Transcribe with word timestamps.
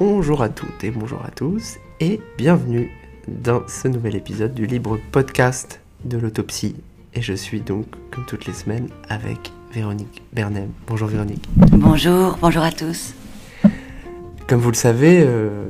Bonjour 0.00 0.40
à 0.40 0.48
toutes 0.48 0.82
et 0.82 0.90
bonjour 0.90 1.22
à 1.26 1.30
tous 1.30 1.76
et 2.00 2.20
bienvenue 2.38 2.90
dans 3.28 3.68
ce 3.68 3.86
nouvel 3.86 4.16
épisode 4.16 4.54
du 4.54 4.64
libre 4.64 4.98
podcast 5.12 5.82
de 6.06 6.16
l'autopsie. 6.16 6.74
Et 7.12 7.20
je 7.20 7.34
suis 7.34 7.60
donc, 7.60 7.84
comme 8.10 8.24
toutes 8.24 8.46
les 8.46 8.54
semaines, 8.54 8.88
avec 9.10 9.52
Véronique 9.74 10.22
Bernem. 10.32 10.70
Bonjour 10.86 11.06
Véronique. 11.06 11.46
Bonjour, 11.54 12.38
bonjour 12.40 12.62
à 12.62 12.72
tous. 12.72 13.12
Comme 14.48 14.60
vous 14.60 14.70
le 14.70 14.74
savez, 14.74 15.22
euh, 15.22 15.66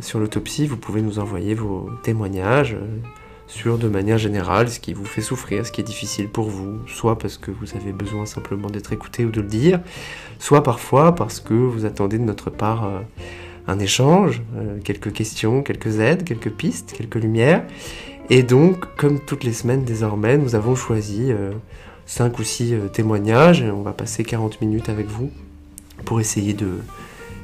sur 0.00 0.20
l'autopsie, 0.20 0.66
vous 0.66 0.78
pouvez 0.78 1.02
nous 1.02 1.18
envoyer 1.18 1.52
vos 1.52 1.90
témoignages 2.02 2.72
euh, 2.72 2.96
sur 3.46 3.78
de 3.78 3.88
manière 3.88 4.18
générale 4.18 4.68
ce 4.70 4.80
qui 4.80 4.92
vous 4.92 5.04
fait 5.04 5.20
souffrir, 5.20 5.66
ce 5.66 5.72
qui 5.72 5.80
est 5.80 5.84
difficile 5.84 6.28
pour 6.28 6.48
vous, 6.48 6.78
soit 6.86 7.18
parce 7.18 7.36
que 7.36 7.50
vous 7.50 7.76
avez 7.76 7.92
besoin 7.92 8.26
simplement 8.26 8.68
d'être 8.68 8.92
écouté 8.92 9.24
ou 9.24 9.30
de 9.30 9.40
le 9.40 9.46
dire, 9.46 9.80
soit 10.38 10.62
parfois 10.62 11.14
parce 11.14 11.40
que 11.40 11.54
vous 11.54 11.84
attendez 11.84 12.18
de 12.18 12.24
notre 12.24 12.50
part 12.50 12.84
euh, 12.84 13.00
un 13.66 13.78
échange, 13.78 14.42
euh, 14.56 14.78
quelques 14.82 15.12
questions, 15.12 15.62
quelques 15.62 16.00
aides, 16.00 16.24
quelques 16.24 16.50
pistes, 16.50 16.94
quelques 16.96 17.16
lumières. 17.16 17.64
Et 18.30 18.42
donc, 18.42 18.86
comme 18.96 19.20
toutes 19.20 19.44
les 19.44 19.52
semaines 19.52 19.84
désormais, 19.84 20.38
nous 20.38 20.54
avons 20.54 20.74
choisi 20.74 21.30
5 22.06 22.38
ou 22.38 22.42
6 22.42 22.74
témoignages 22.90 23.60
et 23.60 23.70
on 23.70 23.82
va 23.82 23.92
passer 23.92 24.24
40 24.24 24.62
minutes 24.62 24.88
avec 24.88 25.08
vous 25.08 25.30
pour 26.06 26.20
essayer 26.20 26.54
de 26.54 26.78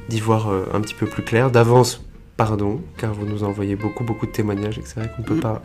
d'y 0.09 0.19
voir 0.19 0.49
un 0.73 0.81
petit 0.81 0.95
peu 0.95 1.05
plus 1.05 1.21
clair. 1.21 1.51
D'avance, 1.51 2.03
pardon, 2.35 2.81
car 2.97 3.13
vous 3.13 3.27
nous 3.27 3.43
envoyez 3.43 3.75
beaucoup, 3.75 4.03
beaucoup 4.03 4.25
de 4.25 4.31
témoignages 4.31 4.79
et 4.79 4.81
c'est 4.83 4.99
vrai 4.99 5.11
qu'on 5.15 5.21
ne 5.21 5.27
peut 5.27 5.35
Mm. 5.35 5.61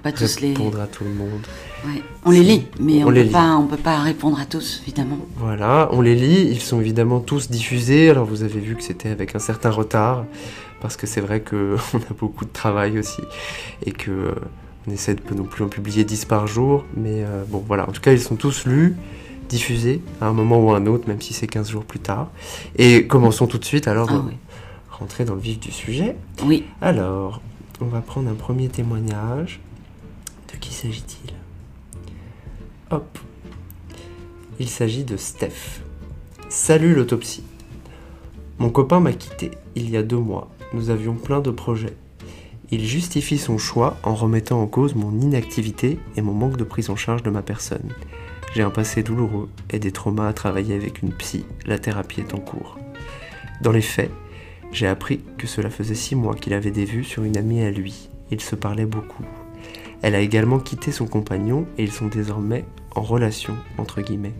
Pas 0.00 0.12
pas 0.12 0.18
tous 0.18 0.40
les... 0.40 0.48
répondre 0.48 0.80
à 0.80 0.86
tout 0.86 1.04
le 1.04 1.10
monde. 1.10 1.46
Ouais. 1.86 2.02
On 2.24 2.30
les 2.30 2.42
lit, 2.42 2.66
mais 2.78 3.02
On 3.04 3.08
on 3.08 3.10
les 3.10 3.20
ne 3.20 3.24
lit. 3.24 3.30
peut, 3.30 3.38
pas- 3.38 3.56
on 3.56 3.66
peut 3.66 3.76
pas 3.76 3.98
répondre 4.00 4.38
à 4.40 4.44
tous, 4.46 4.80
évidemment. 4.82 5.18
Voilà, 5.36 5.88
on 5.92 6.00
les 6.00 6.14
lit, 6.14 6.48
ils 6.50 6.60
sont 6.60 6.80
évidemment 6.80 7.20
tous 7.20 7.50
diffusés, 7.50 8.10
alors 8.10 8.24
vous 8.26 8.42
avez 8.42 8.60
vu 8.60 8.76
que 8.76 8.82
c'était 8.82 9.10
avec 9.10 9.34
un 9.34 9.38
certain 9.38 9.70
retard, 9.70 10.24
parce 10.80 10.96
que 10.96 11.06
c'est 11.06 11.20
vrai 11.20 11.40
qu'on 11.40 11.76
a 11.98 12.14
beaucoup 12.18 12.44
de 12.44 12.52
travail 12.52 12.98
aussi, 12.98 13.22
et 13.86 13.92
que 13.92 14.10
euh, 14.10 14.34
on 14.88 14.92
essaie 14.92 15.14
de 15.14 15.20
pas 15.20 15.34
non 15.34 15.44
plus 15.44 15.64
en 15.64 15.68
publier 15.68 16.04
10 16.04 16.24
par 16.26 16.46
jour, 16.46 16.84
mais 16.96 17.22
euh, 17.24 17.44
bon 17.48 17.62
voilà, 17.66 17.88
en 17.88 17.92
tout 17.92 18.00
cas 18.00 18.12
ils 18.12 18.20
sont 18.20 18.36
tous 18.36 18.66
lus, 18.66 18.96
diffusés, 19.48 20.00
à 20.20 20.26
un 20.28 20.32
moment 20.32 20.60
ou 20.64 20.70
à 20.72 20.76
un 20.76 20.86
autre, 20.86 21.08
même 21.08 21.20
si 21.20 21.32
c'est 21.34 21.46
15 21.48 21.70
jours 21.70 21.84
plus 21.84 21.98
tard. 21.98 22.28
Et 22.76 23.06
commençons 23.08 23.46
tout 23.48 23.58
de 23.58 23.64
suite 23.64 23.88
alors 23.88 24.08
Ah 24.10 24.22
oui. 24.26 24.34
rentrer 24.90 25.24
dans 25.24 25.34
le 25.34 25.40
vif 25.40 25.58
du 25.58 25.72
sujet. 25.72 26.14
Oui, 26.44 26.64
Alors, 26.80 27.40
on 27.80 27.86
va 27.86 28.00
prendre 28.00 28.30
un 28.30 28.34
premier 28.34 28.68
témoignage. 28.68 29.58
Qui 30.60 30.74
s'agit-il 30.74 31.32
Hop. 32.90 33.18
Il 34.58 34.68
s'agit 34.68 35.04
de 35.04 35.16
Steph. 35.16 35.80
Salut 36.48 36.94
l'autopsie. 36.94 37.44
Mon 38.58 38.68
copain 38.68 39.00
m'a 39.00 39.12
quitté 39.12 39.52
il 39.74 39.88
y 39.88 39.96
a 39.96 40.02
deux 40.02 40.18
mois. 40.18 40.50
Nous 40.74 40.90
avions 40.90 41.14
plein 41.14 41.40
de 41.40 41.50
projets. 41.50 41.96
Il 42.70 42.84
justifie 42.84 43.38
son 43.38 43.58
choix 43.58 43.96
en 44.02 44.14
remettant 44.14 44.60
en 44.60 44.66
cause 44.66 44.94
mon 44.94 45.18
inactivité 45.18 45.98
et 46.16 46.22
mon 46.22 46.34
manque 46.34 46.56
de 46.56 46.64
prise 46.64 46.90
en 46.90 46.96
charge 46.96 47.22
de 47.22 47.30
ma 47.30 47.42
personne. 47.42 47.88
J'ai 48.54 48.62
un 48.62 48.70
passé 48.70 49.02
douloureux 49.02 49.48
et 49.70 49.78
des 49.78 49.92
traumas 49.92 50.28
à 50.28 50.32
travailler 50.32 50.74
avec 50.74 51.02
une 51.02 51.12
psy. 51.12 51.46
La 51.66 51.78
thérapie 51.78 52.20
est 52.20 52.34
en 52.34 52.38
cours. 52.38 52.78
Dans 53.62 53.72
les 53.72 53.80
faits, 53.80 54.10
j'ai 54.72 54.86
appris 54.86 55.20
que 55.38 55.46
cela 55.46 55.70
faisait 55.70 55.94
six 55.94 56.14
mois 56.14 56.34
qu'il 56.34 56.52
avait 56.52 56.70
des 56.70 56.84
vues 56.84 57.04
sur 57.04 57.24
une 57.24 57.36
amie 57.36 57.62
à 57.62 57.70
lui. 57.70 58.08
Ils 58.30 58.40
se 58.40 58.56
parlaient 58.56 58.86
beaucoup. 58.86 59.24
Elle 60.02 60.14
a 60.14 60.20
également 60.20 60.58
quitté 60.58 60.92
son 60.92 61.06
compagnon 61.06 61.66
et 61.76 61.84
ils 61.84 61.92
sont 61.92 62.06
désormais 62.06 62.64
en 62.94 63.02
relation, 63.02 63.56
entre 63.78 64.00
guillemets. 64.00 64.34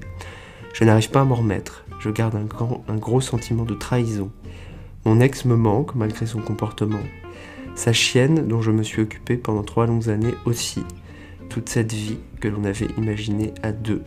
Je 0.72 0.84
n'arrive 0.84 1.11
pas 1.11 1.20
à 1.20 1.25
m'en 1.25 1.34
remettre. 1.34 1.84
Je 1.98 2.11
garde 2.11 2.34
un, 2.34 2.47
un 2.92 2.97
gros 2.97 3.20
sentiment 3.20 3.64
de 3.64 3.75
trahison. 3.75 4.31
Mon 5.04 5.20
ex 5.20 5.44
me 5.44 5.56
manque 5.56 5.94
malgré 5.94 6.26
son 6.26 6.41
comportement. 6.41 7.00
Sa 7.75 7.93
chienne, 7.93 8.47
dont 8.47 8.62
je 8.62 8.70
me 8.70 8.82
suis 8.82 9.03
occupé 9.03 9.37
pendant 9.37 9.62
trois 9.62 9.87
longues 9.87 10.09
années 10.09 10.34
aussi. 10.44 10.82
Toute 11.49 11.69
cette 11.69 11.93
vie 11.93 12.19
que 12.41 12.49
l'on 12.49 12.65
avait 12.65 12.88
imaginée 12.97 13.53
à 13.62 13.72
deux. 13.72 14.03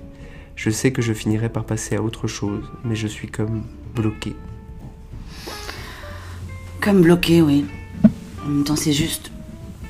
Je 0.55 0.69
sais 0.69 0.91
que 0.91 1.01
je 1.01 1.13
finirai 1.13 1.49
par 1.49 1.65
passer 1.65 1.95
à 1.95 2.01
autre 2.01 2.27
chose, 2.27 2.63
mais 2.83 2.95
je 2.95 3.07
suis 3.07 3.27
comme 3.27 3.63
bloqué. 3.95 4.35
comme 6.79 7.01
bloqué, 7.01 7.41
oui. 7.41 7.65
En 8.45 8.49
même 8.49 8.63
temps, 8.63 8.75
c'est 8.75 8.93
juste. 8.93 9.31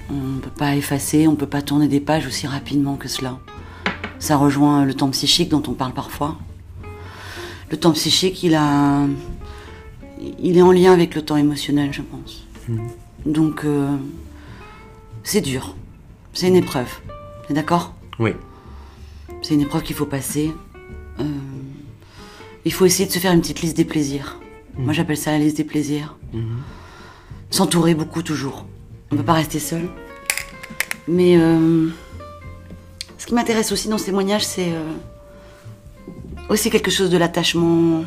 On 0.10 0.14
ne 0.14 0.40
peut 0.40 0.50
pas 0.50 0.76
effacer, 0.76 1.28
on 1.28 1.32
ne 1.32 1.38
peut 1.38 1.48
pas 1.48 1.62
tourner 1.62 1.88
des 1.88 2.00
pages 2.00 2.28
aussi 2.28 2.48
rapidement 2.48 2.96
que 2.96 3.08
cela. 3.08 3.40
Ça 4.20 4.38
rejoint 4.38 4.86
le 4.86 4.94
temps 4.94 5.10
psychique 5.10 5.50
dont 5.50 5.64
on 5.68 5.74
parle 5.74 5.94
parfois. 5.94 6.38
Le 7.70 7.78
temps 7.78 7.92
psychique, 7.94 8.44
il 8.44 8.56
a. 8.56 9.06
Il 10.40 10.58
est 10.58 10.62
en 10.62 10.72
lien 10.72 10.94
avec 10.94 11.16
le 11.16 11.22
temps 11.22 11.38
émotionnel, 11.38 11.92
je 11.92 12.02
pense. 12.02 12.46
Mhm. 12.70 12.88
Donc, 13.26 13.66
euh, 13.66 13.98
c'est 15.24 15.42
dur. 15.42 15.76
C'est 16.34 16.48
une 16.48 16.56
épreuve. 16.56 16.90
T'es 17.48 17.54
d'accord? 17.54 17.94
Oui. 18.20 18.32
C'est 19.42 19.56
une 19.56 19.62
épreuve 19.62 19.84
qu'il 19.84 19.96
faut 19.96 20.06
passer. 20.06 20.54
Euh, 21.20 21.24
il 22.66 22.72
faut 22.72 22.86
essayer 22.86 23.06
de 23.08 23.12
se 23.12 23.20
faire 23.20 23.34
une 23.34 23.42
petite 23.42 23.62
liste 23.62 23.76
des 23.76 23.86
plaisirs. 23.86 24.40
Moi, 24.78 24.94
j'appelle 24.94 25.18
ça 25.18 25.32
la 25.32 25.40
liste 25.40 25.58
des 25.58 25.64
plaisirs. 25.64 26.16
Mhm. 26.34 26.62
S'entourer 27.50 27.94
beaucoup 27.94 28.24
toujours. 28.24 28.66
On 29.14 29.16
ne 29.16 29.22
peut 29.22 29.28
pas 29.28 29.34
rester 29.34 29.60
seul. 29.60 29.88
Mais 31.08 31.38
euh, 31.38 31.88
ce 33.20 33.28
qui 33.28 33.36
m'intéresse 33.36 33.72
aussi 33.72 33.88
dans 33.88 34.00
ce 34.00 34.06
témoignage, 34.06 34.44
c'est 34.44 34.72
euh, 34.72 34.92
aussi 36.50 36.72
quelque 36.72 36.90
chose 36.90 37.12
de 37.12 37.18
l'attachement 37.18 38.06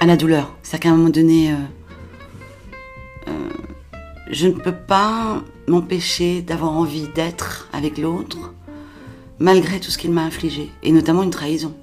à 0.00 0.06
la 0.06 0.16
douleur. 0.16 0.52
C'est-à-dire 0.64 0.80
qu'à 0.80 0.88
un 0.88 0.96
moment 0.96 1.10
donné, 1.10 1.52
euh, 1.52 3.32
je 4.28 4.48
ne 4.48 4.54
peux 4.54 4.74
pas 4.74 5.40
m'empêcher 5.68 6.42
d'avoir 6.42 6.72
envie 6.72 7.06
d'être 7.14 7.68
avec 7.72 7.98
l'autre 7.98 8.54
malgré 9.38 9.78
tout 9.78 9.92
ce 9.92 9.98
qu'il 9.98 10.10
m'a 10.10 10.22
infligé. 10.22 10.72
Et 10.82 10.90
notamment 10.90 11.22
une 11.22 11.30
trahison. 11.30 11.76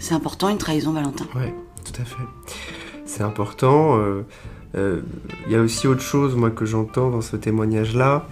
C'est 0.00 0.14
important 0.14 0.48
une 0.48 0.58
trahison, 0.58 0.90
Valentin. 0.90 1.26
Ouais, 1.36 1.54
tout 1.84 2.02
à 2.02 2.04
fait. 2.04 2.24
C'est 3.06 3.22
important. 3.22 3.96
Euh, 4.74 4.78
euh, 4.78 5.00
Il 5.46 5.52
y 5.52 5.56
a 5.56 5.60
aussi 5.60 5.86
autre 5.86 6.00
chose, 6.02 6.34
moi, 6.34 6.50
que 6.50 6.64
j'entends 6.64 7.10
dans 7.10 7.20
ce 7.20 7.36
témoignage-là, 7.36 8.26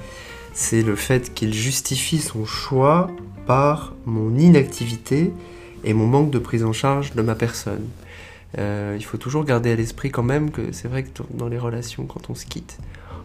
c'est 0.54 0.82
le 0.82 0.96
fait 0.96 1.32
qu'il 1.34 1.54
justifie 1.54 2.18
son 2.18 2.44
choix 2.44 3.10
par 3.46 3.94
mon 4.06 4.36
inactivité 4.36 5.32
et 5.84 5.94
mon 5.94 6.06
manque 6.06 6.30
de 6.30 6.38
prise 6.38 6.64
en 6.64 6.72
charge 6.72 7.14
de 7.14 7.22
ma 7.22 7.34
personne. 7.34 7.84
Euh, 8.58 8.94
il 8.98 9.04
faut 9.04 9.16
toujours 9.16 9.44
garder 9.44 9.72
à 9.72 9.76
l'esprit 9.76 10.10
quand 10.10 10.22
même 10.22 10.50
que 10.50 10.72
c'est 10.72 10.86
vrai 10.88 11.04
que 11.04 11.08
dans- 11.32 11.48
les 11.48 11.58
relations, 11.58 12.04
quand 12.04 12.28
on 12.28 12.34
se 12.34 12.44
quitte, 12.44 12.78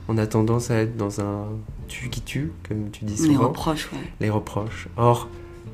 on 0.07 0.17
a 0.17 0.25
tendance 0.25 0.72
à 0.72 0.75
être 0.77 0.95
dans 0.95 1.19
un 1.19 1.47
tu 1.89 2.09
qui 2.09 2.22
tue, 2.22 2.51
comme 2.67 2.89
tu 2.91 3.03
dis 3.03 3.22
Les 3.22 3.33
souvent 3.33 3.50
reproches, 3.50 3.89
ouais. 3.91 4.00
les 4.22 4.29
reproches. 4.29 4.88
Or, 4.95 5.27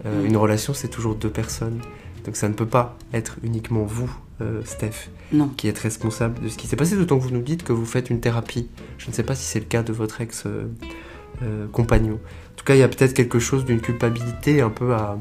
euh, 0.06 0.24
Mm. 0.24 0.26
une 0.26 0.38
relation, 0.38 0.74
c'est 0.74 0.88
toujours 0.88 1.14
deux 1.16 1.30
personnes. 1.30 1.80
Donc 2.26 2.36
ça 2.36 2.48
ne 2.48 2.54
peut 2.54 2.66
pas 2.66 2.98
être 3.14 3.38
uniquement 3.44 3.84
vous, 3.84 4.10
euh, 4.42 4.62
Steph, 4.66 5.10
Non. 5.32 5.50
qui 5.50 5.68
êtes 5.68 5.80
responsable 5.80 6.42
de 6.42 6.48
ce 6.50 6.58
qui 6.58 6.68
s'est 6.68 6.76
passé, 6.76 6.96
d'autant 6.96 7.18
que 7.18 7.24
vous 7.24 7.32
nous 7.32 7.42
dites 7.42 7.64
que 7.64 7.74
vous 7.74 7.86
faites 7.86 8.10
une 8.10 8.20
thérapie. 8.22 8.68
Je 8.98 9.08
ne 9.10 9.14
sais 9.14 9.24
pas 9.24 9.36
si 9.36 9.44
c'est 9.46 9.60
le 9.60 9.66
cas 9.66 9.84
de 9.84 9.92
votre 9.94 10.22
ex-compagnon. 10.22 12.14
en 12.14 12.56
tout 12.56 12.66
cas, 12.66 12.76
il 12.76 12.80
y 12.80 12.84
a 12.84 12.88
peut-être 12.88 13.14
quelque 13.14 13.40
chose 13.40 13.66
d'une 13.66 13.82
culpabilité 13.82 14.62
un 14.62 14.70
peu 14.70 14.94
à, 14.94 15.18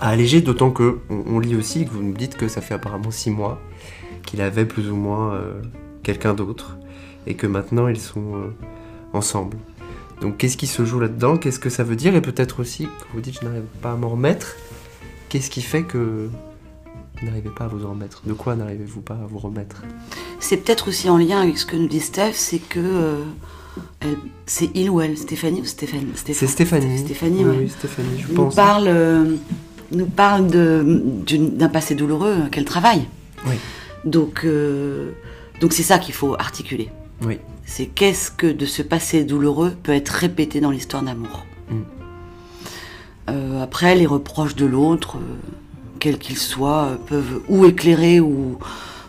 à 0.00 0.08
alléger, 0.10 0.40
d'autant 0.42 0.70
que 0.70 0.98
on, 1.10 1.22
on 1.26 1.38
lit 1.40 1.56
aussi 1.56 1.84
que 1.84 1.90
vous 1.90 2.02
nous 2.02 2.14
dites 2.14 2.36
que 2.36 2.48
ça 2.48 2.60
fait 2.60 2.74
apparemment 2.74 3.10
six 3.10 3.30
mois 3.30 3.60
qu'il 4.26 4.40
avait 4.40 4.64
plus 4.66 4.88
ou 4.90 4.96
moins 4.96 5.34
euh, 5.34 5.60
quelqu'un 6.04 6.34
d'autre, 6.34 6.76
et 7.26 7.34
que 7.34 7.46
maintenant 7.46 7.88
ils 7.88 8.00
sont 8.00 8.36
euh, 8.36 8.54
ensemble. 9.12 9.56
Donc 10.20 10.36
qu'est-ce 10.36 10.56
qui 10.56 10.68
se 10.68 10.84
joue 10.84 11.00
là-dedans? 11.00 11.36
Qu'est-ce 11.36 11.58
que 11.58 11.70
ça 11.70 11.82
veut 11.82 11.96
dire? 11.96 12.14
Et 12.14 12.20
peut-être 12.20 12.60
aussi, 12.60 12.84
quand 12.84 13.06
vous 13.14 13.20
dites 13.20 13.40
je 13.40 13.44
n'arrive 13.44 13.62
pas 13.80 13.92
à 13.92 13.96
m'en 13.96 14.10
remettre, 14.10 14.54
qu'est-ce 15.32 15.48
qui 15.48 15.62
fait 15.62 15.82
que 15.84 16.28
vous 17.18 17.26
n'arrivez 17.26 17.48
pas 17.48 17.64
à 17.64 17.68
vous 17.68 17.86
en 17.86 17.90
remettre? 17.92 18.20
De 18.26 18.34
quoi 18.34 18.54
n'arrivez-vous 18.54 19.00
pas 19.00 19.14
à 19.14 19.26
vous 19.26 19.38
remettre? 19.38 19.82
C'est 20.40 20.58
peut-être 20.58 20.88
aussi 20.88 21.08
en 21.08 21.16
lien 21.16 21.40
avec 21.40 21.56
ce 21.56 21.64
que 21.64 21.74
nous 21.74 21.88
dit 21.88 22.00
Steph, 22.00 22.32
c'est 22.34 22.58
que 22.58 22.80
euh, 22.80 23.24
elle- 24.00 24.18
c'est 24.44 24.68
il 24.74 24.90
ou 24.90 25.00
elle, 25.00 25.16
Stéphanie 25.16 25.62
ou 25.62 25.64
Stéphane 25.64 26.08
C'est 26.14 26.34
Stéphanie. 26.46 26.98
Stéphanie, 26.98 27.44
oui, 27.46 27.56
ouais. 27.56 27.68
Stéphanie, 27.68 28.18
je 28.20 28.28
nous 28.28 28.34
pense. 28.34 28.54
parle, 28.54 28.84
euh, 28.88 29.36
nous 29.90 30.04
parle 30.06 30.48
d'un 30.48 31.68
passé 31.70 31.94
douloureux 31.94 32.48
qu'elle 32.50 32.66
travaille. 32.66 33.08
Oui. 33.46 33.54
Donc, 34.04 34.42
euh, 34.44 35.12
donc 35.62 35.72
c'est 35.72 35.82
ça 35.82 35.98
qu'il 35.98 36.12
faut 36.12 36.34
articuler. 36.34 36.90
Oui. 37.24 37.38
C'est 37.64 37.86
qu'est-ce 37.86 38.30
que 38.30 38.48
de 38.48 38.66
ce 38.66 38.82
passé 38.82 39.24
douloureux 39.24 39.72
peut 39.82 39.92
être 39.92 40.10
répété 40.10 40.60
dans 40.60 40.70
l'histoire 40.70 41.02
d'amour? 41.02 41.46
Euh, 43.30 43.62
après, 43.62 43.94
les 43.94 44.06
reproches 44.06 44.56
de 44.56 44.66
l'autre, 44.66 45.16
euh, 45.16 45.20
quels 45.98 46.18
qu'ils 46.18 46.38
soient, 46.38 46.86
euh, 46.86 46.96
peuvent 46.96 47.40
ou 47.48 47.64
éclairer 47.64 48.20
ou, 48.20 48.58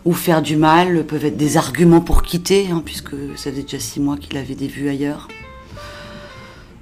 ou 0.05 0.13
faire 0.13 0.41
du 0.41 0.55
mal, 0.55 1.05
peuvent 1.05 1.25
être 1.25 1.37
des 1.37 1.57
arguments 1.57 2.01
pour 2.01 2.21
quitter, 2.21 2.69
hein, 2.71 2.81
puisque 2.83 3.15
ça 3.35 3.49
faisait 3.49 3.63
déjà 3.63 3.79
six 3.79 3.99
mois 3.99 4.17
qu'il 4.17 4.37
avait 4.37 4.55
des 4.55 4.67
vues 4.67 4.89
ailleurs. 4.89 5.27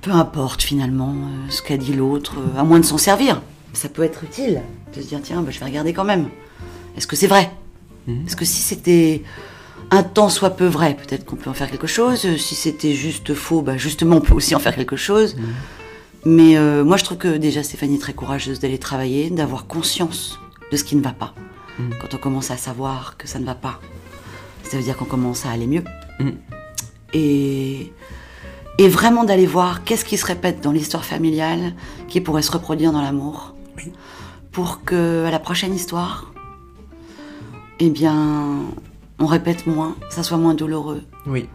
Peu 0.01 0.11
importe 0.11 0.63
finalement 0.63 1.15
ce 1.49 1.61
qu'a 1.61 1.77
dit 1.77 1.93
l'autre, 1.93 2.35
à 2.57 2.63
moins 2.63 2.79
de 2.79 2.85
s'en 2.85 2.97
servir. 2.97 3.41
Ça 3.73 3.87
peut 3.87 4.03
être 4.03 4.23
utile 4.23 4.61
de 4.95 5.01
se 5.01 5.07
dire 5.07 5.19
tiens, 5.23 5.41
bah, 5.41 5.51
je 5.51 5.59
vais 5.59 5.65
regarder 5.65 5.93
quand 5.93 6.03
même. 6.03 6.29
Est-ce 6.97 7.07
que 7.07 7.15
c'est 7.15 7.27
vrai? 7.27 7.51
Mhm. 8.07 8.25
Est-ce 8.25 8.35
que 8.35 8.45
si 8.45 8.61
c'était 8.61 9.21
un 9.91 10.03
temps 10.03 10.29
soit 10.29 10.51
peu 10.51 10.65
vrai, 10.65 10.95
peut-être 10.95 11.25
qu'on 11.25 11.35
peut 11.35 11.49
en 11.49 11.53
faire 11.53 11.69
quelque 11.69 11.87
chose. 11.87 12.25
Si 12.37 12.55
c'était 12.55 12.93
juste 12.93 13.33
faux, 13.33 13.61
bah 13.61 13.77
justement, 13.77 14.17
on 14.17 14.21
peut 14.21 14.33
aussi 14.33 14.55
en 14.55 14.59
faire 14.59 14.75
quelque 14.75 14.95
chose. 14.95 15.35
Mais 16.25 16.57
euh, 16.57 16.83
moi, 16.83 16.97
je 16.97 17.03
trouve 17.03 17.17
que 17.17 17.37
déjà 17.37 17.63
Stéphanie 17.63 17.95
est 17.95 17.99
très 17.99 18.13
courageuse 18.13 18.59
d'aller 18.59 18.77
travailler, 18.77 19.29
d'avoir 19.29 19.65
conscience 19.65 20.39
de 20.71 20.77
ce 20.77 20.83
qui 20.83 20.95
ne 20.95 21.01
va 21.01 21.13
pas. 21.13 21.33
Mm. 21.79 21.89
Quand 21.99 22.13
on 22.13 22.17
commence 22.17 22.51
à 22.51 22.57
savoir 22.57 23.17
que 23.17 23.27
ça 23.27 23.39
ne 23.39 23.45
va 23.45 23.55
pas, 23.55 23.79
ça 24.63 24.77
veut 24.77 24.83
dire 24.83 24.95
qu'on 24.97 25.05
commence 25.05 25.45
à 25.45 25.49
aller 25.49 25.67
mieux. 25.67 25.83
Mm. 26.19 26.29
Et, 27.13 27.91
et 28.77 28.87
vraiment 28.87 29.23
d'aller 29.23 29.47
voir 29.47 29.83
qu'est-ce 29.83 30.05
qui 30.05 30.17
se 30.17 30.25
répète 30.25 30.61
dans 30.61 30.71
l'histoire 30.71 31.05
familiale 31.05 31.73
qui 32.07 32.21
pourrait 32.21 32.43
se 32.43 32.51
reproduire 32.51 32.91
dans 32.91 33.01
l'amour. 33.01 33.55
Oui. 33.77 33.91
Pour 34.51 34.83
que 34.83 35.25
à 35.25 35.31
la 35.31 35.39
prochaine 35.39 35.73
histoire, 35.73 36.31
eh 37.79 37.89
bien, 37.89 38.59
on 39.17 39.25
répète 39.25 39.65
moins, 39.65 39.95
ça 40.09 40.23
soit 40.23 40.37
moins 40.37 40.53
douloureux. 40.53 41.01
Oui. 41.25 41.47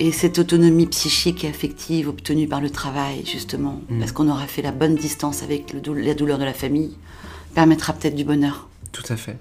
Et 0.00 0.10
cette 0.12 0.38
autonomie 0.38 0.86
psychique 0.86 1.44
et 1.44 1.48
affective 1.48 2.08
obtenue 2.08 2.48
par 2.48 2.60
le 2.60 2.68
travail, 2.70 3.24
justement, 3.24 3.80
Mm. 3.88 3.98
parce 4.00 4.12
qu'on 4.12 4.28
aura 4.28 4.46
fait 4.46 4.62
la 4.62 4.72
bonne 4.72 4.96
distance 4.96 5.42
avec 5.42 5.72
le 5.72 5.80
dou- 5.80 5.94
la 5.94 6.14
douleur 6.14 6.38
de 6.38 6.44
la 6.44 6.52
famille, 6.54 6.96
permettra 7.54 7.92
peut-être 7.92 8.16
du 8.16 8.24
bonheur. 8.24 8.68
Tout 8.92 9.04
à 9.08 9.16
fait. 9.16 9.36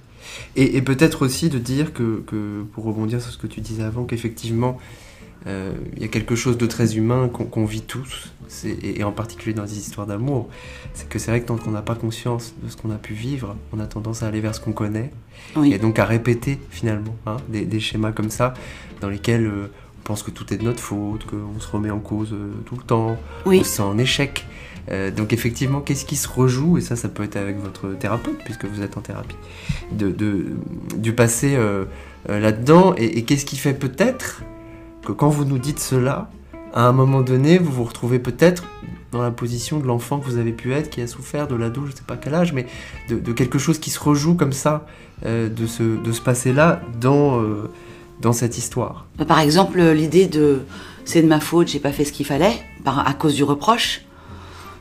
Et, 0.56 0.78
et 0.78 0.82
peut-être 0.82 1.26
aussi 1.26 1.50
de 1.50 1.58
dire 1.58 1.92
que, 1.92 2.24
que, 2.28 2.64
pour 2.72 2.84
rebondir 2.86 3.22
sur 3.22 3.32
ce 3.32 3.38
que 3.38 3.48
tu 3.48 3.62
disais 3.62 3.84
avant, 3.84 4.06
qu'effectivement, 4.06 4.78
euh, 5.48 5.74
il 5.98 6.02
y 6.04 6.06
a 6.06 6.08
quelque 6.08 6.36
chose 6.36 6.58
de 6.58 6.66
très 6.68 6.96
humain 6.96 7.28
qu'on 7.30 7.66
vit 7.66 7.82
tous, 7.82 8.32
et, 8.64 9.00
et 9.00 9.04
en 9.04 9.12
particulier 9.12 9.54
dans 9.54 9.64
les 9.64 9.78
histoires 9.78 10.08
d'amour. 10.08 10.48
C'est 10.94 11.10
que 11.10 11.18
c'est 11.20 11.32
vrai 11.32 11.42
que 11.42 11.48
tant 11.48 11.58
qu'on 11.58 11.72
n'a 11.72 11.82
pas 11.82 11.96
conscience 11.96 12.54
de 12.64 12.70
ce 12.70 12.78
qu'on 12.78 12.92
a 12.92 12.96
pu 12.98 13.14
vivre, 13.14 13.56
on 13.74 13.80
a 13.80 13.88
tendance 13.88 14.22
à 14.24 14.28
aller 14.28 14.40
vers 14.40 14.54
ce 14.56 14.62
qu'on 14.62 14.72
connaît, 14.72 15.12
Oui. 15.58 15.74
et 15.74 15.80
donc 15.80 15.98
à 16.00 16.06
répéter 16.06 16.60
finalement 16.70 17.16
hein, 17.26 17.38
des, 17.50 17.66
des 17.66 17.80
schémas 17.82 18.12
comme 18.14 18.30
ça, 18.30 18.54
dans 19.02 19.10
lesquels 19.10 19.48
euh, 19.48 19.68
pense 20.04 20.24
que 20.24 20.32
tout 20.32 20.54
est 20.54 20.58
de 20.58 20.64
notre 20.64 20.80
faute, 20.82 21.26
qu'on 21.26 21.60
se 21.60 21.68
remet 21.72 21.90
en 21.92 22.00
cause 22.00 22.34
euh, 22.34 22.52
tout 22.66 22.76
le 22.76 22.84
temps, 22.84 23.18
Oui. 23.46 23.60
on 23.62 23.64
se 23.64 23.70
sent 23.70 23.82
en 23.84 23.98
échec. 23.98 24.46
Euh, 24.92 25.12
donc 25.12 25.32
effectivement, 25.32 25.80
qu'est-ce 25.80 26.04
qui 26.06 26.18
se 26.18 26.28
rejoue? 26.28 26.78
Et 26.78 26.82
ça, 26.82 26.96
ça 26.98 27.08
peut 27.08 27.24
être 27.24 27.38
avec 27.38 27.58
votre 27.58 27.94
thérapeute, 27.98 28.38
puisque 28.44 28.66
vous 28.66 28.82
êtes 28.82 28.98
en 28.98 29.02
thérapie, 29.02 29.38
de, 29.94 30.10
de- 30.12 30.48
du 30.98 31.14
passé 31.14 31.56
euh, 31.56 31.86
euh, 32.30 32.40
là-dedans. 32.40 32.94
Et, 32.98 33.18
et 33.20 33.24
qu'est-ce 33.24 33.46
qui 33.46 33.56
fait 33.58 33.74
peut-être 33.74 34.42
que 35.06 35.12
quand 35.14 35.30
vous 35.30 35.46
nous 35.46 35.58
dites 35.58 35.80
cela, 35.80 36.30
à 36.74 36.86
un 36.88 36.92
moment 36.92 37.22
donné, 37.22 37.58
vous 37.60 37.72
vous 37.72 37.84
retrouvez 37.86 38.20
peut-être 38.20 38.66
dans 39.14 39.22
la 39.22 39.32
position 39.32 39.80
de 39.80 39.86
l'enfant 39.88 40.20
que 40.20 40.26
vous 40.26 40.38
avez 40.38 40.52
pu 40.52 40.74
être, 40.74 40.90
qui 40.90 41.00
a 41.02 41.08
souffert, 41.08 41.48
de 41.48 41.56
l'ado, 41.56 41.82
je 41.86 41.92
ne 41.92 41.96
sais 41.96 42.04
pas 42.06 42.18
quel 42.18 42.34
âge, 42.34 42.52
mais 42.52 42.66
de, 43.10 43.20
de 43.20 43.32
quelque 43.32 43.60
chose 43.60 43.78
qui 43.80 43.90
se 43.92 44.00
rejoue 44.00 44.34
comme 44.34 44.54
ça, 44.54 44.86
de 45.24 45.68
ce, 45.68 45.84
de 45.84 46.12
ce 46.12 46.20
passé-là, 46.20 46.82
dans, 47.00 47.40
dans 48.24 48.34
cette 48.34 48.58
histoire. 48.58 49.06
Par 49.28 49.40
exemple, 49.40 49.80
l'idée 49.92 50.26
de 50.26 50.62
c'est 51.06 51.22
de 51.22 51.28
ma 51.28 51.40
faute, 51.42 51.68
j'ai 51.68 51.80
pas 51.80 51.92
fait 51.92 52.06
ce 52.06 52.14
qu'il 52.14 52.26
fallait, 52.26 52.56
par, 52.86 53.06
à 53.08 53.14
cause 53.14 53.36
du 53.36 53.44
reproche, 53.44 54.02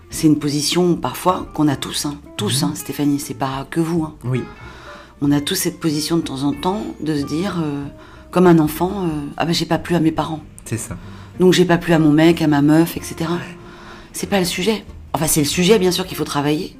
c'est 0.08 0.28
une 0.28 0.38
position 0.38 0.94
parfois 0.94 1.48
qu'on 1.52 1.66
a 1.68 1.74
tous, 1.76 2.06
hein, 2.06 2.14
tous, 2.36 2.62
hein, 2.62 2.72
Stéphanie, 2.76 3.18
c'est 3.18 3.34
pas 3.34 3.66
que 3.70 3.80
vous. 3.80 4.04
hein. 4.04 4.14
Oui, 4.24 4.42
On 5.20 5.32
a 5.32 5.40
tous 5.40 5.56
cette 5.56 5.80
position 5.80 6.16
de 6.18 6.22
temps 6.22 6.44
en 6.44 6.52
temps 6.52 6.82
de 7.00 7.16
se 7.18 7.24
dire, 7.24 7.60
euh, 7.62 7.84
comme 8.30 8.46
un 8.46 8.58
enfant, 8.60 9.04
euh, 9.04 9.08
ah 9.36 9.44
ben 9.44 9.52
j'ai 9.52 9.66
pas 9.66 9.78
plu 9.78 9.96
à 9.96 10.00
mes 10.00 10.12
parents, 10.12 10.40
c'est 10.64 10.78
ça. 10.78 10.96
donc 11.40 11.52
j'ai 11.52 11.64
pas 11.64 11.78
plu 11.78 11.92
à 11.92 11.98
mon 11.98 12.12
mec, 12.12 12.40
à 12.40 12.46
ma 12.46 12.62
meuf, 12.62 12.96
etc. 12.96 13.16
C'est 14.12 14.28
pas 14.28 14.38
le 14.38 14.44
sujet. 14.46 14.84
Enfin, 15.14 15.26
c'est 15.26 15.40
le 15.40 15.46
sujet, 15.46 15.78
bien 15.80 15.90
sûr, 15.90 16.06
qu'il 16.06 16.16
faut 16.16 16.24
travailler, 16.24 16.76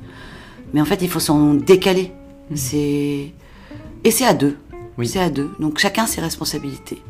mais 0.72 0.80
en 0.80 0.84
fait, 0.84 1.02
il 1.02 1.08
faut 1.08 1.20
s'en 1.20 1.54
décaler. 1.54 2.12
C'est 2.54 3.32
et 4.04 4.10
c'est 4.10 4.24
à 4.24 4.34
deux. 4.34 4.56
Oui. 4.98 5.08
C'est 5.08 5.20
à 5.20 5.30
deux. 5.30 5.50
Donc 5.58 5.78
chacun 5.78 6.06
ses 6.06 6.20
responsabilités. 6.20 7.02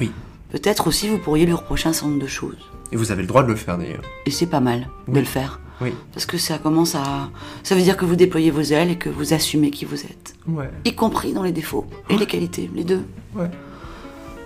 Oui. 0.00 0.10
Peut-être 0.50 0.86
aussi 0.86 1.08
vous 1.08 1.18
pourriez 1.18 1.46
lui 1.46 1.52
reprocher 1.52 1.88
un 1.88 1.92
certain 1.92 2.08
nombre 2.08 2.22
de 2.22 2.28
choses. 2.28 2.56
Et 2.90 2.96
vous 2.96 3.12
avez 3.12 3.22
le 3.22 3.28
droit 3.28 3.42
de 3.42 3.48
le 3.48 3.56
faire 3.56 3.76
d'ailleurs. 3.76 4.02
Et 4.26 4.30
c'est 4.30 4.46
pas 4.46 4.60
mal 4.60 4.88
de 5.08 5.18
le 5.18 5.26
faire. 5.26 5.60
Oui. 5.80 5.92
Parce 6.12 6.26
que 6.26 6.38
ça 6.38 6.58
commence 6.58 6.94
à. 6.94 7.30
Ça 7.62 7.74
veut 7.74 7.82
dire 7.82 7.96
que 7.96 8.04
vous 8.04 8.16
déployez 8.16 8.50
vos 8.50 8.62
ailes 8.62 8.90
et 8.90 8.96
que 8.96 9.08
vous 9.08 9.32
assumez 9.32 9.70
qui 9.70 9.84
vous 9.84 10.02
êtes. 10.02 10.34
Ouais. 10.46 10.70
Y 10.84 10.94
compris 10.94 11.32
dans 11.32 11.42
les 11.42 11.52
défauts 11.52 11.86
et 12.10 12.16
les 12.16 12.26
qualités, 12.26 12.70
les 12.74 12.84
deux. 12.84 13.02
Ouais. 13.34 13.50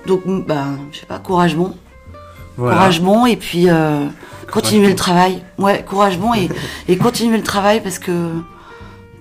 Donc, 0.07 0.23
ben, 0.47 0.79
je 0.91 0.99
sais 0.99 1.07
pas, 1.07 1.19
courage 1.21 1.57
bon. 1.57 1.75
Voilà. 2.57 2.77
Courage 2.77 3.01
bon 3.01 3.25
et 3.25 3.37
puis 3.37 3.71
euh, 3.71 4.07
continuer 4.51 4.87
bon. 4.87 4.91
le 4.91 4.97
travail. 4.97 5.43
Ouais, 5.59 5.85
courage 5.89 6.19
bon 6.19 6.35
et, 6.35 6.51
et 6.89 6.99
continuer 6.99 7.37
le 7.37 7.45
travail 7.45 7.83
parce 7.83 7.99
que. 7.99 8.31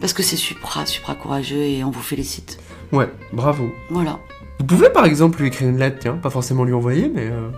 Parce 0.02 0.14
que 0.14 0.24
c'est 0.24 0.36
supra, 0.36 0.88
supra 0.88 1.14
courageux 1.14 1.62
et 1.62 1.84
on 1.84 1.92
vous 1.92 2.02
félicite. 2.02 2.60
Ouais, 2.92 3.10
bravo. 3.34 3.70
Voilà. 3.90 4.20
Vous 4.60 4.66
pouvez 4.66 4.90
par 4.90 5.06
exemple 5.06 5.40
lui 5.40 5.48
écrire 5.48 5.70
une 5.70 5.78
lettre, 5.78 5.98
tiens, 6.02 6.14
pas 6.22 6.30
forcément 6.30 6.64
lui 6.64 6.74
envoyer, 6.74 7.10
mais 7.14 7.28
euh, 7.32 7.50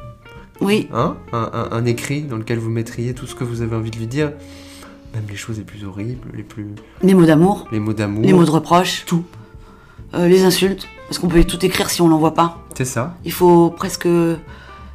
Oui, 0.61 0.87
hein, 0.93 1.17
un, 1.33 1.49
un- 1.53 1.69
un 1.71 1.85
écrit 1.85 2.21
dans 2.21 2.37
lequel 2.37 2.59
vous 2.59 2.69
mettriez 2.69 3.13
tout 3.13 3.25
ce 3.27 3.35
que 3.35 3.43
vous 3.43 3.61
avez 3.61 3.75
envie 3.75 3.91
de 3.91 3.97
lui 3.97 4.07
dire, 4.07 4.31
même 5.13 5.23
les 5.29 5.35
choses 5.35 5.57
les 5.57 5.63
plus 5.63 5.83
horribles, 5.85 6.27
les 6.33 6.43
plus, 6.43 6.67
les 7.01 7.13
mots 7.13 7.25
d'amour, 7.25 7.67
les 7.71 7.79
mots 7.79 7.93
d'amour, 7.93 8.23
les 8.23 8.33
mots 8.33 8.45
de 8.45 8.49
reproche, 8.51 9.03
tout. 9.05 9.23
euh, 10.13 10.27
les 10.27 10.43
insultes. 10.43 10.87
Parce 11.09 11.19
qu'on 11.19 11.27
peut 11.27 11.43
tout 11.43 11.63
écrire 11.65 11.89
si 11.89 12.01
on 12.01 12.07
l'envoie 12.07 12.33
pas. 12.33 12.59
C'est 12.75 12.85
ça. 12.85 13.15
Il 13.25 13.31
faut 13.33 13.69
presque. 13.69 14.07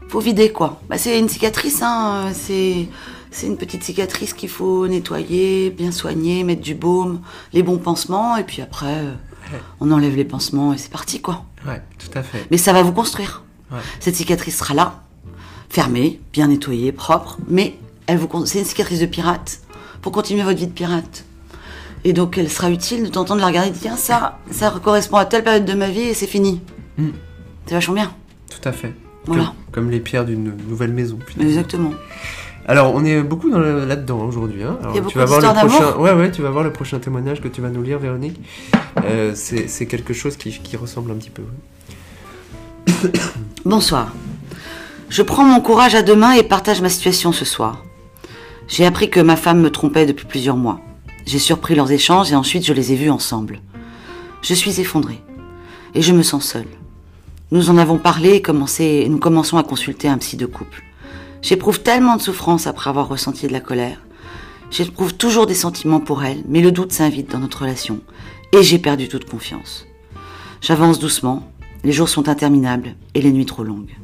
faut 0.09 0.21
vider, 0.21 0.51
quoi. 0.51 0.81
Bah, 0.89 0.97
c'est 0.99 1.19
une 1.19 1.29
cicatrice, 1.29 1.83
hein. 1.83 2.31
C'est. 2.33 2.89
C'est 3.31 3.47
une 3.47 3.59
petite 3.59 3.85
cicatrice 3.85 4.33
qu'il 4.33 4.49
faut 4.49 4.89
nettoyer, 4.89 5.69
bien 5.69 5.93
soigner, 5.93 6.45
mettre 6.45 6.63
du 6.63 6.75
baume, 6.75 7.21
les 7.53 7.63
bons 7.63 7.77
pansements, 7.77 8.39
et 8.39 8.43
puis 8.43 8.63
après, 8.63 9.05
on 9.81 9.91
enlève 9.91 10.17
les 10.17 10.25
pansements 10.25 10.73
et 10.73 10.79
c'est 10.79 10.91
parti, 10.91 11.21
quoi. 11.21 11.45
Ouais, 11.67 11.83
tout 11.99 12.17
à 12.17 12.23
fait. 12.23 12.47
Mais 12.51 12.59
ça 12.59 12.73
va 12.73 12.83
vous 12.83 12.93
construire. 12.93 13.43
Ouais. 13.71 13.79
Cette 14.01 14.17
cicatrice 14.17 14.57
sera 14.59 14.75
là, 14.75 15.03
fermée, 15.69 16.21
bien 16.33 16.49
nettoyée, 16.49 16.93
propre, 16.93 17.39
mais 17.49 17.77
elle 18.07 18.19
vous, 18.19 18.47
c'est 18.47 18.61
une 18.61 18.65
cicatrice 18.65 19.01
de 19.01 19.07
pirate 19.07 19.61
pour 20.01 20.13
continuer 20.13 20.43
votre 20.43 20.59
vie 20.59 20.67
de 20.67 20.73
pirate. 20.73 21.25
Et 22.05 22.13
donc, 22.13 22.39
elle 22.39 22.51
sera 22.51 22.71
utile 22.71 23.03
de 23.03 23.09
de 23.09 23.41
la 23.41 23.47
regarder 23.47 23.71
et 23.71 23.73
de 23.73 23.77
dire, 23.77 23.93
Tiens, 23.93 23.97
ça, 23.97 24.39
ça 24.51 24.73
correspond 24.83 25.17
à 25.17 25.25
telle 25.25 25.43
période 25.43 25.65
de 25.65 25.75
ma 25.75 25.89
vie 25.89 26.01
et 26.01 26.15
c'est 26.15 26.27
fini. 26.27 26.61
Mm. 26.97 27.09
C'est 27.67 27.75
vachement 27.75 27.95
bien. 27.95 28.13
Tout 28.51 28.67
à 28.69 28.73
fait. 28.73 28.95
Voilà. 29.27 29.45
Comme, 29.45 29.55
comme 29.73 29.91
les 29.91 30.01
pierres 30.01 30.25
d'une 30.25 30.57
nouvelle 30.69 30.93
maison. 30.93 31.19
finalement. 31.27 31.51
Exactement. 31.51 31.91
Alors, 32.69 32.95
on 32.95 33.03
est 33.03 33.23
beaucoup 33.23 33.49
là-dedans 33.49 34.21
hein, 34.23 34.27
aujourd'hui. 34.27 34.63
Hein. 34.63 34.77
Alors, 34.83 34.95
Il 34.95 35.03
y 35.03 35.05
a 35.05 35.09
tu 35.09 35.17
vas 35.17 35.25
voir 35.25 35.41
le 35.41 35.67
prochain. 35.67 35.97
Ouais, 35.97 36.13
ouais, 36.13 36.31
tu 36.31 36.43
vas 36.43 36.51
voir 36.51 36.63
le 36.63 36.71
prochain 36.71 36.99
témoignage 36.99 37.41
que 37.41 37.49
tu 37.49 37.63
vas 37.63 37.71
nous 37.71 37.83
lire, 37.83 37.99
Véronique. 37.99 38.39
Euh, 39.05 39.33
c'est 39.35 39.87
quelque 39.87 40.13
chose 40.13 40.37
qui, 40.37 40.51
qui 40.51 40.77
ressemble 40.77 41.11
un 41.11 41.15
petit 41.15 41.31
peu. 41.31 41.45
Bonsoir. 43.65 44.13
Je 45.09 45.23
prends 45.23 45.45
mon 45.45 45.63
courage 45.63 45.95
à 45.95 46.03
deux 46.03 46.15
mains 46.15 46.33
et 46.33 46.43
partage 46.43 46.83
ma 46.83 46.91
situation 46.91 47.33
ce 47.33 47.47
soir. 47.47 47.85
J'ai 48.67 48.85
appris 48.85 49.09
que 49.09 49.21
ma 49.21 49.37
femme 49.37 49.61
me 49.61 49.71
trompait 49.71 50.05
depuis 50.05 50.27
plusieurs 50.27 50.57
mois. 50.57 50.81
J'ai 51.25 51.39
surpris 51.39 51.75
leurs 51.75 51.91
échanges 51.91 52.31
et 52.33 52.37
ensuite 52.37 52.67
je 52.67 52.75
les 52.75 52.93
ai 52.93 52.97
vus 52.97 53.09
ensemble. 53.09 53.61
Je 54.43 54.53
suis 54.53 54.79
effondrée. 54.79 55.23
Et 55.95 56.03
je 56.03 56.13
me 56.13 56.23
sens 56.23 56.45
seule. 56.45 56.69
Nous 57.51 57.71
en 57.71 57.79
avons 57.79 57.97
parlé 57.97 58.35
et, 58.35 58.43
commencé, 58.43 58.85
et 58.85 59.09
nous 59.09 59.19
commençons 59.19 59.57
à 59.57 59.63
consulter 59.63 60.07
un 60.07 60.19
psy 60.19 60.37
de 60.37 60.45
couple. 60.45 60.83
J'éprouve 61.43 61.81
tellement 61.81 62.17
de 62.17 62.23
souffrance 62.23 62.67
après 62.67 62.91
avoir 62.91 63.09
ressenti 63.09 63.47
de 63.47 63.53
la 63.53 63.61
colère. 63.61 64.01
J'éprouve 64.71 65.15
toujours 65.15 65.47
des 65.47 65.55
sentiments 65.55 66.01
pour 66.01 66.25
elle, 66.25 66.43
mais 66.49 66.61
le 66.61 66.73
doute 66.73 66.93
s'invite 66.93 67.31
dans 67.31 67.39
notre 67.39 67.61
relation. 67.63 68.01
Et 68.53 68.63
j'ai 68.63 68.79
perdu 68.79 69.09
toute 69.09 69.25
confiance. 69.29 69.87
J'avance 70.61 70.99
doucement, 70.99 71.51
les 71.85 71.93
jours 71.93 72.09
sont 72.09 72.29
interminables 72.29 72.95
et 73.15 73.23
les 73.23 73.33
nuits 73.33 73.47
trop 73.47 73.63
longues. 73.65 73.97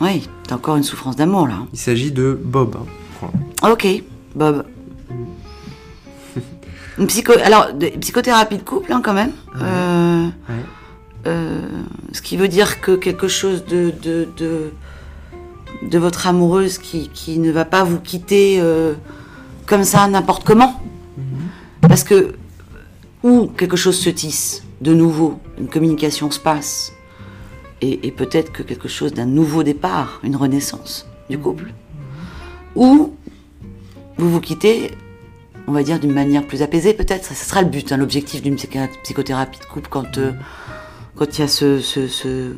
Oui, 0.00 0.28
t'as 0.46 0.54
encore 0.56 0.76
une 0.76 0.82
souffrance 0.84 1.16
d'amour 1.16 1.46
là. 1.48 1.58
Il 1.72 1.78
s'agit 1.78 2.12
de 2.12 2.38
Bob. 2.42 2.76
hein. 3.22 3.28
Ah, 3.62 3.72
Ok, 3.72 3.86
Bob. 4.34 4.64
Une 6.98 7.06
psycho... 7.06 7.32
Alors, 7.42 7.72
de- 7.72 7.88
psychothérapie 8.00 8.56
de 8.58 8.62
couple 8.62 8.92
hein, 8.92 9.00
quand 9.04 9.12
même. 9.14 9.32
Euh, 9.60 10.26
Ouais. 10.48 10.54
euh, 11.26 11.60
ce 12.12 12.22
qui 12.22 12.36
veut 12.36 12.48
dire 12.48 12.80
que 12.80 12.92
quelque 12.96 13.28
chose 13.28 13.64
de, 13.66 13.92
de, 14.02 14.28
de, 14.36 14.72
de 15.82 15.98
votre 15.98 16.26
amoureuse 16.26 16.78
qui, 16.78 17.08
qui 17.08 17.38
ne 17.38 17.50
va 17.50 17.64
pas 17.64 17.84
vous 17.84 18.00
quitter 18.00 18.58
euh, 18.60 18.94
comme 19.66 19.84
ça 19.84 20.06
n'importe 20.08 20.44
comment. 20.44 20.80
Parce 21.82 22.04
que, 22.04 22.34
ou 23.22 23.46
quelque 23.46 23.76
chose 23.76 23.96
se 23.98 24.10
tisse 24.10 24.62
de 24.80 24.94
nouveau, 24.94 25.38
une 25.58 25.68
communication 25.68 26.30
se 26.30 26.38
passe, 26.40 26.92
et, 27.80 28.06
et 28.06 28.10
peut-être 28.10 28.52
que 28.52 28.62
quelque 28.62 28.88
chose 28.88 29.12
d'un 29.12 29.26
nouveau 29.26 29.62
départ, 29.62 30.20
une 30.22 30.36
renaissance 30.36 31.06
du 31.28 31.38
couple. 31.38 31.72
Ou 32.74 33.14
vous 34.16 34.30
vous 34.30 34.40
quittez, 34.40 34.92
on 35.66 35.72
va 35.72 35.82
dire 35.82 35.98
d'une 36.00 36.12
manière 36.12 36.46
plus 36.46 36.62
apaisée 36.62 36.94
peut-être, 36.94 37.24
ça, 37.24 37.34
ça 37.34 37.44
sera 37.44 37.62
le 37.62 37.68
but, 37.68 37.92
hein, 37.92 37.96
l'objectif 37.96 38.42
d'une 38.42 38.56
psychothérapie 38.56 39.58
de 39.58 39.64
couple 39.64 39.88
quand 39.90 40.18
euh, 40.18 40.32
quand 41.16 41.38
il 41.38 41.42
y 41.42 41.44
a 41.44 41.48
ce, 41.48 41.80
ce, 41.80 42.08
ce- 42.08 42.54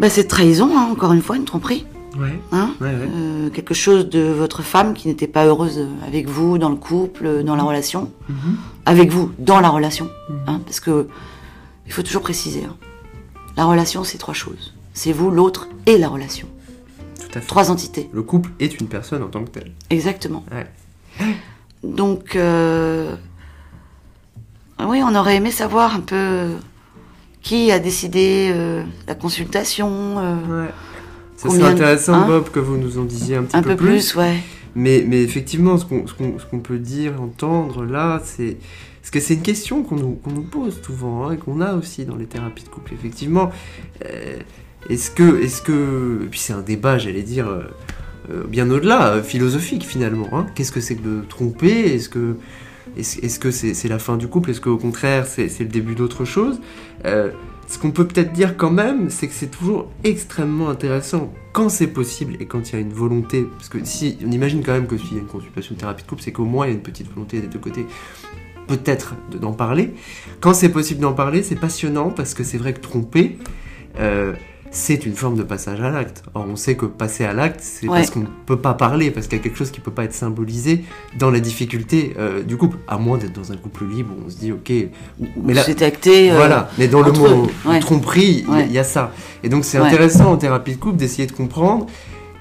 Bah, 0.00 0.10
cette 0.10 0.28
trahison, 0.28 0.70
hein, 0.76 0.88
encore 0.90 1.12
une 1.12 1.22
fois, 1.22 1.36
une 1.36 1.44
tromperie. 1.44 1.86
Ouais. 2.18 2.38
Hein 2.52 2.74
Ouais, 2.80 2.88
ouais. 2.88 3.08
Euh, 3.14 3.50
quelque 3.50 3.72
chose 3.74 4.08
de 4.10 4.20
votre 4.20 4.62
femme 4.62 4.92
qui 4.94 5.08
n'était 5.08 5.26
pas 5.26 5.46
heureuse 5.46 5.86
avec 6.06 6.28
vous 6.28 6.58
dans 6.58 6.68
le 6.68 6.76
couple, 6.76 7.42
dans 7.42 7.56
la 7.56 7.62
relation, 7.62 8.10
avec 8.84 9.10
vous 9.10 9.32
dans 9.38 9.60
la 9.60 9.70
relation, 9.70 10.10
hein, 10.46 10.60
parce 10.66 10.80
que 10.80 11.08
il 11.86 11.92
faut 11.92 12.02
toujours 12.02 12.22
préciser. 12.22 12.64
hein. 12.64 12.76
La 13.56 13.64
relation, 13.64 14.04
c'est 14.04 14.18
trois 14.18 14.34
choses. 14.34 14.74
C'est 14.92 15.12
vous, 15.12 15.30
l'autre 15.30 15.68
et 15.86 15.96
la 15.96 16.08
relation. 16.08 16.48
Tout 17.18 17.38
à 17.38 17.40
fait. 17.40 17.46
Trois 17.46 17.70
entités. 17.70 18.10
Le 18.12 18.22
couple 18.22 18.50
est 18.60 18.78
une 18.80 18.88
personne 18.88 19.22
en 19.22 19.28
tant 19.28 19.42
que 19.44 19.50
telle. 19.50 19.72
Exactement. 19.88 20.44
Donc, 21.82 22.36
euh, 22.36 23.14
oui, 24.86 25.02
on 25.02 25.14
aurait 25.14 25.36
aimé 25.36 25.50
savoir 25.50 25.94
un 25.94 26.00
peu 26.00 26.50
qui 27.42 27.70
a 27.72 27.78
décidé 27.78 28.50
euh, 28.54 28.82
la 29.06 29.14
consultation, 29.14 29.90
euh, 30.18 30.64
Ouais. 30.64 30.70
Ça 31.36 31.48
serait 31.50 31.70
intéressant, 31.72 32.14
hein 32.14 32.26
Bob, 32.28 32.50
que 32.50 32.60
vous 32.60 32.76
nous 32.76 32.98
en 32.98 33.04
disiez 33.04 33.34
un 33.36 33.42
petit 33.42 33.56
un 33.56 33.62
peu 33.62 33.74
plus, 33.74 34.14
ouais. 34.14 34.36
Mais, 34.76 35.04
mais 35.06 35.22
effectivement, 35.22 35.76
ce 35.76 35.84
qu'on 35.84 36.06
ce 36.06 36.14
qu'on- 36.14 36.38
ce 36.38 36.46
qu'on 36.46 36.60
peut 36.60 36.78
dire, 36.78 37.20
entendre 37.20 37.84
là, 37.84 38.22
c'est. 38.24 38.56
Parce 39.00 39.10
que 39.10 39.18
c'est 39.18 39.34
une 39.34 39.42
question 39.42 39.82
qu'on 39.82 39.96
nous, 39.96 40.12
qu'on 40.22 40.30
nous 40.30 40.42
pose 40.42 40.80
souvent, 40.80 41.26
hein, 41.26 41.32
et 41.32 41.36
qu'on 41.36 41.60
a 41.60 41.74
aussi 41.74 42.04
dans 42.04 42.14
les 42.14 42.26
thérapies 42.26 42.62
de 42.62 42.68
couple. 42.68 42.92
Effectivement, 42.94 43.50
euh, 44.06 44.36
est-ce 44.88 45.10
que. 45.10 45.42
Est 45.42 45.64
que 45.64 46.20
et 46.22 46.26
puis 46.28 46.38
c'est 46.38 46.52
un 46.52 46.60
débat, 46.62 46.96
j'allais 46.98 47.22
dire, 47.22 47.48
euh, 47.48 48.44
bien 48.48 48.70
au-delà, 48.70 49.20
philosophique 49.22 49.84
finalement. 49.84 50.28
hein. 50.32 50.46
Qu'est-ce 50.54 50.70
que 50.70 50.80
c'est 50.80 50.94
que 50.94 51.02
de 51.02 51.22
tromper? 51.28 51.92
Est-ce 51.96 52.08
que. 52.08 52.36
Est-ce 52.96 53.38
que 53.38 53.50
c'est 53.50 53.88
la 53.88 53.98
fin 53.98 54.16
du 54.16 54.28
couple? 54.28 54.50
Est-ce 54.50 54.60
qu'au 54.60 54.76
contraire, 54.76 55.26
c'est 55.26 55.48
le 55.60 55.66
début 55.66 55.94
d'autre 55.94 56.24
chose? 56.24 56.60
Euh, 57.04 57.30
Ce 57.68 57.78
qu'on 57.78 57.90
peut 57.92 58.06
peut-être 58.06 58.32
dire 58.32 58.56
quand 58.58 58.70
même, 58.72 59.08
c'est 59.08 59.28
que 59.28 59.32
c'est 59.34 59.50
toujours 59.50 59.88
extrêmement 60.04 60.68
intéressant 60.68 61.32
quand 61.52 61.70
c'est 61.70 61.86
possible 61.86 62.36
et 62.40 62.44
quand 62.46 62.68
il 62.68 62.72
y 62.74 62.78
a 62.78 62.80
une 62.80 62.92
volonté. 62.92 63.46
Parce 63.56 63.70
que 63.70 63.78
si 63.84 64.18
on 64.26 64.30
imagine 64.30 64.62
quand 64.62 64.72
même 64.72 64.86
que 64.86 64.98
s'il 64.98 65.14
y 65.14 65.16
a 65.16 65.20
une 65.20 65.26
consultation 65.26 65.74
de 65.74 65.80
thérapie 65.80 66.02
de 66.02 66.08
couple, 66.08 66.22
c'est 66.22 66.32
qu'au 66.32 66.44
moins 66.44 66.66
il 66.66 66.70
y 66.70 66.72
a 66.72 66.74
une 66.74 66.82
petite 66.82 67.08
volonté 67.10 67.40
des 67.40 67.46
deux 67.46 67.58
côtés, 67.60 67.86
peut-être 68.66 69.14
de- 69.30 69.38
d'en 69.38 69.52
parler. 69.52 69.94
Quand 70.40 70.52
c'est 70.52 70.68
possible 70.68 71.00
d'en 71.00 71.14
parler, 71.14 71.42
c'est 71.42 71.56
passionnant 71.56 72.10
parce 72.10 72.34
que 72.34 72.44
c'est 72.44 72.58
vrai 72.58 72.74
que 72.74 72.80
tromper, 72.80 73.38
euh, 73.98 74.34
c'est 74.74 75.04
une 75.06 75.12
forme 75.14 75.36
de 75.36 75.42
passage 75.42 75.80
à 75.82 75.90
l'acte. 75.90 76.22
Or, 76.34 76.46
on 76.48 76.56
sait 76.56 76.76
que 76.76 76.86
passer 76.86 77.24
à 77.24 77.32
l'acte, 77.34 77.60
c'est 77.62 77.86
Ouais. 77.86 77.98
parce 77.98 78.10
qu'on 78.10 78.20
ne 78.20 78.26
peut 78.46 78.56
pas 78.58 78.72
parler, 78.74 79.10
parce 79.10 79.26
qu'il 79.28 79.36
y 79.36 79.40
a 79.40 79.44
quelque 79.44 79.58
chose 79.58 79.70
qui 79.70 79.80
ne 79.80 79.84
peut 79.84 79.90
pas 79.90 80.04
être 80.04 80.14
symbolisé 80.14 80.84
dans 81.18 81.30
la 81.30 81.40
difficulté 81.40 82.14
euh, 82.18 82.42
du 82.42 82.56
couple. 82.56 82.78
À 82.88 82.96
moins 82.98 83.18
d'être 83.18 83.34
dans 83.34 83.52
un 83.52 83.56
couple 83.56 83.84
libre 83.84 84.14
où 84.18 84.24
on 84.26 84.30
se 84.30 84.36
dit, 84.38 84.50
ok, 84.50 84.72
mais 85.44 85.52
là, 85.54 85.62
C'est 85.62 85.82
acté. 85.82 86.32
euh, 86.32 86.36
voilà, 86.36 86.70
mais 86.78 86.88
dans 86.88 87.02
le 87.02 87.12
mot 87.12 87.46
ouais. 87.66 87.80
tromperie, 87.80 88.44
il 88.46 88.48
y 88.48 88.50
a- 88.50 88.50
Ouais. 88.56 88.66
il 88.66 88.72
y, 88.72 88.78
a 88.78 88.84
ça. 88.84 89.12
Et 89.44 89.48
donc 89.50 89.64
c'est 89.64 89.78
intéressant 89.78 90.32
en 90.32 90.36
thérapie 90.38 90.72
de 90.72 90.80
couple 90.80 90.96
d'essayer 90.96 91.26
de 91.26 91.32
comprendre 91.32 91.86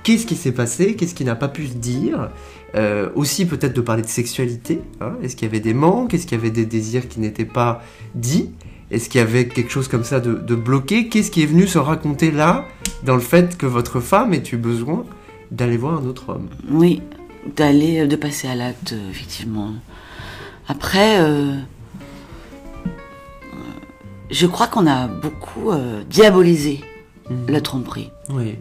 qu'est-ce 0.04 0.26
qui 0.26 0.36
s'est 0.36 0.54
passé, 0.54 0.96
qu'est-ce 0.96 1.14
qui 1.14 1.26
n'a 1.26 1.36
pas 1.36 1.50
pu 1.50 1.68
se 1.68 1.74
dire. 1.74 2.30
Euh, 2.76 3.10
aussi 3.16 3.46
peut-être 3.46 3.76
de 3.76 3.82
parler 3.82 4.02
de 4.04 4.08
sexualité. 4.08 4.80
hein. 5.02 5.16
Est-ce 5.22 5.36
qu'il 5.36 5.46
y 5.46 5.52
avait 5.52 5.60
des 5.60 5.74
manques? 5.74 6.14
Est-ce 6.14 6.26
qu'il 6.26 6.38
y 6.38 6.42
avait 6.42 6.52
des 6.52 6.66
désirs 6.66 7.10
qui 7.10 7.20
n'étaient 7.20 7.44
pas 7.44 7.84
dits? 8.16 8.52
Est-ce 8.92 9.10
qu'il 9.10 9.20
y 9.20 9.24
avait 9.24 9.48
quelque 9.48 9.72
chose 9.72 9.88
comme 9.88 10.04
ça 10.04 10.20
de, 10.20 10.34
de 10.34 10.56
bloqué? 10.56 11.08
Qu'est-ce 11.08 11.32
qui 11.32 11.42
est 11.42 11.46
venu 11.46 11.66
se 11.66 11.78
raconter 11.78 12.30
là, 12.30 12.68
dans 13.04 13.16
le 13.16 13.22
fait 13.22 13.58
que 13.58 13.66
votre 13.66 14.02
femme 14.02 14.34
ait 14.34 14.44
eu 14.52 14.58
besoin 14.58 15.06
d'aller 15.50 15.78
voir 15.78 15.98
un 16.00 16.06
autre 16.06 16.30
homme? 16.30 16.50
Oui, 16.70 17.02
d'aller, 17.56 18.06
de 18.06 18.16
passer 18.18 18.50
à 18.50 18.56
l'acte, 18.56 18.94
effectivement. 19.10 19.74
Après, 20.68 21.22
euh, 21.22 21.54
euh, 21.54 21.58
je 24.30 24.46
crois 24.46 24.68
qu'on 24.68 24.88
a 24.88 25.08
beaucoup 25.08 25.72
euh, 25.72 26.04
diabolisé 26.10 26.82
la 27.48 27.62
tromperie. 27.62 28.12
Oui. 28.30 28.56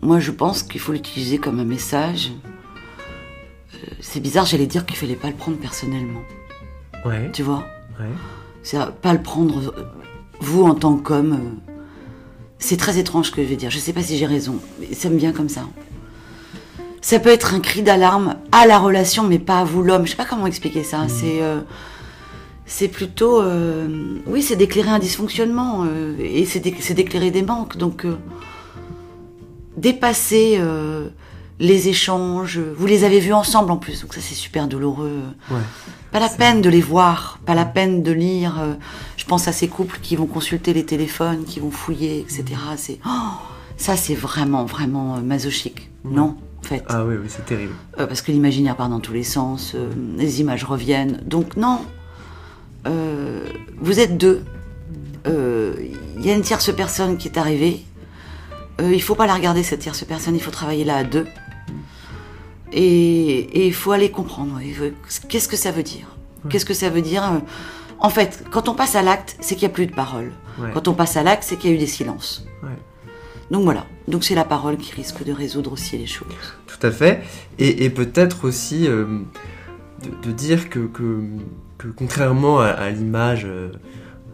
Moi, 0.00 0.20
je 0.20 0.30
pense 0.30 0.62
qu'il 0.62 0.80
faut 0.80 0.92
l'utiliser 0.92 1.36
comme 1.36 1.60
un 1.60 1.64
message. 1.64 2.32
Euh, 3.74 3.76
c'est 4.00 4.20
bizarre, 4.20 4.46
j'allais 4.46 4.66
dire 4.66 4.86
qu'il 4.86 4.96
fallait 4.96 5.16
pas 5.16 5.28
le 5.28 5.34
prendre 5.34 5.58
personnellement. 5.58 6.22
Ouais. 7.04 7.30
Tu 7.32 7.42
vois? 7.42 7.64
Ouais. 8.00 8.06
C'est 8.66 8.78
pas 9.00 9.12
le 9.12 9.22
prendre, 9.22 9.72
euh, 9.78 9.82
vous 10.40 10.64
en 10.64 10.74
tant 10.74 10.96
qu'homme. 10.96 11.34
euh, 11.34 11.72
c'est 12.58 12.76
très 12.76 12.98
étrange 12.98 13.26
ce 13.26 13.30
que 13.30 13.40
je 13.44 13.46
vais 13.48 13.54
dire. 13.54 13.70
Je 13.70 13.78
sais 13.78 13.92
pas 13.92 14.02
si 14.02 14.16
j'ai 14.18 14.26
raison, 14.26 14.56
mais 14.80 14.92
ça 14.92 15.08
me 15.08 15.16
vient 15.16 15.30
comme 15.30 15.48
ça. 15.48 15.62
Ça 17.00 17.20
peut 17.20 17.28
être 17.28 17.54
un 17.54 17.60
cri 17.60 17.82
d'alarme 17.82 18.34
à 18.50 18.66
la 18.66 18.78
relation, 18.80 19.22
mais 19.22 19.38
pas 19.38 19.60
à 19.60 19.64
vous 19.64 19.84
l'homme. 19.84 20.04
Je 20.04 20.10
sais 20.10 20.16
pas 20.16 20.24
comment 20.24 20.48
expliquer 20.48 20.82
ça. 20.82 21.06
C'est 21.06 21.42
euh, 21.42 21.60
c'est 22.64 22.88
plutôt, 22.88 23.40
euh, 23.40 24.18
oui, 24.26 24.42
c'est 24.42 24.56
d'éclairer 24.56 24.90
un 24.90 24.98
dysfonctionnement 24.98 25.84
euh, 25.84 26.16
et 26.18 26.44
c'est 26.44 26.58
d'é- 26.58 26.74
c'est 26.80 26.94
d'éclairer 26.94 27.30
des 27.30 27.42
manques. 27.42 27.76
Donc 27.76 28.04
dépasser 29.76 30.58
les 31.58 31.88
échanges. 31.88 32.58
Vous 32.58 32.86
les 32.86 33.04
avez 33.04 33.20
vus 33.20 33.32
ensemble 33.32 33.70
en 33.70 33.76
plus, 33.76 34.02
donc 34.02 34.14
ça 34.14 34.20
c'est 34.20 34.34
super 34.34 34.68
douloureux. 34.68 35.22
Ouais. 35.50 35.60
Pas 36.12 36.20
la 36.20 36.28
peine 36.28 36.60
de 36.62 36.68
les 36.68 36.80
voir, 36.80 37.38
pas 37.46 37.54
la 37.54 37.64
peine 37.64 38.02
de 38.02 38.12
lire. 38.12 38.60
euh, 38.60 38.74
je 39.16 39.24
pense 39.24 39.48
à 39.48 39.52
ces 39.52 39.68
couples 39.68 39.98
qui 40.02 40.16
vont 40.16 40.26
consulter 40.26 40.72
les 40.72 40.84
téléphones, 40.86 41.44
qui 41.44 41.58
vont 41.60 41.70
fouiller, 41.70 42.20
etc. 42.20 42.44
C'est 42.76 42.98
oh, 43.06 43.10
ça, 43.76 43.96
c'est 43.96 44.14
vraiment, 44.14 44.64
vraiment 44.64 45.16
euh, 45.16 45.20
masochique, 45.20 45.90
non 46.04 46.36
En 46.60 46.66
fait, 46.66 46.84
Ah 46.88 47.04
oui, 47.04 47.16
oui, 47.20 47.26
c'est 47.28 47.44
terrible. 47.44 47.72
Euh, 47.98 48.06
parce 48.06 48.22
que 48.22 48.30
l'imaginaire 48.32 48.76
part 48.76 48.88
dans 48.88 49.00
tous 49.00 49.12
les 49.12 49.24
sens, 49.24 49.72
euh, 49.74 49.90
les 50.16 50.40
images 50.40 50.64
reviennent. 50.64 51.20
Donc 51.26 51.56
non, 51.56 51.80
Euh, 52.86 53.44
vous 53.80 53.98
êtes 53.98 54.16
deux. 54.16 54.44
Il 55.26 56.24
y 56.24 56.30
a 56.30 56.34
une 56.36 56.42
tierce 56.42 56.72
personne 56.74 57.16
qui 57.18 57.26
est 57.28 57.36
arrivée. 57.36 57.84
Il 58.80 59.02
faut 59.02 59.16
pas 59.16 59.26
la 59.26 59.34
regarder 59.34 59.62
cette 59.64 59.80
tierce 59.80 60.04
personne. 60.04 60.34
Il 60.36 60.40
faut 60.42 60.52
travailler 60.52 60.84
là 60.84 60.96
à 60.98 61.04
deux. 61.04 61.26
Et 62.78 63.66
il 63.66 63.72
faut 63.74 63.92
aller 63.92 64.10
comprendre. 64.10 64.60
Qu'est-ce 65.28 65.48
que 65.48 65.56
ça 65.56 65.70
veut 65.70 65.82
dire 65.82 66.16
Qu'est-ce 66.50 66.66
que 66.66 66.74
ça 66.74 66.90
veut 66.90 67.02
dire 67.02 67.24
euh, 67.24 67.38
En 67.98 68.10
fait, 68.10 68.44
quand 68.52 68.68
on 68.68 68.74
passe 68.74 68.94
à 68.94 69.02
l'acte, 69.02 69.36
c'est 69.40 69.56
qu'il 69.56 69.66
n'y 69.66 69.72
a 69.72 69.74
plus 69.74 69.86
de 69.86 69.94
parole. 69.94 70.30
Ouais. 70.58 70.70
Quand 70.72 70.86
on 70.86 70.94
passe 70.94 71.16
à 71.16 71.22
l'acte, 71.22 71.42
c'est 71.42 71.56
qu'il 71.56 71.70
y 71.70 71.72
a 71.72 71.76
eu 71.76 71.78
des 71.78 71.86
silences. 71.86 72.46
Ouais. 72.62 72.68
Donc 73.50 73.64
voilà. 73.64 73.86
Donc 74.06 74.22
c'est 74.24 74.34
la 74.34 74.44
parole 74.44 74.76
qui 74.76 74.92
risque 74.92 75.24
de 75.24 75.32
résoudre 75.32 75.72
aussi 75.72 75.96
les 75.98 76.06
choses. 76.06 76.28
Tout 76.66 76.86
à 76.86 76.90
fait. 76.90 77.22
Et, 77.58 77.84
et 77.84 77.90
peut-être 77.90 78.46
aussi 78.46 78.86
euh, 78.86 79.06
de, 80.02 80.28
de 80.28 80.32
dire 80.32 80.68
que, 80.68 80.80
que, 80.80 81.22
que 81.78 81.88
contrairement 81.88 82.60
à, 82.60 82.66
à 82.68 82.90
l'image, 82.90 83.44
euh, 83.44 83.72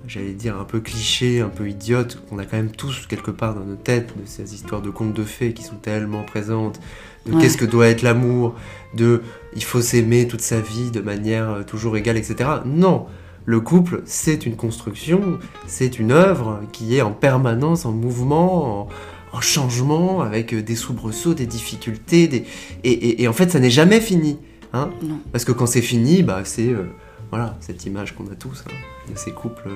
j'allais 0.06 0.32
dire 0.32 0.58
un 0.58 0.64
peu 0.64 0.80
cliché, 0.80 1.40
un 1.40 1.48
peu 1.48 1.68
idiote, 1.68 2.22
qu'on 2.28 2.38
a 2.38 2.44
quand 2.44 2.56
même 2.56 2.72
tous 2.72 3.06
quelque 3.06 3.30
part 3.30 3.54
dans 3.54 3.64
nos 3.64 3.76
têtes, 3.76 4.12
de 4.18 4.26
ces 4.26 4.54
histoires 4.54 4.82
de 4.82 4.90
contes 4.90 5.14
de 5.14 5.24
fées 5.24 5.54
qui 5.54 5.62
sont 5.62 5.76
tellement 5.76 6.24
présentes, 6.24 6.80
de 7.26 7.34
Ouais. 7.34 7.40
qu'est-ce 7.42 7.56
que 7.56 7.64
doit 7.64 7.88
être 7.88 8.02
l'amour, 8.02 8.54
de 8.94 9.22
il 9.54 9.62
faut 9.64 9.80
s'aimer 9.80 10.26
toute 10.28 10.40
sa 10.40 10.60
vie 10.60 10.90
de 10.90 11.00
manière 11.00 11.50
euh, 11.50 11.62
toujours 11.62 11.96
égale, 11.96 12.16
etc. 12.16 12.48
Non 12.66 13.06
le 13.44 13.58
couple, 13.60 14.02
c'est 14.04 14.46
une 14.46 14.54
construction, 14.54 15.20
c'est 15.66 15.98
une 15.98 16.12
œuvre 16.12 16.60
qui 16.70 16.96
est 16.96 17.02
en 17.02 17.10
permanence 17.10 17.84
en 17.84 17.90
mouvement, 17.90 18.82
en, 18.82 18.88
en 19.36 19.40
changement, 19.40 20.20
avec 20.20 20.54
euh, 20.54 20.62
des 20.62 20.76
soubresauts, 20.76 21.34
des 21.34 21.46
difficultés, 21.46 22.28
des... 22.28 22.44
Et, 22.84 22.92
et- 22.92 23.22
et 23.24 23.26
en 23.26 23.32
fait, 23.32 23.50
ça 23.50 23.58
n'est 23.58 23.68
jamais 23.68 24.00
fini. 24.00 24.38
Hein 24.72 24.90
Non. 25.02 25.18
Parce 25.32 25.44
que 25.44 25.50
quand 25.50 25.66
c'est 25.66 25.82
fini, 25.82 26.22
bah, 26.22 26.42
c'est 26.44 26.68
euh, 26.68 26.84
voilà, 27.30 27.56
cette 27.58 27.84
image 27.84 28.14
qu'on 28.14 28.26
a 28.30 28.36
tous, 28.38 28.62
hein, 28.68 28.72
de 29.12 29.18
ces 29.18 29.32
couples 29.32 29.70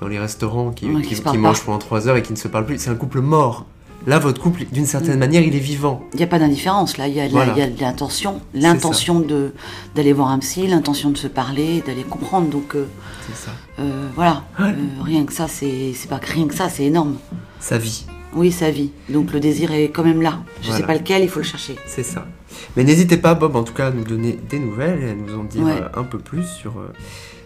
dans 0.00 0.08
les 0.08 0.18
restaurants 0.18 0.72
qui, 0.72 0.86
Ouais, 0.90 1.02
qui- 1.02 1.38
mangent 1.38 1.62
pendant 1.62 1.78
trois 1.78 2.08
heures 2.08 2.16
et 2.16 2.22
qui 2.22 2.32
ne 2.32 2.36
se 2.38 2.48
parlent 2.48 2.66
plus. 2.66 2.78
C'est 2.78 2.90
un 2.90 2.96
couple 2.96 3.20
mort. 3.20 3.66
Là, 4.06 4.18
votre 4.20 4.40
couple, 4.40 4.64
d'une 4.72 4.86
certaine 4.86 5.16
Mm. 5.16 5.20
manière, 5.20 5.42
il 5.42 5.54
est 5.56 5.60
vivant. 5.60 6.02
Il 6.12 6.18
n'y 6.18 6.22
a 6.22 6.26
pas 6.28 6.38
d'indifférence 6.38 6.96
là, 6.96 7.08
il 7.08 7.14
y 7.14 7.20
a, 7.20 7.28
Voilà. 7.28 7.52
il 7.56 7.58
y 7.58 7.62
a 7.62 7.66
de 7.68 7.80
l'intention, 7.80 8.40
l'intention 8.54 9.24
d'aller 9.94 10.12
voir 10.12 10.28
un 10.28 10.38
psy, 10.38 10.66
l'intention 10.68 11.10
de 11.10 11.18
se 11.18 11.26
parler, 11.26 11.82
d'aller 11.86 12.02
comprendre. 12.04 12.48
Donc 12.48 12.76
euh, 12.76 12.86
C'est 13.28 13.46
ça. 13.46 13.50
euh, 13.80 14.06
voilà, 14.14 14.44
Ouais. 14.60 14.66
Euh, 14.70 15.02
rien 15.02 15.24
que 15.24 15.32
ça, 15.32 15.48
c'est 15.48 15.92
pas 16.08 16.20
rien 16.22 16.46
que 16.46 16.54
ça, 16.54 16.68
c'est 16.68 16.84
énorme. 16.84 17.16
Sa 17.58 17.78
vie. 17.78 18.06
Oui, 18.34 18.52
sa 18.52 18.70
vie. 18.70 18.90
Donc 19.08 19.32
le 19.32 19.40
désir 19.40 19.72
est 19.72 19.88
quand 19.88 20.04
même 20.04 20.22
là. 20.22 20.38
Je 20.60 20.66
Voilà. 20.66 20.80
sais 20.80 20.86
pas 20.86 20.94
lequel, 20.94 21.22
il 21.22 21.28
faut 21.28 21.40
le 21.40 21.44
chercher. 21.44 21.74
C'est 21.86 22.02
ça. 22.04 22.26
Mais 22.76 22.84
n'hésitez 22.84 23.16
pas, 23.16 23.34
Bob, 23.34 23.56
en 23.56 23.64
tout 23.64 23.72
cas, 23.74 23.88
à 23.88 23.90
nous 23.90 24.04
donner 24.04 24.38
des 24.48 24.58
nouvelles 24.58 25.02
et 25.02 25.10
à 25.10 25.14
nous 25.14 25.38
en 25.38 25.44
dire 25.44 25.64
Ouais. 25.64 25.80
un 25.94 26.04
peu 26.04 26.18
plus 26.18 26.44
sur, 26.46 26.74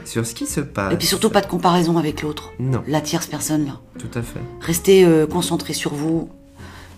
sur 0.04 0.26
ce 0.26 0.34
qui 0.34 0.46
se 0.46 0.60
passe. 0.60 0.92
Et 0.92 0.96
puis 0.96 1.06
surtout 1.06 1.30
pas 1.30 1.40
de 1.40 1.46
comparaison 1.46 1.96
avec 1.96 2.22
l'autre, 2.22 2.52
Non, 2.58 2.82
la 2.86 3.00
tierce 3.00 3.26
personne 3.26 3.64
là. 3.66 3.80
tout 3.98 4.18
à 4.18 4.22
fait. 4.22 4.40
Restez 4.60 5.04
euh, 5.04 5.26
concentré 5.26 5.72
sur 5.72 5.94
vous, 5.94 6.28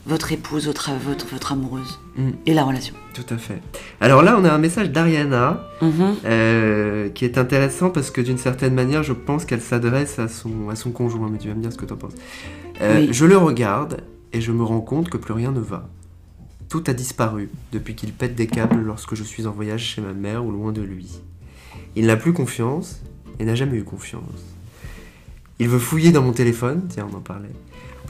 votre 0.07 0.33
épouse, 0.33 0.67
votre 0.67 0.91
votre, 1.07 1.27
votre 1.27 1.53
amoureuse 1.53 1.99
Mm. 2.17 2.31
et 2.47 2.55
la 2.55 2.65
relation. 2.65 2.95
Tout 3.15 3.25
à 3.33 3.39
fait. 3.39 3.61
Alors 4.01 4.23
là, 4.23 4.37
on 4.39 4.45
a 4.45 4.51
un 4.53 4.59
message 4.59 4.91
d'Ariana 4.91 5.65
Mhm. 5.81 6.15
euh, 6.25 7.09
qui 7.11 7.25
est 7.25 7.39
intéressant 7.39 7.91
parce 7.91 8.11
que 8.11 8.21
d'une 8.21 8.37
certaine 8.39 8.75
manière, 8.75 9.03
je 9.03 9.13
pense 9.13 9.45
qu'elle 9.45 9.61
s'adresse 9.63 10.19
à 10.19 10.29
son, 10.29 10.69
à 10.71 10.77
son 10.77 10.91
conjoint. 10.91 11.29
Mais 11.31 11.39
tu 11.39 11.49
vas 11.49 11.55
me 11.55 11.63
dire 11.63 11.73
ce 11.73 11.79
que 11.79 11.85
tu 11.87 11.93
en 11.93 11.97
penses. 11.97 12.13
Euh, 12.81 13.01
Oui. 13.01 13.09
Je 13.13 13.25
le 13.25 13.37
regarde 13.37 14.03
et 14.33 14.41
je 14.41 14.51
me 14.53 14.63
rends 14.63 14.81
compte 14.81 15.09
que 15.09 15.17
plus 15.17 15.33
rien 15.35 15.53
ne 15.53 15.61
va. 15.61 15.89
Tout 16.69 16.83
a 16.87 16.93
disparu 16.95 17.49
depuis 17.73 17.95
qu'il 17.95 18.13
pète 18.13 18.35
des 18.35 18.47
câbles 18.47 18.81
lorsque 18.81 19.15
je 19.15 19.23
suis 19.23 19.47
en 19.47 19.53
voyage 19.53 19.83
chez 19.85 20.01
ma 20.01 20.13
mère 20.15 20.45
ou 20.45 20.51
loin 20.51 20.73
de 20.73 20.83
lui. 20.83 21.21
Il 21.97 22.07
n'a 22.07 22.17
plus 22.17 22.33
confiance 22.33 23.01
et 23.39 23.45
n'a 23.45 23.55
jamais 23.55 23.77
eu 23.77 23.85
confiance. 23.85 24.23
Il 25.59 25.69
veut 25.69 25.79
fouiller 25.79 26.13
dans 26.13 26.23
mon 26.23 26.33
téléphone, 26.33 26.83
tiens, 26.89 27.07
on 27.13 27.17
en 27.17 27.21
parlait, 27.21 27.51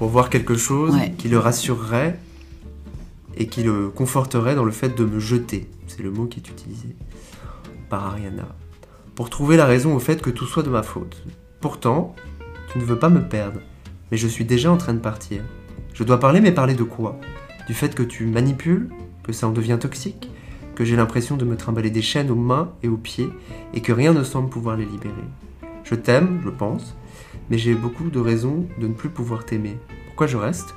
pour 0.03 0.11
voir 0.11 0.31
quelque 0.31 0.57
chose 0.57 0.97
Ouais. 0.97 1.15
qui 1.17 1.29
le 1.29 1.39
rassurerait 1.39 2.19
et 3.37 3.47
qui 3.47 3.63
le 3.63 3.89
conforterait 3.89 4.57
dans 4.57 4.65
le 4.65 4.73
fait 4.73 4.97
de 4.99 5.05
me 5.05 5.21
jeter. 5.21 5.71
C'est 5.87 6.03
le 6.03 6.11
mot 6.11 6.27
qui 6.27 6.41
est 6.41 6.49
utilisé 6.49 6.97
par 7.89 8.07
Ariana. 8.07 8.49
Pour 9.15 9.31
trouver 9.31 9.57
la 9.57 9.65
raison 9.65 9.95
au 9.95 10.01
fait 10.01 10.21
que 10.21 10.29
tout 10.31 10.45
soit 10.45 10.65
de 10.65 10.71
ma 10.71 10.83
faute. 10.83 11.23
Pourtant, 11.61 12.17
tu 12.73 12.81
ne 12.81 12.83
veux 12.85 12.99
pas 12.99 13.11
me 13.11 13.21
perdre, 13.23 13.61
mais 14.11 14.17
je 14.17 14.27
suis 14.27 14.45
déjà 14.45 14.73
en 14.73 14.77
train 14.77 14.93
de 14.93 14.99
partir. 14.99 15.45
Je 15.95 16.03
dois 16.03 16.19
parler, 16.19 16.41
mais 16.41 16.51
parler 16.51 16.75
de 16.75 16.83
quoi? 16.83 17.21
Du 17.69 17.73
fait 17.73 17.95
que 17.95 18.03
tu 18.03 18.27
manipules 18.27 18.89
Que 19.23 19.33
ça 19.33 19.47
en 19.47 19.53
devient 19.53 19.79
toxique 19.81 20.33
Que 20.75 20.85
j'ai 20.85 20.97
l'impression 20.97 21.37
de 21.37 21.45
me 21.45 21.57
trimballer 21.57 21.91
des 21.91 22.03
chaînes 22.03 22.33
aux 22.33 22.35
mains 22.51 22.73
et 22.83 22.89
aux 22.89 22.97
pieds 22.97 23.29
et 23.73 23.83
que 23.83 23.93
rien 23.93 24.13
ne 24.15 24.25
semble 24.25 24.51
pouvoir 24.51 24.77
les 24.77 24.85
libérer. 24.85 25.29
Je 25.85 25.95
t'aime, 25.95 26.41
je 26.45 26.51
pense, 26.51 26.97
mais 27.51 27.57
j'ai 27.59 27.75
beaucoup 27.75 28.11
de 28.11 28.19
raisons 28.19 28.67
de 28.81 28.89
ne 28.89 28.95
plus 28.95 29.09
pouvoir 29.11 29.45
t'aimer. 29.45 29.77
Pourquoi 30.13 30.27
je 30.27 30.37
reste? 30.37 30.75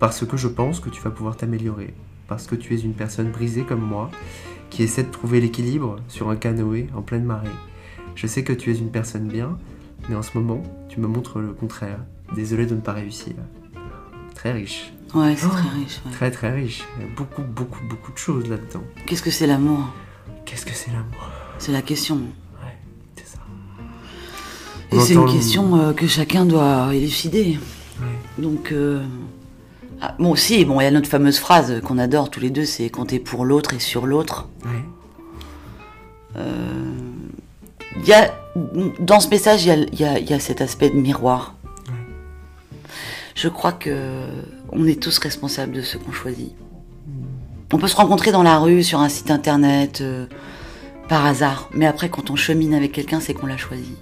Parce 0.00 0.26
que 0.26 0.36
je 0.36 0.48
pense 0.48 0.80
que 0.80 0.90
tu 0.90 1.00
vas 1.00 1.10
pouvoir 1.10 1.36
t'améliorer. 1.36 1.94
Parce 2.26 2.48
que 2.48 2.56
tu 2.56 2.74
es 2.74 2.80
une 2.80 2.94
personne 2.94 3.30
brisée 3.30 3.62
comme 3.62 3.80
moi, 3.80 4.10
qui 4.70 4.82
essaie 4.82 5.04
de 5.04 5.10
trouver 5.12 5.40
l'équilibre 5.40 6.00
sur 6.08 6.30
un 6.30 6.34
canoë 6.36 6.88
en 6.92 7.00
pleine 7.00 7.22
marée. 7.22 7.46
Je 8.16 8.26
sais 8.26 8.42
que 8.42 8.52
tu 8.52 8.72
es 8.72 8.76
une 8.76 8.90
personne 8.90 9.28
bien, 9.28 9.56
mais 10.08 10.16
en 10.16 10.22
ce 10.22 10.36
moment, 10.36 10.64
tu 10.88 10.98
me 10.98 11.06
montres 11.06 11.38
le 11.38 11.52
contraire. 11.52 12.00
Désolé 12.34 12.66
de 12.66 12.74
ne 12.74 12.80
pas 12.80 12.92
réussir. 12.92 13.34
Très 14.34 14.50
riche. 14.50 14.92
Ouais, 15.14 15.36
c'est 15.36 15.46
Oh. 15.46 15.50
très 15.50 15.68
riche. 15.68 16.00
ouais. 16.04 16.10
Très 16.12 16.30
très 16.32 16.50
riche. 16.52 16.82
Il 16.98 17.06
y 17.06 17.08
a 17.08 17.14
beaucoup 17.14 17.42
beaucoup 17.42 17.84
beaucoup 17.88 18.10
de 18.10 18.18
choses 18.18 18.48
là-dedans. 18.48 18.82
Qu'est-ce 19.06 19.22
que 19.22 19.30
c'est 19.30 19.46
l'amour? 19.46 19.78
Qu'est-ce 20.44 20.66
que 20.66 20.72
c'est 20.74 20.90
l'amour? 20.90 21.30
C'est 21.60 21.70
la 21.70 21.82
question. 21.82 22.16
Ouais, 22.16 22.76
c'est 23.14 23.26
ça. 23.28 23.38
Et 24.90 24.98
c'est 24.98 25.14
une 25.14 25.26
question 25.32 25.76
euh, 25.76 25.92
que 25.92 26.08
chacun 26.08 26.44
doit 26.44 26.92
élucider. 26.92 27.60
Donc, 28.38 28.72
euh, 28.72 29.02
ah, 30.00 30.14
bon, 30.18 30.30
aussi, 30.32 30.64
bon, 30.64 30.80
il 30.80 30.84
y 30.84 30.86
a 30.86 30.90
notre 30.90 31.08
fameuse 31.08 31.38
phrase 31.38 31.80
qu'on 31.82 31.98
adore 31.98 32.30
tous 32.30 32.40
les 32.40 32.50
deux, 32.50 32.64
c'est 32.64 32.88
compter 32.90 33.18
pour 33.18 33.44
l'autre 33.44 33.74
et 33.74 33.78
sur 33.78 34.06
l'autre. 34.06 34.48
Ouais. 34.64 36.44
Il 37.98 38.06
y 38.06 38.12
a, 38.12 38.30
dans 39.00 39.20
ce 39.20 39.28
message, 39.28 39.64
il 39.64 39.68
y 39.68 39.70
a, 39.70 39.76
y 39.76 40.04
a- 40.04 40.18
il 40.18 40.28
y 40.28 40.34
a 40.34 40.38
cet 40.40 40.60
aspect 40.60 40.90
de 40.90 40.96
miroir. 40.96 41.54
Ouais. 41.88 41.94
Je 43.34 43.48
crois 43.48 43.72
que 43.72 44.26
on 44.70 44.86
est 44.86 45.00
tous 45.02 45.16
responsables 45.18 45.72
de 45.72 45.80
ce 45.80 45.96
qu'on 45.96 46.12
choisit. 46.12 46.52
On 47.72 47.78
peut 47.78 47.88
se 47.88 47.96
rencontrer 47.96 48.32
dans 48.32 48.42
la 48.42 48.58
rue, 48.58 48.82
sur 48.82 49.00
un 49.00 49.08
site 49.08 49.30
internet, 49.30 50.00
euh, 50.02 50.26
par 51.08 51.24
hasard. 51.24 51.70
Mais 51.72 51.86
après, 51.86 52.10
quand 52.10 52.30
on 52.30 52.36
chemine 52.36 52.74
avec 52.74 52.92
quelqu'un, 52.92 53.18
c'est 53.20 53.32
qu'on 53.32 53.46
l'a 53.46 53.56
choisi. 53.56 53.94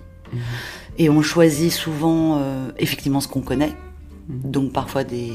Et 0.98 1.08
on 1.08 1.22
choisit 1.22 1.70
souvent, 1.72 2.38
euh, 2.40 2.70
effectivement, 2.78 3.20
ce 3.20 3.28
qu'on 3.28 3.40
connaît. 3.42 3.72
Donc 4.28 4.72
parfois 4.72 5.04
des, 5.04 5.32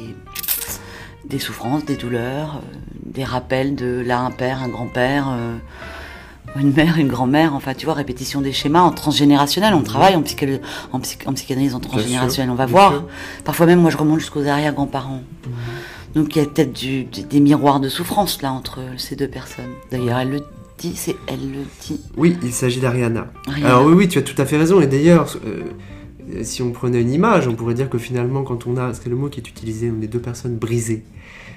des 1.30 1.40
souffrances, 1.40 1.86
des 1.86 1.96
douleurs, 1.96 2.56
euh, 2.64 2.78
des 3.06 3.24
rappels 3.24 3.76
de 3.76 4.02
là 4.06 4.20
un 4.22 4.32
père, 4.32 4.62
un 4.64 4.70
grand-père, 4.70 5.28
euh, 5.30 5.56
une 6.60 6.74
mère, 6.74 6.98
une 6.98 7.08
grand-mère. 7.08 7.54
Enfin, 7.54 7.74
tu 7.76 7.86
vois, 7.86 7.94
répétition 7.94 8.42
des 8.42 8.52
schémas 8.52 8.82
en 8.82 8.92
transgénérationnel. 8.92 9.74
On 9.76 9.84
travaille 9.84 10.16
en, 10.16 10.22
psychal- 10.24 10.62
en, 10.92 11.00
psy- 11.00 11.20
en 11.28 11.34
psychanalyse 11.34 11.76
en 11.76 11.80
transgénérationnel. 11.80 12.50
On 12.52 12.56
va 12.56 12.66
voir. 12.66 12.92
sûr. 12.94 13.04
Parfois 13.44 13.66
même, 13.68 13.80
moi, 13.82 13.92
je 13.92 13.98
remonte 13.98 14.20
jusqu'aux 14.20 14.48
arrière-grands-parents. 14.48 15.22
Donc 16.16 16.36
il 16.36 16.40
y 16.40 16.42
a 16.42 16.48
peut-être 16.48 16.74
des 17.30 17.40
miroirs 17.40 17.80
de 17.80 17.88
souffrance 17.88 18.42
là 18.42 18.52
entre 18.52 18.80
ces 18.98 19.16
deux 19.16 19.28
personnes. 19.28 19.70
D'ailleurs, 19.92 20.18
elle 20.18 20.32
le 20.32 20.42
dit, 20.80 20.94
c'est 20.96 21.16
elle 21.28 21.52
le 21.52 21.60
dit. 21.82 22.02
Oui, 22.18 22.36
il 22.42 22.52
s'agit 22.52 22.80
d'Ariana. 22.80 23.28
Ariana. 23.48 23.68
Alors 23.70 23.86
oui, 23.86 23.94
oui, 23.94 24.08
tu 24.08 24.18
as 24.18 24.24
tout 24.24 24.42
à 24.42 24.46
fait 24.48 24.58
raison. 24.58 24.82
Et 24.82 24.88
d'ailleurs, 24.88 25.38
euh, 25.46 25.62
si 26.44 26.62
on 26.62 26.72
prenait 26.72 27.02
une 27.02 27.12
image, 27.12 27.48
on 27.48 27.56
pourrait 27.56 27.74
dire 27.74 27.90
que 27.90 27.98
finalement, 27.98 28.44
quand 28.44 28.68
on 28.68 28.78
a, 28.78 28.94
c'est 28.94 29.10
le 29.10 29.16
mot 29.16 29.30
qui 29.30 29.40
est 29.40 29.50
utilisé, 29.50 29.92
on 29.96 30.02
est 30.02 30.08
deux 30.08 30.20
personnes 30.20 30.56
brisées. 30.56 31.04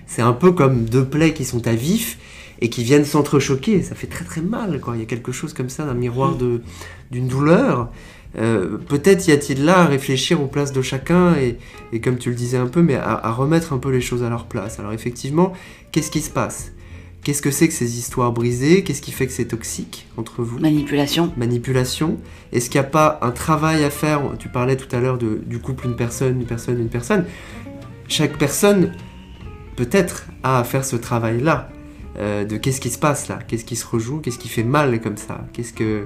C'est 0.06 0.22
un 0.22 0.32
peu 0.32 0.52
comme 0.52 0.84
deux 0.84 1.04
plaies 1.04 1.32
qui 1.32 1.44
sont 1.44 1.66
à 1.66 1.72
vif 1.72 2.18
et 2.60 2.68
qui 2.68 2.84
viennent 2.84 3.04
s'entrechoquer. 3.04 3.82
Ça 3.82 3.94
fait 3.94 4.06
très 4.06 4.24
très 4.24 4.40
mal. 4.40 4.80
Quoi. 4.80 4.96
Il 4.96 5.00
y 5.00 5.02
a 5.02 5.06
quelque 5.06 5.32
chose 5.32 5.52
comme 5.52 5.68
ça, 5.68 5.84
d'un 5.84 5.94
miroir 5.94 6.36
d'une 6.36 7.28
douleur. 7.28 7.90
Euh, 8.38 8.78
peut-être 8.78 9.26
y 9.28 9.32
a-t-il 9.32 9.64
là 9.64 9.80
à 9.80 9.86
réfléchir 9.86 10.42
aux 10.42 10.46
places 10.46 10.72
de 10.72 10.80
chacun 10.80 11.34
et, 11.36 12.00
comme 12.00 12.18
tu 12.18 12.30
le 12.30 12.34
disais 12.34 12.56
un 12.56 12.66
peu, 12.66 12.82
mais 12.82 12.94
à 12.96 13.30
remettre 13.32 13.72
un 13.72 13.78
peu 13.78 13.90
les 13.90 14.00
choses 14.00 14.22
à 14.22 14.30
leur 14.30 14.46
place. 14.46 14.78
Alors 14.78 14.92
effectivement, 14.92 15.52
qu'est-ce 15.92 16.10
qui 16.10 16.20
se 16.20 16.30
passe? 16.30 16.72
Qu'est-ce 17.22 17.40
que 17.40 17.52
c'est 17.52 17.68
que 17.68 17.74
ces 17.74 17.98
histoires 17.98 18.32
brisées? 18.32 18.82
Qu'est-ce 18.82 19.00
qui 19.00 19.12
fait 19.12 19.26
que 19.26 19.32
c'est 19.32 19.44
toxique 19.44 20.06
entre 20.16 20.42
vous? 20.42 20.58
Manipulation. 20.58 21.32
manipulation 21.36 22.18
Est-ce 22.52 22.68
qu'il 22.68 22.80
n'y 22.80 22.86
a 22.86 22.90
pas 22.90 23.18
un 23.22 23.30
travail 23.30 23.84
à 23.84 23.90
faire? 23.90 24.20
Tu 24.40 24.48
parlais 24.48 24.76
tout 24.76 24.94
à 24.94 24.98
l'heure 25.00 25.18
du 25.18 25.58
couple 25.60 25.86
une 25.86 25.94
personne, 25.94 26.40
une 26.40 26.46
personne, 26.46 26.80
une 26.80 26.88
personne. 26.88 27.24
Chaque 28.08 28.36
personne, 28.38 28.92
peut-être, 29.76 30.26
a 30.42 30.58
à 30.58 30.64
faire 30.64 30.84
ce 30.84 30.96
travail-là. 30.96 31.68
euh, 32.18 32.44
de 32.44 32.56
qu'est-ce 32.58 32.80
qui 32.80 32.90
se 32.90 32.98
passe 32.98 33.28
là? 33.28 33.38
Qu'est-ce 33.46 33.64
qui 33.64 33.76
se 33.76 33.86
rejoue? 33.86 34.18
Qu'est-ce 34.18 34.38
qui 34.38 34.48
fait 34.48 34.64
mal 34.64 35.00
comme 35.00 35.16
ça? 35.16 35.46
Qu'est-ce 35.52 35.72
que... 35.72 36.04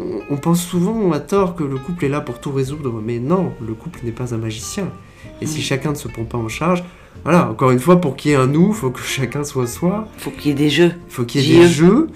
euh, 0.00 0.18
on, 0.30 0.36
pense 0.36 0.62
souvent 0.62 1.12
à 1.12 1.20
tort 1.20 1.54
que 1.54 1.64
le 1.64 1.78
couple 1.78 2.04
est 2.04 2.08
là 2.10 2.20
pour 2.20 2.40
tout 2.40 2.52
résoudre, 2.52 3.00
mais 3.02 3.18
non, 3.18 3.52
le 3.66 3.74
couple 3.74 4.00
n'est 4.04 4.12
pas 4.12 4.34
un 4.34 4.38
magicien. 4.38 4.90
Et 5.40 5.46
si 5.46 5.60
Mm. 5.60 5.62
chacun 5.62 5.90
ne 5.92 5.96
se 5.96 6.08
prend 6.08 6.24
pas 6.24 6.38
en 6.38 6.48
charge, 6.48 6.84
voilà, 7.24 7.50
encore 7.50 7.70
une 7.70 7.78
fois, 7.80 8.00
pour 8.00 8.16
qu'il 8.16 8.30
y 8.30 8.34
ait 8.34 8.36
un 8.36 8.46
nous, 8.46 8.68
il 8.68 8.74
faut 8.74 8.90
que 8.90 9.00
chacun 9.00 9.44
soit 9.44 9.66
soi. 9.66 10.08
Faut 10.18 10.30
qu'il 10.30 10.48
y 10.48 10.50
ait 10.50 10.54
des 10.54 10.70
jeux. 10.70 10.92
Il 11.08 11.12
faut 11.12 11.24
qu'il 11.24 11.42
y 11.42 11.56
ait 11.56 11.58
des 11.60 11.66
JE. 11.68 11.72
jeux. 11.72 12.08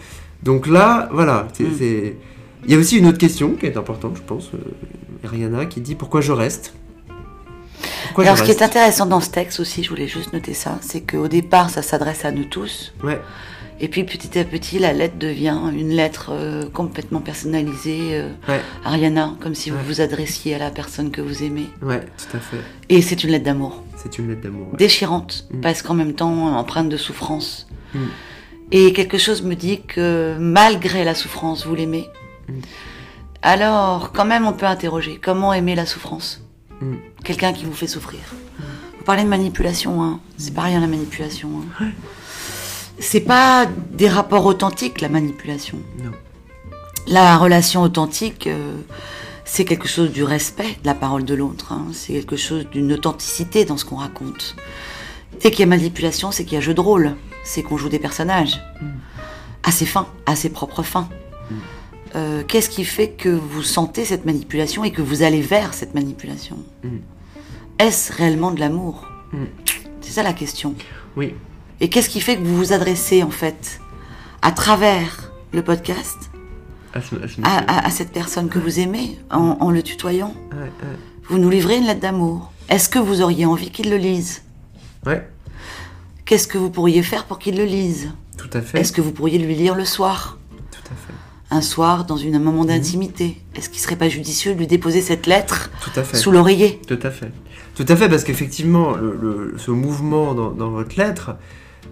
Donc 0.43 0.67
là, 0.67 1.09
voilà. 1.13 1.49
c'est- 1.53 1.65
Mm. 1.65 1.75
c'est- 1.79 2.17
Il 2.65 2.71
y 2.73 2.75
a 2.77 2.79
aussi 2.79 2.97
une 2.99 3.07
autre 3.07 3.19
question 3.19 3.55
qui 3.55 3.67
est 3.67 3.77
importante, 3.77 4.13
je 4.17 4.23
pense. 4.23 4.51
euh, 4.55 4.59
Ariana 5.27 5.67
qui 5.67 5.81
dit 5.81 5.95
pourquoi 5.97 6.21
je 6.21 6.31
reste? 6.33 6.75
Pourquoi 8.07 8.25
Alors, 8.25 8.37
je 8.37 8.43
ce 8.45 8.47
qui 8.47 8.57
est 8.57 8.63
intéressant 8.63 9.07
dans 9.07 9.21
ce 9.21 9.31
texte 9.31 9.59
aussi, 9.61 9.83
je 9.83 9.89
voulais 9.89 10.07
juste 10.07 10.33
noter 10.33 10.55
ça, 10.55 10.79
c'est 10.81 11.01
qu'au 11.01 11.27
départ, 11.29 11.71
ça 11.71 11.83
s'adresse 11.83 12.25
à 12.25 12.31
nous 12.31 12.45
tous. 12.45 12.93
Ouais, 13.03 13.21
Et 13.85 13.89
puis, 13.89 14.05
petit 14.05 14.39
à 14.39 14.45
petit, 14.45 14.79
la 14.79 14.93
lettre 14.93 15.19
devient 15.19 15.59
une 15.77 15.89
lettre 15.91 16.31
euh, 16.31 16.71
complètement 16.71 17.21
personnalisée. 17.21 18.11
euh, 18.13 18.31
ouais, 18.49 18.61
Ariana, 18.85 19.35
comme 19.41 19.57
si 19.57 19.71
vous 19.71 19.77
Ouais. 19.77 19.83
vous 19.85 20.01
adressiez 20.01 20.55
à 20.55 20.59
la 20.59 20.71
personne 20.71 21.11
que 21.11 21.21
vous 21.21 21.43
aimez. 21.43 21.67
ouais, 21.83 22.01
tout 22.17 22.37
à 22.37 22.41
fait. 22.41 22.59
Et 22.89 23.03
c'est 23.03 23.25
une 23.25 23.31
lettre 23.31 23.45
d'amour. 23.45 23.83
C'est 23.97 24.19
une 24.19 24.29
lettre 24.29 24.43
d'amour. 24.43 24.69
ouais. 24.71 24.77
déchirante, 24.79 25.47
Mm. 25.51 25.61
parce 25.63 25.83
qu'en 25.83 25.95
même 25.95 26.15
temps 26.15 26.57
empreinte 26.57 26.89
de 26.89 26.97
souffrance. 26.97 27.67
Mm. 27.93 27.99
Et 28.71 28.93
quelque 28.93 29.19
chose 29.19 29.43
me 29.43 29.55
dit 29.57 29.83
que 29.83 30.37
malgré 30.39 31.03
la 31.05 31.15
souffrance, 31.17 31.67
vous 31.67 31.75
l'aimez. 31.75 32.07
Mm. 32.49 32.53
Alors, 33.43 34.13
quand 34.13 34.25
même, 34.25 34.47
on 34.47 34.53
peut 34.53 34.67
interroger 34.67 35.19
comment 35.21 35.53
aimer 35.53 35.75
la 35.75 35.87
souffrance? 35.87 36.41
Quelqu'un 37.25 37.53
qui 37.53 37.65
vous 37.65 37.73
fait 37.73 37.87
souffrir. 37.89 38.21
Vous 38.99 39.05
parlez 39.05 39.23
de 39.25 39.29
manipulation, 39.29 40.03
hein. 40.03 40.21
c'est 40.37 40.55
pas 40.55 40.63
rien 40.63 40.81
la 40.81 40.87
manipulation. 40.89 41.49
hein. 41.81 41.87
C'est 42.99 43.21
pas 43.21 43.67
des 43.93 44.09
rapports 44.09 44.47
authentiques 44.47 45.01
la 45.01 45.09
manipulation. 45.09 45.79
Non. 46.03 46.13
La 47.09 47.37
relation 47.37 47.83
authentique, 47.83 48.47
euh, 48.47 48.77
c'est 49.45 49.65
quelque 49.65 49.89
chose 49.89 50.13
du 50.13 50.23
respect 50.23 50.77
de 50.83 50.87
la 50.87 50.95
parole 50.95 51.25
de 51.25 51.35
l'autre. 51.35 51.73
hein. 51.73 51.87
C'est 51.93 52.13
quelque 52.13 52.37
chose 52.37 52.67
d'une 52.71 52.93
authenticité 52.93 53.65
dans 53.65 53.77
ce 53.77 53.85
qu'on 53.85 53.97
raconte. 53.97 54.55
Dès 55.41 55.51
qu'il 55.51 55.61
y 55.61 55.63
a 55.65 55.67
manipulation, 55.67 56.31
c'est 56.31 56.45
qu'il 56.45 56.55
y 56.55 56.59
a 56.59 56.61
jeu 56.61 56.75
de 56.75 56.81
rôle. 56.81 57.17
C'est 57.45 57.63
qu'on 57.63 57.77
joue 57.77 57.89
des 57.89 57.99
personnages. 57.99 58.61
À 59.65 59.73
ses 59.73 59.87
fins, 59.87 60.07
à 60.27 60.37
ses 60.37 60.51
propres 60.51 60.83
fins. 60.85 61.09
Euh, 62.15 62.45
Qu'est-ce 62.47 62.69
qui 62.71 62.85
fait 62.85 63.09
que 63.11 63.29
vous 63.31 63.63
sentez 63.63 64.05
cette 64.05 64.25
manipulation 64.27 64.85
et 64.85 64.93
que 64.93 65.03
vous 65.03 65.23
allez 65.23 65.41
vers 65.41 65.75
cette 65.75 65.95
manipulation? 65.95 66.59
Mm. 66.85 66.99
Est-ce 67.81 68.13
réellement 68.13 68.53
de 68.53 68.61
l'amour? 68.61 69.09
Mm. 69.33 69.45
C'est 70.03 70.13
ça 70.13 70.23
la 70.23 70.35
question. 70.35 70.75
Oui, 71.17 71.35
Et 71.81 71.89
qu'est-ce 71.89 72.09
qui 72.09 72.21
fait 72.21 72.37
que 72.37 72.43
vous 72.43 72.57
vous 72.57 72.73
adressez 72.73 73.23
en 73.23 73.31
fait 73.31 73.81
à 74.43 74.53
travers 74.53 75.33
le 75.53 75.63
podcast 75.63 76.31
à 76.95 77.01
ce, 77.01 77.15
à 77.17 77.19
ce 77.19 77.23
à, 77.23 77.23
monsieur. 77.25 77.43
à- 77.45 77.87
à 77.87 77.91
cette 77.91 78.13
personne 78.13 78.49
que 78.49 78.59
vous 78.59 78.79
aimez 78.81 79.19
en, 79.31 79.57
en 79.61 79.71
le 79.71 79.83
tutoyant 79.83 80.35
Ouais, 80.53 80.59
ouais. 80.59 80.97
Vous 81.29 81.39
nous 81.39 81.51
livrez 81.51 81.79
une 81.79 81.87
lettre 81.87 82.01
d'amour. 82.01 82.53
Est-ce 82.69 82.89
que 82.89 82.99
vous 82.99 83.23
auriez 83.23 83.47
envie 83.47 83.71
qu'il 83.71 83.91
le 83.91 83.97
lise 83.97 84.43
Ouais, 85.07 85.27
Qu'est-ce 86.25 86.47
que 86.47 86.59
vous 86.59 86.71
pourriez 86.71 87.03
faire 87.03 87.25
pour 87.25 87.39
qu'il 87.39 87.57
le 87.57 87.65
lise 87.65 88.11
tout 88.39 88.49
à 88.55 88.61
fait. 88.63 88.81
Est-ce 88.81 88.93
que 88.93 89.01
vous 89.01 89.13
pourriez 89.13 89.39
lui 89.39 89.55
lire 89.55 89.75
le 89.75 89.85
soir 89.85 90.39
Tout 90.71 90.79
à 90.93 90.97
fait. 90.97 91.13
Un 91.51 91.61
soir, 91.61 92.05
dans 92.07 92.17
une, 92.17 92.35
un 92.35 92.39
Mhm. 92.39 92.45
moment 92.45 92.65
d'intimité 92.65 93.41
Est-ce 93.55 93.69
qu'il 93.69 93.81
serait 93.81 93.97
pas 93.97 94.09
judicieux 94.09 94.55
de 94.55 94.59
lui 94.59 94.67
déposer 94.67 95.01
cette 95.01 95.27
lettre 95.27 95.71
Tout 95.83 95.91
à 96.01 96.03
fait. 96.03 96.17
sous 96.17 96.31
l'oreiller 96.31 96.81
Tout 96.89 96.99
à 97.03 97.11
fait. 97.11 97.31
Tout 97.75 97.87
à 97.89 97.97
fait, 97.97 98.09
parce 98.09 98.25
qu'effectivement, 98.25 98.97
le, 98.97 99.17
le- 99.21 99.55
ce 99.59 99.71
mouvement 99.71 100.35
dans, 100.35 100.51
dans 100.51 100.71
votre 100.71 100.97
lettre 100.99 101.37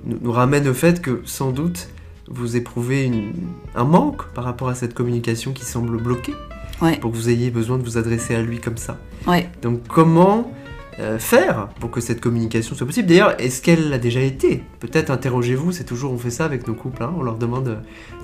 nous, 0.04 0.18
nous 0.20 0.32
ramène 0.32 0.68
au 0.68 0.74
fait 0.74 1.00
que, 1.00 1.20
sans 1.24 1.52
doute, 1.52 1.88
vous 2.28 2.56
éprouvez 2.56 3.04
une- 3.06 3.32
un 3.74 3.84
manque 3.84 4.24
par 4.34 4.44
rapport 4.44 4.68
à 4.68 4.74
cette 4.74 4.94
communication 4.94 5.52
qui 5.52 5.64
semble 5.64 5.96
bloquée, 6.02 6.34
Ouais, 6.82 6.96
pour 6.98 7.10
que 7.10 7.16
vous 7.16 7.28
ayez 7.28 7.50
besoin 7.50 7.76
de 7.78 7.82
vous 7.82 7.98
adresser 7.98 8.34
à 8.34 8.42
lui 8.42 8.58
comme 8.60 8.76
ça. 8.76 8.98
ouais. 9.26 9.48
Donc, 9.62 9.80
comment 9.88 10.52
euh, 10.98 11.18
faire 11.18 11.68
pour 11.80 11.90
que 11.90 12.00
cette 12.02 12.20
communication 12.20 12.74
soit 12.74 12.86
possible? 12.86 13.08
D'ailleurs, 13.08 13.40
est-ce 13.40 13.62
qu'elle 13.62 13.88
l'a 13.88 13.98
déjà 13.98 14.20
été? 14.20 14.62
Peut-être 14.80 15.10
interrogez-vous, 15.10 15.72
c'est 15.72 15.84
toujours, 15.84 16.12
on 16.12 16.18
fait 16.18 16.30
ça 16.30 16.44
avec 16.44 16.66
nos 16.68 16.74
couples, 16.74 17.02
hein, 17.02 17.12
on 17.16 17.22
leur 17.22 17.36
demande 17.36 17.78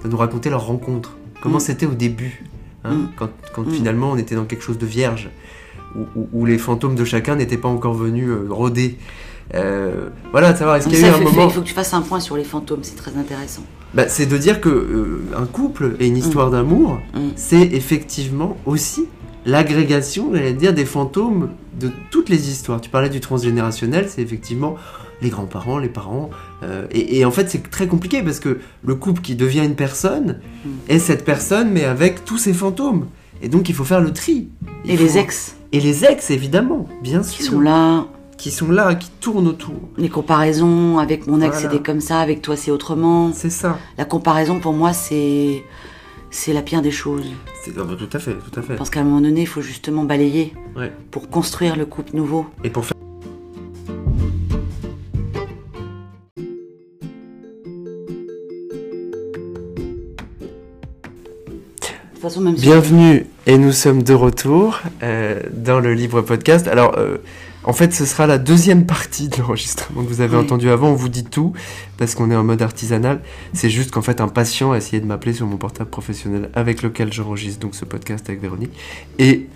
de 0.04 0.08
nous 0.08 0.16
raconter 0.16 0.50
leur 0.50 0.66
rencontre. 0.66 1.16
Comment 1.42 1.56
Mm. 1.56 1.60
c'était 1.60 1.86
au 1.86 1.94
début 1.94 2.44
hein, 2.84 2.92
Mm. 2.94 3.08
Quand, 3.16 3.30
quand 3.54 3.66
Mm. 3.66 3.70
finalement 3.70 4.10
on 4.12 4.16
était 4.18 4.34
dans 4.34 4.44
quelque 4.44 4.62
chose 4.62 4.78
de 4.78 4.86
vierge, 4.86 5.30
où, 5.96 6.20
où- 6.20 6.28
où 6.32 6.44
les 6.46 6.58
fantômes 6.58 6.94
de 6.94 7.04
chacun 7.04 7.36
n'étaient 7.36 7.56
pas 7.58 7.68
encore 7.68 7.94
venus 7.94 8.28
euh, 8.28 8.46
rôder. 8.50 8.96
Euh, 9.54 10.08
voilà, 10.32 10.52
de 10.52 10.58
savoir, 10.58 10.76
est-ce 10.76 10.88
qu'il 10.88 10.98
y 11.00 11.04
a 11.04 11.08
eu 11.08 11.10
un 11.12 11.18
moment... 11.20 11.46
il 11.46 11.52
faut 11.52 11.60
que 11.60 11.66
tu 11.66 11.74
fasses 11.74 11.94
un 11.94 12.02
point 12.02 12.18
sur 12.20 12.36
les 12.36 12.44
fantômes, 12.44 12.80
c'est 12.82 12.96
très 12.96 13.16
intéressant. 13.16 13.62
Bah, 13.94 14.08
c'est 14.08 14.26
de 14.26 14.36
dire 14.36 14.60
que 14.60 14.68
euh, 14.68 15.20
un 15.36 15.46
couple 15.46 15.94
et 16.00 16.06
une 16.08 16.16
histoire 16.16 16.50
d'amour, 16.50 16.98
Mm. 17.14 17.18
c'est 17.36 17.62
effectivement 17.72 18.56
aussi 18.66 19.04
l'agrégation, 19.46 20.30
j'allais 20.34 20.52
dire, 20.52 20.74
des 20.74 20.84
fantômes 20.84 21.50
de 21.78 21.90
toutes 22.10 22.28
les 22.28 22.50
histoires. 22.50 22.80
Tu 22.80 22.90
parlais 22.90 23.08
du 23.08 23.20
transgénérationnel, 23.20 24.06
c'est 24.08 24.20
effectivement 24.22 24.74
les 25.22 25.28
grands-parents, 25.30 25.78
les 25.78 25.88
parents. 25.88 26.30
euh, 26.62 26.86
et, 26.90 27.18
et 27.20 27.24
en 27.24 27.30
fait, 27.30 27.48
c'est 27.48 27.70
très 27.70 27.86
compliqué 27.86 28.22
parce 28.22 28.40
que 28.40 28.58
le 28.84 28.94
couple 28.96 29.22
qui 29.22 29.34
devient 29.36 29.64
une 29.64 29.76
personne 29.76 30.40
Mm. 30.64 30.68
est 30.88 30.98
cette 30.98 31.24
personne, 31.24 31.70
mais 31.70 31.84
avec 31.84 32.24
tous 32.24 32.38
ses 32.38 32.52
fantômes. 32.52 33.06
Et 33.42 33.48
donc, 33.48 33.68
il 33.68 33.74
faut 33.74 33.84
faire 33.84 34.00
le 34.00 34.12
tri. 34.12 34.48
Il 34.84 34.90
Et 34.90 34.96
faut- 34.96 35.04
les 35.04 35.18
ex 35.18 35.55
Et 35.72 35.80
les 35.80 36.04
ex, 36.04 36.30
évidemment, 36.30 36.86
bien 37.02 37.20
qui 37.20 37.42
sûr. 37.42 37.52
sont 37.54 37.60
là, 37.60 38.06
Qui 38.38 38.50
sont 38.50 38.70
là, 38.70 38.94
qui 38.94 39.10
tournent 39.20 39.48
autour. 39.48 39.74
les 39.96 40.08
comparaisons 40.08 40.98
avec 40.98 41.26
mon 41.26 41.40
ex 41.40 41.54
Voilà. 41.56 41.70
c'était 41.70 41.82
comme 41.82 42.00
ça, 42.00 42.20
avec 42.20 42.42
toi 42.42 42.56
c'est 42.56 42.70
autrement. 42.70 43.32
C'est 43.32 43.50
ça. 43.50 43.78
La 43.98 44.04
comparaison 44.04 44.60
pour 44.60 44.72
moi 44.72 44.92
c'est 44.92 45.64
c'est 46.30 46.52
la 46.52 46.62
pire 46.62 46.82
des 46.82 46.90
choses. 46.90 47.24
C'est- 47.64 47.72
ah 47.78 47.84
bah, 47.84 47.94
tout 47.98 48.08
à 48.14 48.18
fait, 48.20 48.34
tout 48.34 48.58
à 48.60 48.62
fait. 48.62 48.76
Parce 48.76 48.90
qu'à 48.90 49.00
un 49.00 49.04
moment 49.04 49.20
donné 49.22 49.42
il 49.42 49.46
faut 49.46 49.62
justement 49.62 50.04
balayer 50.04 50.52
Ouais. 50.76 50.92
pour 51.10 51.28
construire 51.30 51.76
le 51.76 51.86
couple 51.86 52.14
nouveau. 52.16 52.46
Et 52.64 52.70
pour 52.70 52.84
faire 52.84 52.92
De 61.46 61.52
toute 62.14 62.22
façon 62.22 62.40
même 62.40 62.56
si 62.56 62.62
Bienvenue 62.66 63.26
et 63.46 63.58
nous 63.58 63.72
sommes 63.72 64.02
de 64.02 64.12
retour 64.14 64.80
euh, 65.02 65.40
dans 65.52 65.78
le 65.80 65.94
Libre 65.94 66.20
Podcast. 66.22 66.66
Alors, 66.68 66.96
euh, 66.98 67.18
en 67.64 67.72
fait, 67.72 67.92
ce 67.94 68.04
sera 68.04 68.26
la 68.26 68.38
deuxième 68.38 68.86
partie 68.86 69.28
de 69.28 69.36
l'enregistrement 69.38 70.02
que 70.02 70.08
vous 70.08 70.20
avez 70.20 70.36
Oui. 70.36 70.42
entendu 70.42 70.68
avant. 70.70 70.88
On 70.90 70.94
vous 70.94 71.08
dit 71.08 71.24
tout 71.24 71.52
parce 71.96 72.14
qu'on 72.14 72.30
est 72.30 72.36
en 72.36 72.44
mode 72.44 72.62
artisanal. 72.62 73.20
C'est 73.52 73.70
juste 73.70 73.90
qu'en 73.90 74.02
fait, 74.02 74.20
un 74.20 74.28
patient 74.28 74.72
a 74.72 74.76
essayé 74.78 75.00
de 75.00 75.06
m'appeler 75.06 75.32
sur 75.32 75.46
mon 75.46 75.56
portable 75.56 75.90
professionnel 75.90 76.50
avec 76.54 76.82
lequel 76.82 77.12
j'enregistre 77.12 77.60
donc 77.60 77.74
ce 77.74 77.84
podcast 77.84 78.24
avec 78.28 78.40
Véronique. 78.40 78.72
Et 79.18 79.46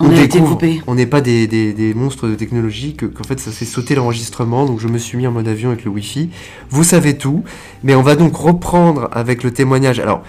On 0.00 0.10
a 0.10 0.20
été 0.22 0.38
coupé. 0.40 0.80
On 0.86 0.94
n'est 0.94 1.06
pas 1.06 1.20
des, 1.20 1.46
des- 1.46 1.72
des 1.72 1.92
monstres 1.92 2.28
de 2.28 2.34
technologie, 2.36 2.94
que- 2.94 3.06
qu'en 3.06 3.24
fait 3.24 3.40
ça 3.40 3.50
fait 3.50 3.64
sauter 3.64 3.94
l'enregistrement, 3.96 4.64
donc 4.64 4.78
je 4.78 4.86
me 4.88 4.96
suis 4.96 5.18
mis 5.18 5.26
en 5.26 5.32
mode 5.32 5.48
avion 5.48 5.70
avec 5.70 5.84
le 5.84 5.90
Wi-Fi. 5.90 6.30
Vous 6.70 6.84
savez 6.84 7.18
tout, 7.18 7.42
mais 7.82 7.94
on 7.96 8.02
va 8.02 8.14
donc 8.14 8.36
reprendre 8.36 9.08
avec 9.12 9.42
le 9.42 9.50
témoignage. 9.52 9.98
Alors, 9.98 10.22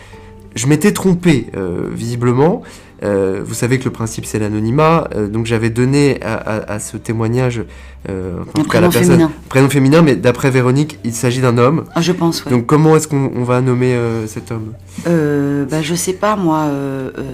je 0.56 0.66
m'étais 0.68 0.92
trompé, 0.92 1.48
euh, 1.56 1.88
visiblement. 1.94 2.64
Euh, 3.02 3.42
vous 3.46 3.54
savez 3.54 3.80
que 3.80 3.86
le 3.86 3.92
principe 3.92 4.26
c'est 4.26 4.40
l'anonymat, 4.40 5.08
euh, 5.16 5.28
donc 5.30 5.46
j'avais 5.46 5.70
donné 5.70 6.22
à, 6.22 6.34
à- 6.36 6.74
à 6.74 6.80
ce 6.80 6.98
témoignage 6.98 7.64
euh, 8.10 8.40
enfin, 8.42 8.52
en 8.58 8.60
un 8.60 8.64
tout 8.64 8.70
cas, 8.70 8.82
la 8.82 8.88
prénom 8.90 8.92
personne- 8.92 9.12
féminin. 9.20 9.32
prénom 9.48 9.70
féminin, 9.70 10.02
mais 10.02 10.16
d'après 10.18 10.52
Véronique, 10.52 11.00
il 11.06 11.14
s'agit 11.14 11.40
d'un 11.40 11.58
homme. 11.58 11.86
Ah 11.96 12.02
je 12.02 12.12
pense 12.12 12.44
ouais. 12.44 12.52
Donc 12.52 12.66
comment 12.66 12.98
est-ce 12.98 13.08
qu'on 13.08 13.32
on 13.36 13.44
va 13.44 13.62
nommer 13.62 13.94
euh, 13.94 14.28
cet 14.28 14.52
homme? 14.52 14.74
Euh, 15.08 15.64
bah 15.66 15.82
je 15.82 15.96
sais 15.96 16.12
pas 16.14 16.36
moi 16.36 16.68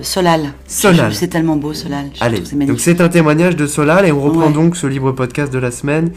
Solal. 0.04 0.54
Solal. 0.68 1.12
Je- 1.12 1.16
C'est 1.18 1.30
tellement 1.30 1.56
beau 1.56 1.74
Solal. 1.74 2.10
Je 2.14 2.24
Allez, 2.24 2.42
donc 2.68 2.80
c'est 2.80 3.02
un 3.02 3.10
témoignage 3.10 3.56
de 3.56 3.66
Solal 3.66 4.06
et 4.06 4.12
on 4.12 4.22
reprend 4.22 4.48
Ouais. 4.48 4.54
donc 4.54 4.78
ce 4.78 4.86
libre 4.86 5.12
podcast 5.14 5.52
de 5.52 5.58
la 5.60 5.72
semaine 5.72 6.12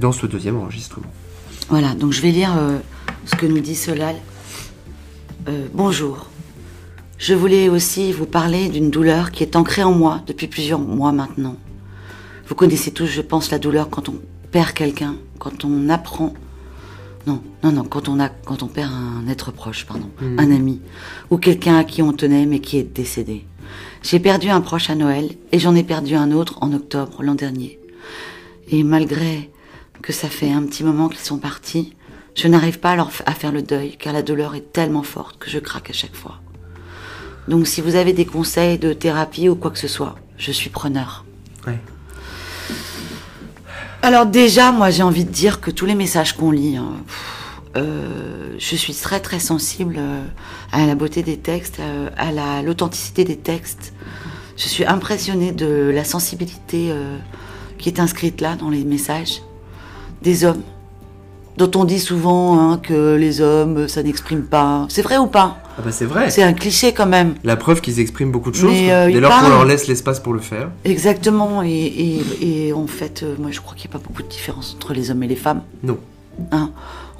dans 0.00 0.12
ce 0.12 0.26
deuxième 0.26 0.56
enregistrement. 0.56 1.06
Voilà, 1.68 1.94
donc 1.94 2.12
je 2.12 2.22
vais 2.22 2.30
lire 2.30 2.50
ce 3.26 3.34
que 3.34 3.46
nous 3.46 3.58
dit 3.58 3.74
Solal. 3.74 4.14
Bonjour. 5.74 6.28
Je 7.18 7.34
voulais 7.34 7.68
aussi 7.68 8.12
vous 8.12 8.26
parler 8.26 8.68
d'une 8.68 8.90
douleur 8.90 9.32
qui 9.32 9.42
est 9.42 9.56
ancrée 9.56 9.82
en 9.82 9.92
moi 9.92 10.22
depuis 10.26 10.46
plusieurs 10.46 10.78
mois 10.78 11.12
maintenant. 11.12 11.56
Vous 12.46 12.54
connaissez 12.54 12.92
tous, 12.92 13.06
je 13.06 13.20
pense, 13.20 13.50
la 13.50 13.58
douleur 13.58 13.90
quand 13.90 14.08
on 14.08 14.14
perd 14.52 14.72
quelqu'un, 14.72 15.16
quand 15.38 15.64
on 15.64 15.88
apprend. 15.88 16.32
Non, 17.26 17.42
non, 17.62 17.72
non, 17.72 17.84
quand 17.84 18.08
on, 18.08 18.20
a, 18.20 18.28
quand 18.28 18.62
on 18.62 18.68
perd 18.68 18.92
un 18.92 19.28
être 19.28 19.50
proche, 19.50 19.84
pardon, 19.84 20.08
Mhm. 20.20 20.38
un 20.38 20.50
ami, 20.54 20.80
ou 21.30 21.36
quelqu'un 21.36 21.76
à 21.76 21.84
qui 21.84 22.00
on 22.02 22.12
tenait 22.12 22.46
mais 22.46 22.60
qui 22.60 22.78
est 22.78 22.84
décédé. 22.94 23.44
J'ai 24.02 24.20
perdu 24.20 24.48
un 24.48 24.60
proche 24.60 24.88
à 24.88 24.94
Noël 24.94 25.28
et 25.52 25.58
j'en 25.58 25.74
ai 25.74 25.82
perdu 25.82 26.14
un 26.14 26.30
autre 26.30 26.56
en 26.62 26.72
octobre 26.72 27.22
l'an 27.22 27.34
dernier. 27.34 27.78
Et 28.70 28.82
malgré 28.84 29.50
que 30.00 30.12
ça 30.12 30.28
fait 30.28 30.52
un 30.52 30.62
petit 30.62 30.84
moment 30.84 31.08
qu'ils 31.08 31.18
sont 31.18 31.38
partis, 31.38 31.94
je 32.34 32.46
n'arrive 32.46 32.78
pas 32.78 32.92
à, 32.92 32.96
leur 32.96 33.10
à 33.26 33.32
faire 33.34 33.50
le 33.52 33.62
deuil 33.62 33.96
car 33.98 34.12
la 34.12 34.22
douleur 34.22 34.54
est 34.54 34.72
tellement 34.72 35.02
forte 35.02 35.38
que 35.38 35.50
je 35.50 35.58
craque 35.58 35.90
à 35.90 35.92
chaque 35.92 36.14
fois. 36.14 36.40
Donc 37.48 37.66
si 37.66 37.80
vous 37.80 37.94
avez 37.96 38.12
des 38.12 38.26
conseils 38.26 38.78
de 38.78 38.92
thérapie 38.92 39.48
ou 39.48 39.54
quoi 39.56 39.70
que 39.70 39.78
ce 39.78 39.88
soit, 39.88 40.16
je 40.36 40.52
suis 40.52 40.70
preneur. 40.70 41.24
Alors 44.02 44.26
déjà, 44.26 44.70
moi 44.70 44.90
j'ai 44.90 45.02
envie 45.02 45.24
de 45.24 45.30
dire 45.30 45.60
que 45.60 45.70
tous 45.70 45.86
les 45.86 45.94
messages 45.94 46.34
qu'on 46.36 46.50
lit, 46.50 46.76
hein, 46.76 46.92
euh, 47.76 48.54
je 48.58 48.76
suis 48.76 48.94
très 48.94 49.20
très 49.20 49.40
sensible 49.40 49.96
euh, 49.98 50.22
à 50.72 50.86
la 50.86 50.94
beauté 50.94 51.22
des 51.22 51.36
textes, 51.36 51.80
euh, 51.80 52.08
à 52.16 52.30
la- 52.32 52.62
l'authenticité 52.62 53.24
des 53.24 53.36
textes. 53.36 53.92
Je 54.56 54.68
suis 54.68 54.84
impressionnée 54.84 55.52
de 55.52 55.90
la 55.94 56.04
sensibilité 56.04 56.92
qui 57.78 57.88
est 57.88 58.00
inscrite 58.00 58.40
là 58.40 58.56
dans 58.56 58.70
les 58.70 58.82
messages 58.82 59.40
des 60.22 60.44
hommes, 60.44 60.62
dont 61.58 61.70
on 61.80 61.84
dit 61.84 61.98
souvent 61.98 62.58
hein, 62.70 62.78
que 62.78 63.16
les 63.16 63.40
hommes 63.40 63.88
ça 63.88 64.02
n'exprime 64.02 64.42
pas. 64.42 64.86
C'est 64.88 65.02
vrai 65.02 65.18
ou 65.18 65.26
pas? 65.26 65.58
Ah 65.76 65.82
bah 65.84 65.90
c'est 65.92 66.04
vrai. 66.06 66.30
C'est 66.30 66.42
un 66.42 66.52
cliché 66.52 66.92
quand 66.92 67.06
même. 67.06 67.34
La 67.44 67.56
preuve 67.56 67.80
qu'ils 67.80 68.00
expriment 68.00 68.32
beaucoup 68.32 68.50
de 68.50 68.56
choses 68.56 68.70
Mais, 68.72 68.92
euh, 68.92 69.10
dès 69.12 69.20
lors 69.20 69.38
qu'on 69.38 69.48
leur 69.48 69.64
laisse 69.64 69.86
l'espace 69.88 70.20
pour 70.20 70.32
le 70.32 70.40
faire. 70.40 70.70
Exactement. 70.84 71.62
Et, 71.62 71.68
et- 71.70 72.66
et 72.68 72.72
en 72.72 72.86
fait, 72.86 73.22
euh, 73.22 73.34
moi 73.38 73.50
je 73.50 73.60
crois 73.60 73.74
qu'il 73.76 73.90
n'y 73.90 73.94
a 73.96 73.98
pas 73.98 74.04
beaucoup 74.06 74.22
de 74.22 74.28
différence 74.28 74.74
entre 74.76 74.94
les 74.94 75.10
hommes 75.10 75.22
et 75.22 75.28
les 75.28 75.36
femmes. 75.36 75.62
Non. 75.82 75.98
hein? 76.52 76.70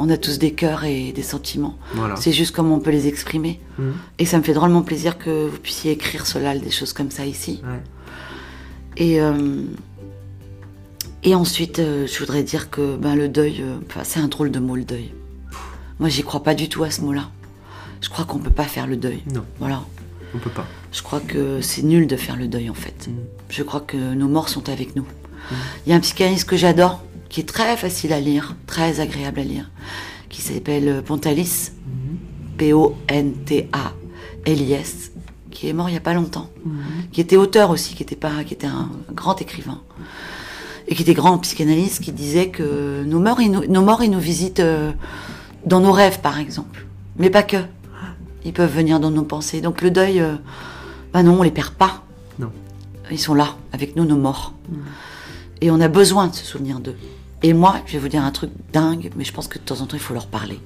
On 0.01 0.09
a 0.11 0.17
tous 0.17 0.39
des 0.39 0.53
cœurs 0.53 0.85
et 0.85 1.11
des 1.11 1.23
sentiments. 1.25 1.77
Voilà. 1.95 2.15
C'est 2.17 2.31
juste 2.31 2.55
comment 2.55 2.77
on 2.77 2.81
peut 2.81 2.93
les 2.93 3.09
exprimer. 3.09 3.59
Mhm. 3.79 3.93
Et 4.21 4.27
ça 4.27 4.39
me 4.39 4.45
fait 4.45 4.53
drôlement 4.55 4.83
plaisir 4.83 5.19
que 5.19 5.49
vous 5.49 5.59
puissiez 5.59 5.91
écrire 5.91 6.25
Solal, 6.27 6.61
des 6.61 6.71
choses 6.71 6.93
comme 6.93 7.11
ça 7.11 7.27
ici. 7.27 7.61
Ouais. 7.65 7.81
Et, 8.97 9.21
euh, 9.21 9.33
et 11.25 11.35
ensuite, 11.35 11.79
euh, 11.79 12.07
je 12.07 12.19
voudrais 12.19 12.43
dire 12.43 12.71
que 12.71 12.97
ben, 12.97 13.15
le 13.17 13.29
deuil, 13.29 13.61
euh, 13.63 13.79
c'est 14.05 14.21
un 14.21 14.29
drôle 14.29 14.51
de 14.51 14.59
mot, 14.61 14.77
le 14.77 14.85
deuil. 14.85 15.13
Moi, 15.99 16.09
j'y 16.09 16.23
crois 16.23 16.43
pas 16.43 16.55
du 16.55 16.69
tout 16.69 16.85
à 16.85 16.91
ce 16.91 17.01
mot-là. 17.03 17.31
Je 18.01 18.09
crois 18.09 18.25
qu'on 18.25 18.39
peut 18.39 18.51
pas 18.51 18.65
faire 18.65 18.87
le 18.87 18.97
deuil. 18.97 19.23
Non, 19.33 19.45
Voilà. 19.59 19.83
on 20.35 20.39
peut 20.39 20.51
pas. 20.51 20.67
Je 20.93 21.03
crois 21.03 21.21
que 21.21 21.61
c'est 21.61 21.83
nul 21.83 22.07
de 22.07 22.17
faire 22.17 22.37
le 22.37 22.47
deuil, 22.47 22.71
en 22.71 22.75
fait. 22.75 23.09
Mhm. 23.09 23.15
Je 23.51 23.63
crois 23.63 23.81
que 23.81 23.97
nos 23.97 24.29
morts 24.29 24.49
sont 24.49 24.69
avec 24.69 24.95
nous. 24.97 25.05
Il 25.87 25.91
y 25.91 25.93
a 25.93 25.97
un 25.97 26.01
psychanalyste 26.01 26.47
que 26.49 26.57
j'adore, 26.57 27.03
qui 27.31 27.41
est 27.41 27.49
très 27.49 27.77
facile 27.77 28.13
à 28.13 28.21
lire, 28.21 28.55
très 28.67 29.01
agréable 29.01 29.41
à 29.41 29.45
lire, 29.45 29.71
qui 30.29 30.41
s'appelle 30.43 31.03
Pontalis, 31.05 31.71
P-O-N-T-A-L-I-S, 33.69 35.11
qui 35.51 35.69
est 35.69 35.73
mort 35.73 35.89
il 35.89 35.95
y 35.95 35.97
a 35.97 36.01
pas 36.01 36.13
longtemps, 36.15 36.51
qui 37.13 37.21
était 37.21 37.37
auteur 37.37 37.71
aussi, 37.71 37.95
qui 37.95 38.03
était 38.03 38.17
pas, 38.17 38.45
qui 38.45 38.55
était 38.55 38.67
un 38.67 38.91
grand 39.13 39.41
écrivain, 39.41 39.81
et 40.89 40.95
qui 40.95 41.03
était 41.03 41.15
grand 41.15 41.39
psychanalyste, 41.39 42.03
qui 42.03 42.13
disait 42.13 42.49
que 42.49 43.05
nos 43.05 43.21
morts, 43.21 43.41
ils 43.41 43.51
nous, 43.51 43.67
nos 43.67 43.83
morts, 43.83 44.03
ils 44.03 44.11
nous 44.11 44.19
visitent 44.19 44.61
euh, 44.61 44.91
dans 45.67 45.81
nos 45.81 45.93
rêves, 45.93 46.21
par 46.21 46.39
exemple, 46.39 46.87
mais 47.17 47.31
pas 47.31 47.43
que. 47.43 47.59
Ils 48.45 48.55
peuvent 48.55 48.75
venir 48.75 48.99
dans 48.99 49.11
nos 49.11 49.25
pensées. 49.25 49.61
Donc 49.61 49.83
le 49.83 49.91
deuil, 49.91 50.21
euh, 50.21 50.37
bah 51.13 51.23
non, 51.23 51.39
on 51.39 51.43
les 51.43 51.51
perd 51.51 51.75
pas. 51.75 52.03
Non. 52.39 52.51
Ils 53.11 53.19
sont 53.19 53.35
là, 53.35 53.57
avec 53.73 53.97
nous, 53.97 54.07
nos 54.07 54.17
morts. 54.17 54.55
Et 55.61 55.71
on 55.71 55.81
a 55.81 55.89
besoin 55.89 56.29
de 56.29 56.35
se 56.35 56.45
souvenir 56.45 56.81
d'eux. 56.81 56.97
Et 57.43 57.53
moi, 57.53 57.77
je 57.87 57.93
vais 57.93 57.99
vous 57.99 58.09
dire 58.09 58.25
un 58.25 58.31
truc 58.31 58.51
dingue, 58.73 59.11
mais 59.17 59.25
je 59.25 59.33
pense 59.33 59.49
que 59.49 59.59
de 59.59 59.65
temps 59.65 59.81
en 59.81 59.87
temps, 59.87 59.97
il 59.97 60.03
faut 60.03 60.15
leur 60.15 60.27
parler. 60.27 60.59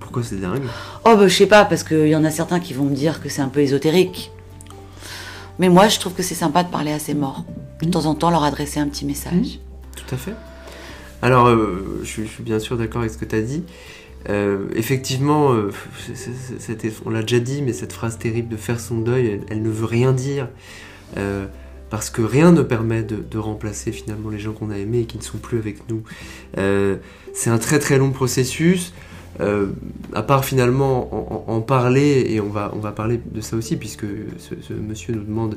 Pourquoi 0.00 0.24
c'est 0.24 0.40
dingue? 0.40 0.62
Oh, 1.04 1.14
bah, 1.16 1.28
je 1.28 1.34
sais 1.34 1.46
pas, 1.46 1.64
parce 1.64 1.84
qu'il 1.84 2.08
y 2.08 2.16
en 2.16 2.24
a 2.24 2.30
certains 2.30 2.58
qui 2.58 2.74
vont 2.74 2.84
me 2.84 2.94
dire 2.94 3.22
que 3.22 3.28
c'est 3.28 3.42
un 3.42 3.48
peu 3.48 3.60
ésotérique. 3.60 4.32
Mais 5.58 5.68
moi, 5.68 5.88
je 5.88 6.00
trouve 6.00 6.14
que 6.14 6.22
c'est 6.22 6.34
sympa 6.34 6.64
de 6.64 6.70
parler 6.70 6.92
à 6.92 6.98
ces 6.98 7.14
morts. 7.14 7.44
De 7.82 7.90
temps 7.90 8.06
en 8.06 8.14
temps, 8.14 8.30
leur 8.30 8.42
adresser 8.42 8.80
un 8.80 8.88
petit 8.88 9.04
message. 9.04 9.60
Tout 9.96 10.14
à 10.14 10.18
fait. 10.18 10.34
Alors, 11.22 11.46
euh, 11.48 12.00
je, 12.02 12.22
suis, 12.22 12.42
bien 12.42 12.58
sûr 12.58 12.76
d'accord 12.76 13.00
avec 13.00 13.12
ce 13.12 13.18
que 13.18 13.24
tu 13.24 13.36
as 13.36 13.42
dit. 13.42 13.64
Euh, 14.28 14.66
effectivement, 14.74 15.52
euh, 15.52 15.70
on 17.04 17.10
l'a 17.10 17.22
déjà 17.22 17.38
dit, 17.38 17.62
mais 17.62 17.72
cette 17.72 17.92
phrase 17.92 18.18
terrible 18.18 18.48
de 18.48 18.56
faire 18.56 18.80
son 18.80 18.98
deuil, 18.98 19.40
elle, 19.48 19.62
ne 19.62 19.70
veut 19.70 19.86
rien 19.86 20.12
dire. 20.12 20.48
Parce 21.88 22.10
que 22.10 22.20
rien 22.20 22.50
ne 22.50 22.62
permet 22.62 23.04
de, 23.04 23.38
remplacer 23.38 23.92
finalement 23.92 24.30
les 24.30 24.38
gens 24.38 24.52
qu'on 24.52 24.70
a 24.70 24.76
aimés 24.76 25.00
et 25.00 25.04
qui 25.04 25.18
ne 25.18 25.22
sont 25.22 25.38
plus 25.38 25.58
avec 25.58 25.88
nous. 25.88 26.02
C'est 27.32 27.50
un 27.50 27.58
très 27.58 27.78
très 27.78 27.98
long 27.98 28.10
processus. 28.10 28.92
À 29.38 30.22
part 30.22 30.44
finalement 30.44 31.48
en, 31.48 31.60
parler, 31.60 32.26
et 32.28 32.40
on 32.40 32.48
va, 32.48 32.92
parler 32.94 33.20
de 33.24 33.40
ça 33.40 33.56
aussi, 33.56 33.76
puisque 33.76 34.06
ce, 34.38 34.74
monsieur 34.74 35.14
nous 35.14 35.24
demande 35.24 35.56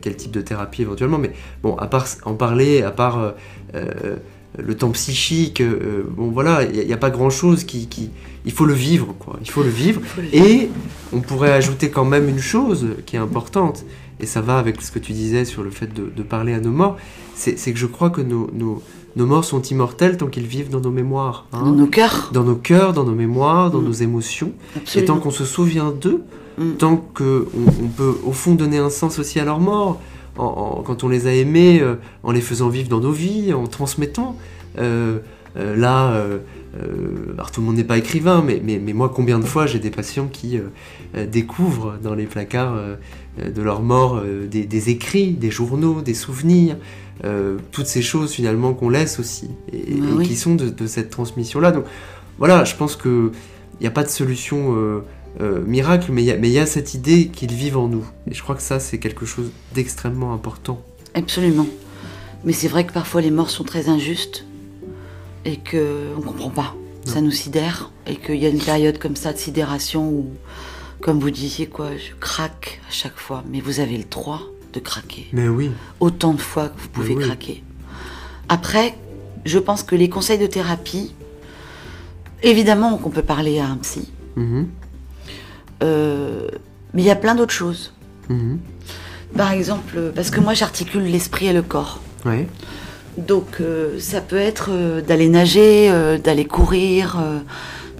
quel 0.00 0.16
type 0.16 0.32
de 0.32 0.40
thérapie 0.40 0.82
éventuellement, 0.82 1.18
mais 1.18 1.32
bon, 1.62 1.76
à 1.76 1.86
part 1.86 2.06
en 2.24 2.34
parler, 2.34 2.82
à 2.82 2.90
part 2.90 3.18
euh, 3.18 3.30
euh, 3.74 4.16
le 4.58 4.74
temps 4.76 4.90
psychique. 4.90 5.60
euh, 5.60 6.02
bon 6.10 6.30
voilà, 6.30 6.64
il 6.64 6.86
n'y 6.86 6.92
a, 6.92 6.96
pas 6.96 7.10
grand 7.10 7.30
chose 7.30 7.64
qui, 7.64 7.86
qui- 7.86 8.10
Il 8.44 8.52
faut 8.52 8.64
le 8.66 8.74
vivre, 8.74 9.14
quoi. 9.18 9.38
Il 9.42 9.50
faut 9.50 9.62
le 9.62 9.68
vivre. 9.70 10.00
Faut 10.04 10.20
le 10.20 10.26
vivre. 10.28 10.44
Et 10.46 10.70
on 11.12 11.20
pourrait 11.20 11.52
ajouter 11.52 11.90
quand 11.90 12.04
même 12.04 12.28
une 12.28 12.40
chose 12.40 12.86
qui 13.06 13.16
est 13.16 13.20
importante, 13.20 13.84
et 14.18 14.26
ça 14.26 14.40
va 14.40 14.58
avec 14.58 14.82
ce 14.82 14.90
que 14.90 14.98
tu 14.98 15.12
disais 15.12 15.44
sur 15.44 15.62
le 15.62 15.70
fait 15.70 15.92
de, 15.92 16.10
de 16.14 16.22
parler 16.22 16.52
à 16.54 16.60
nos 16.60 16.70
morts, 16.70 16.96
c'est 17.34 17.58
c'est 17.58 17.72
que 17.72 17.78
je 17.78 17.86
crois 17.86 18.10
que 18.10 18.20
nos, 18.20 18.50
nos, 18.52 18.82
nos 19.16 19.26
morts 19.26 19.44
sont 19.44 19.60
immortels 19.62 20.16
tant 20.16 20.26
qu'ils 20.28 20.46
vivent 20.46 20.70
dans 20.70 20.80
nos 20.80 20.90
mémoires. 20.90 21.46
hein. 21.52 21.62
Dans 21.64 21.72
nos 21.72 21.86
cœurs. 21.86 22.30
Dans 22.32 22.44
nos 22.44 22.54
cœurs, 22.56 22.92
dans 22.92 23.04
nos 23.04 23.14
mémoires, 23.14 23.70
dans 23.70 23.80
Mm. 23.80 23.84
nos 23.84 23.92
émotions. 23.92 24.52
Et 24.94 25.04
tant 25.04 25.18
qu'on 25.18 25.30
se 25.30 25.44
souvient 25.44 25.90
d'eux, 25.92 26.22
Mm. 26.58 26.70
tant 26.78 26.96
qu'on 26.96 27.44
on 27.54 27.88
peut 27.96 28.14
au 28.24 28.32
fond 28.32 28.54
donner 28.54 28.78
un 28.78 28.90
sens 28.90 29.18
aussi 29.18 29.40
à 29.40 29.44
leur 29.44 29.60
mort, 29.60 30.00
en- 30.38 30.44
en- 30.78 30.82
quand 30.82 31.02
on 31.04 31.08
les 31.08 31.26
a 31.26 31.32
aimés, 31.34 31.80
euh, 31.80 31.96
en 32.22 32.30
les 32.32 32.40
faisant 32.40 32.68
vivre 32.68 32.88
dans 32.88 33.00
nos 33.00 33.12
vies, 33.12 33.52
en 33.52 33.66
transmettant. 33.66 34.36
Euh, 34.78 35.18
euh, 35.56 35.76
là, 35.76 36.14
alors 37.34 37.50
tout 37.50 37.60
le 37.60 37.66
monde 37.66 37.76
n'est 37.76 37.84
pas 37.84 37.98
écrivain, 37.98 38.42
mais, 38.46 38.62
mais, 38.64 38.78
mais 38.78 38.92
moi, 38.92 39.08
combien 39.12 39.40
de 39.40 39.44
fois 39.44 39.66
j'ai 39.66 39.80
des 39.80 39.90
patients 39.90 40.28
qui 40.30 40.58
découvrent 41.30 41.94
dans 42.02 42.14
les 42.14 42.26
placards 42.26 42.76
de 43.38 43.62
leur 43.62 43.82
mort 43.82 44.22
des, 44.48 44.64
des 44.66 44.90
écrits, 44.90 45.32
des 45.32 45.50
journaux, 45.50 46.00
des 46.02 46.14
souvenirs, 46.14 46.76
euh, 47.24 47.58
toutes 47.72 47.86
ces 47.86 48.02
choses 48.02 48.32
finalement 48.32 48.72
qu'on 48.74 48.88
laisse 48.88 49.18
aussi, 49.18 49.48
et, 49.72 49.92
et 49.96 50.00
oui. 50.00 50.26
qui 50.26 50.36
sont 50.36 50.54
de, 50.54 50.68
de 50.70 50.86
cette 50.86 51.10
transmission-là. 51.10 51.72
Donc 51.72 51.84
voilà, 52.38 52.64
je 52.64 52.74
pense 52.76 52.96
que 52.96 53.32
il 53.78 53.84
n'y 53.84 53.86
a 53.86 53.90
pas 53.92 54.04
de 54.04 54.08
solution 54.08 54.76
euh, 54.76 55.00
euh, 55.40 55.62
miracle, 55.64 56.12
mais 56.12 56.22
il 56.22 56.26
y, 56.26 56.58
a- 56.58 56.62
y 56.64 56.66
cette 56.66 56.92
idée 56.94 57.28
qu'ils 57.28 57.52
vivent 57.52 57.78
en 57.78 57.88
nous. 57.88 58.04
Et 58.30 58.34
je 58.34 58.42
crois 58.42 58.54
que 58.54 58.62
ça, 58.62 58.78
c'est 58.80 58.98
quelque 58.98 59.24
chose 59.24 59.50
d'extrêmement 59.74 60.34
important. 60.34 60.82
Absolument. 61.14 61.66
Mais 62.44 62.52
c'est 62.52 62.68
vrai 62.68 62.84
que 62.86 62.92
parfois 62.92 63.20
les 63.20 63.30
morts 63.30 63.50
sont 63.50 63.64
très 63.64 63.88
injustes 63.88 64.44
et 65.44 65.56
que 65.56 66.08
on 66.16 66.20
comprend 66.20 66.50
pas. 66.50 66.74
Ça 67.06 67.20
nous 67.22 67.30
sidère 67.30 67.90
et 68.06 68.16
qu'il 68.16 68.36
y 68.36 68.44
a 68.44 68.50
une 68.50 68.60
période 68.60 68.98
comme 68.98 69.16
ça 69.16 69.32
de 69.32 69.38
sidération 69.38 70.08
où, 70.08 70.26
comme 71.00 71.18
vous 71.18 71.30
disiez 71.30 71.66
quoi, 71.66 71.90
je 71.96 72.12
craque 72.20 72.80
à 72.88 72.92
chaque 72.92 73.16
fois. 73.16 73.42
Mais 73.50 73.60
vous 73.60 73.80
avez 73.80 73.96
le 73.96 74.04
droit 74.04 74.42
de 74.72 74.80
craquer 74.80 75.26
Mais 75.32 75.48
oui. 75.48 75.70
autant 76.00 76.32
de 76.34 76.40
fois 76.40 76.68
que 76.68 76.80
vous 76.80 76.88
pouvez 76.88 77.14
oui. 77.16 77.24
craquer. 77.24 77.62
Après, 78.48 78.94
je 79.44 79.58
pense 79.58 79.82
que 79.82 79.94
les 79.96 80.08
conseils 80.08 80.38
de 80.38 80.46
thérapie, 80.46 81.14
évidemment 82.42 82.96
qu'on 82.98 83.10
peut 83.10 83.22
parler 83.22 83.58
à 83.58 83.66
un 83.66 83.76
psy, 83.76 84.08
Mhm. 84.36 84.68
euh, 85.82 86.48
mais 86.94 87.02
il 87.02 87.06
y 87.06 87.10
a 87.10 87.16
plein 87.16 87.34
d'autres 87.34 87.52
choses. 87.54 87.92
Mhm. 88.28 88.58
Par 89.36 89.52
exemple, 89.52 90.12
parce 90.14 90.30
que 90.30 90.40
moi 90.40 90.54
j'articule 90.54 91.04
l'esprit 91.04 91.46
et 91.46 91.52
le 91.52 91.62
corps. 91.62 92.00
Ouais. 92.24 92.48
Donc 93.18 93.60
euh, 93.60 93.98
ça 94.00 94.20
peut 94.20 94.36
être 94.36 94.68
euh, 94.70 95.00
d'aller 95.00 95.28
nager, 95.28 95.90
euh, 95.90 96.18
d'aller 96.18 96.44
courir, 96.44 97.18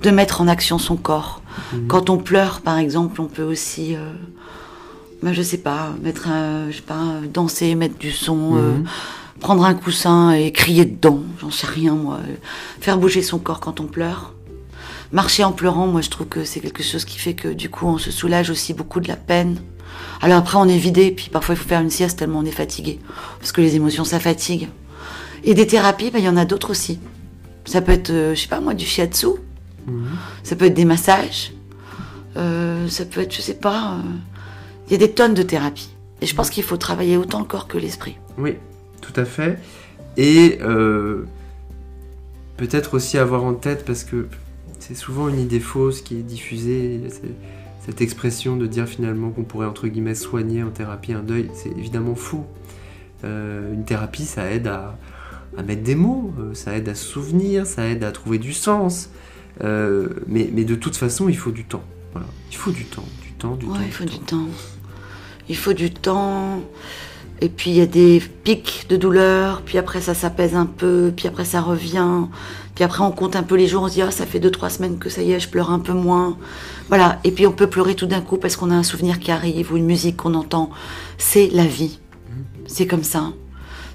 de 0.03 0.11
mettre 0.11 0.41
en 0.41 0.49
action 0.49 0.79
son 0.79 0.97
corps. 0.97 1.43
Mhm. 1.73 1.87
Quand 1.89 2.11
on 2.11 2.17
pleure, 2.19 2.61
par 2.63 2.79
exemple, 2.79 3.21
on 3.21 3.27
peut 3.27 3.43
aussi, 3.43 3.97
ben, 5.23 5.33
je 5.33 5.43
sais 5.43 5.59
pas, 5.59 5.95
mettre 6.03 6.29
un, 6.29 6.71
je 6.71 6.77
sais 6.77 6.83
pas, 6.83 7.05
danser, 7.33 7.75
mettre 7.75 7.99
du 7.99 8.11
son, 8.13 8.57
euh, 8.57 8.73
Mhm. 8.79 8.85
prendre 9.41 9.65
un 9.65 9.75
coussin 9.75 10.33
et 10.33 10.53
crier 10.53 10.85
dedans, 10.85 11.21
j'en 11.41 11.51
sais 11.51 11.67
rien 11.67 11.95
moi. 11.95 12.19
Faire 12.81 12.99
bouger 12.99 13.23
son 13.23 13.39
corps 13.39 13.61
quand 13.61 13.81
on 13.81 13.85
pleure. 13.87 14.35
Marcher 15.13 15.43
en 15.45 15.53
pleurant, 15.53 15.87
moi 15.89 16.03
je 16.03 16.11
trouve 16.11 16.29
que 16.29 16.45
c'est 16.45 16.61
quelque 16.61 16.83
chose 16.83 17.05
qui 17.05 17.19
fait 17.19 17.35
que 17.35 17.49
du 17.49 17.69
coup 17.69 17.87
on 17.87 17.99
se 17.99 18.11
soulage 18.11 18.49
aussi 18.51 18.75
beaucoup 18.75 19.01
de 19.01 19.09
la 19.09 19.17
peine. 19.17 19.57
Alors 20.23 20.39
après 20.39 20.57
on 20.59 20.67
est 20.69 20.79
vidé, 20.79 21.11
puis 21.11 21.31
parfois 21.31 21.55
il 21.55 21.59
faut 21.59 21.69
faire 21.69 21.81
une 21.81 21.91
sieste 21.91 22.19
tellement 22.19 22.39
on 22.41 22.45
est 22.45 22.51
fatigué. 22.53 23.01
Parce 23.41 23.51
que 23.53 23.61
les 23.61 23.75
émotions 23.77 24.05
ça 24.05 24.21
fatigue. 24.21 24.69
Et 25.43 25.55
des 25.55 25.67
thérapies, 25.67 26.11
ben, 26.11 26.19
il 26.19 26.25
y 26.25 26.29
en 26.29 26.37
a 26.37 26.45
d'autres 26.45 26.71
aussi. 26.71 27.01
Ça 27.65 27.81
peut 27.81 27.93
être, 27.93 28.11
euh, 28.11 28.35
je 28.35 28.41
sais 28.43 28.49
pas 28.49 28.61
moi, 28.61 28.75
du 28.75 28.85
shiatsu. 28.87 29.27
Mhm. 29.87 30.05
Ça 30.45 30.55
peut 30.55 30.67
être 30.67 30.75
des 30.75 30.85
massages. 30.85 31.53
Euh, 32.37 32.89
ça 32.89 33.05
peut 33.07 33.23
être, 33.23 33.35
je 33.35 33.41
sais 33.41 33.55
pas. 33.55 33.97
Il 34.91 34.95
y 34.95 34.97
a 34.97 34.99
des 35.07 35.13
tonnes 35.13 35.35
de 35.35 35.43
thérapies. 35.43 35.91
Et 36.21 36.27
je 36.27 36.35
pense 36.35 36.51
qu'il 36.51 36.65
faut 36.65 36.77
travailler 36.77 37.17
autant 37.17 37.39
le 37.39 37.45
corps 37.47 37.67
que 37.69 37.79
l'esprit. 37.79 38.17
Oui, 38.37 38.57
tout 39.01 39.13
à 39.17 39.25
fait. 39.25 39.59
Et 40.17 40.59
euh, 40.63 41.25
peut-être 42.57 42.95
aussi 42.95 43.17
avoir 43.17 43.45
en 43.45 43.55
tête, 43.55 43.85
parce 43.85 44.05
que 44.05 44.27
c'est 44.79 44.95
souvent 44.97 45.29
une 45.29 45.39
idée 45.41 45.61
fausse 45.61 46.03
qui 46.03 46.17
est 46.17 46.23
diffusée, 46.23 47.01
cette 47.87 48.01
expression 48.03 48.57
de 48.57 48.67
dire 48.67 48.87
finalement 48.87 49.31
qu'on 49.31 49.45
pourrait 49.45 49.67
entre 49.67 49.87
guillemets 49.89 50.15
soigner 50.15 50.63
en 50.63 50.71
thérapie 50.71 51.13
un 51.13 51.23
deuil, 51.23 51.51
c'est 51.55 51.71
évidemment 51.71 52.15
faux. 52.15 52.45
Euh, 53.25 53.73
une 53.73 53.85
thérapie, 53.85 54.25
ça 54.25 54.51
aide 54.51 54.67
à, 54.67 54.99
à 55.57 55.63
mettre 55.63 55.83
des 55.83 55.95
mots, 55.95 56.33
euh, 56.39 56.53
ça 56.55 56.77
aide 56.77 56.89
à 56.89 56.95
se 56.95 57.05
souvenir, 57.07 57.67
ça 57.67 57.87
aide 57.87 58.05
à 58.05 58.13
trouver 58.13 58.39
du 58.39 58.53
sens. 58.53 59.11
Euh, 59.63 60.09
mais, 60.27 60.51
mais 60.53 60.65
de 60.65 60.75
toute 60.75 60.97
façon, 60.97 61.29
il 61.29 61.37
faut 61.37 61.51
du 61.51 61.65
temps. 61.65 61.85
Voilà. 62.13 62.27
Il 62.51 62.57
faut 62.57 62.71
du 62.73 62.85
temps, 62.85 63.05
du 63.23 63.33
temps, 63.33 63.57
du 63.57 63.67
Ouais, 63.67 63.73
temps. 63.79 63.85
il 63.87 63.93
faut 63.93 64.05
du 64.05 64.19
temps. 64.19 64.47
Il 65.51 65.57
faut 65.57 65.73
du 65.73 65.91
temps. 65.91 66.63
Et 67.41 67.49
puis 67.49 67.71
il 67.71 67.77
y 67.77 67.81
a 67.81 67.87
des 67.87 68.21
pics 68.21 68.87
de 68.89 68.97
douleur, 68.97 69.63
puis 69.63 69.79
après 69.79 70.01
ça 70.01 70.15
s'apaise 70.15 70.55
un 70.55 70.67
peu, 70.67 71.13
puis 71.17 71.27
après 71.27 71.47
ça 71.47 71.63
revient, 71.63 72.27
puis 72.75 72.85
après 72.85 73.03
on 73.03 73.13
compte 73.13 73.35
un 73.35 73.43
peu 73.43 73.55
les 73.55 73.67
jours, 73.67 73.85
on 73.85 73.89
se 73.89 73.95
dit 73.95 74.03
ah 74.03 74.11
ça 74.11 74.27
fait 74.27 74.41
deux 74.41 74.51
trois 74.51 74.69
semaines 74.69 74.99
que 74.99 75.09
ça 75.09 75.23
y 75.23 75.33
est, 75.33 75.41
je 75.41 75.49
pleure 75.49 75.71
un 75.71 75.79
peu 75.79 75.95
moins, 75.95 76.37
voilà. 76.89 77.19
Et 77.25 77.31
puis 77.31 77.47
on 77.47 77.53
peut 77.53 77.67
pleurer 77.67 77.95
tout 77.95 78.05
d'un 78.05 78.21
coup 78.21 78.37
parce 78.37 78.57
qu'on 78.57 78.71
a 78.71 78.75
un 78.75 78.83
souvenir 78.83 79.19
qui 79.19 79.31
arrive 79.31 79.73
ou 79.73 79.79
une 79.79 79.87
musique 79.87 80.19
qu'on 80.19 80.35
entend. 80.35 80.69
C'est 81.17 81.49
la 81.49 81.65
vie, 81.65 81.99
c'est 82.67 82.87
comme 82.87 83.05
ça. 83.05 83.33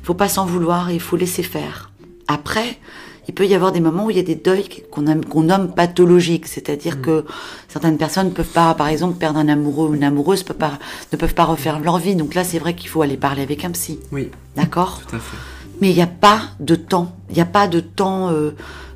Faut 0.02 0.16
pas 0.16 0.28
s'en 0.28 0.48
vouloir 0.48 0.90
et 0.90 0.96
il 0.96 1.00
faut 1.00 1.16
laisser 1.16 1.44
faire. 1.44 1.92
Après, 2.28 2.80
il 3.28 3.34
peut 3.34 3.46
y 3.48 3.56
avoir 3.56 3.72
des 3.72 3.80
moments 3.80 4.06
où 4.06 4.10
il 4.12 4.18
y 4.18 4.20
a 4.20 4.24
des 4.24 4.36
deuils 4.36 4.68
qu'on 4.92 5.42
nomme 5.44 5.74
pathologiques, 5.74 6.48
c'est-à-dire 6.48 7.02
que 7.02 7.26
certaines 7.68 7.98
personnes 7.98 8.28
ne 8.28 8.32
peuvent 8.34 8.46
pas, 8.46 8.74
par 8.76 8.88
exemple, 8.88 9.18
perdre 9.18 9.40
un 9.40 9.48
amoureux 9.48 9.90
ou 9.90 9.96
une 9.96 10.04
amoureuse, 10.04 10.44
peut 10.44 10.54
pas- 10.54 10.78
ne 11.12 11.18
peuvent 11.18 11.34
pas 11.34 11.46
refaire 11.46 11.80
leur 11.80 11.98
vie. 11.98 12.16
Donc 12.16 12.36
là, 12.36 12.44
c'est 12.44 12.60
vrai 12.60 12.76
qu'il 12.76 12.90
faut 12.90 13.02
aller 13.02 13.18
parler 13.18 13.42
avec 13.42 13.66
un 13.66 13.72
psy, 13.72 14.00
Oui, 14.12 14.30
d'accord? 14.56 15.02
Tout 15.08 15.16
à 15.16 15.20
fait. 15.20 15.38
Mais 15.82 15.90
il 15.90 15.96
n'y 15.96 16.02
a 16.02 16.08
pas 16.08 16.40
de 16.60 16.76
temps. 16.76 17.16
Il 17.30 17.36
n'y 17.36 17.42
a 17.42 17.46
pas 17.46 17.68
de 17.68 17.80
temps. 17.82 18.30
euh, 18.30 18.52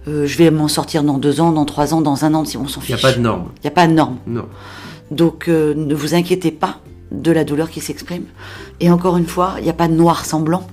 euh, 0.08 0.26
je 0.26 0.38
vais 0.38 0.50
m'en 0.50 0.68
sortir 0.70 1.04
dans 1.04 1.18
deux 1.18 1.42
ans, 1.42 1.52
dans 1.52 1.66
trois 1.66 1.94
ans, 1.94 2.00
dans 2.02 2.24
un 2.24 2.34
an. 2.34 2.46
Si 2.46 2.56
on 2.56 2.68
s'en 2.68 2.80
Il 2.82 2.86
fiche. 2.86 2.96
n'y 2.96 3.02
a 3.02 3.12
pas 3.12 3.18
de 3.18 3.22
normes. 3.22 3.50
Il 3.58 3.62
n'y 3.66 3.68
a 3.68 3.72
pas 3.72 3.86
de 3.88 3.92
norme. 3.94 4.18
Non. 4.28 4.46
Donc 5.12 5.48
euh, 5.50 5.74
ne 5.76 5.94
vous 5.94 6.14
inquiétez 6.16 6.52
pas 6.52 6.80
de 7.12 7.32
la 7.32 7.44
douleur 7.44 7.70
qui 7.70 7.82
s'exprime. 7.82 8.24
Et 8.80 8.90
encore 8.92 9.18
une 9.18 9.26
fois, 9.28 9.56
il 9.58 9.64
n'y 9.64 9.70
a 9.70 9.74
pas 9.74 9.88
de 9.88 9.94
noir 9.94 10.24
sans 10.26 10.40
blanc. 10.40 10.66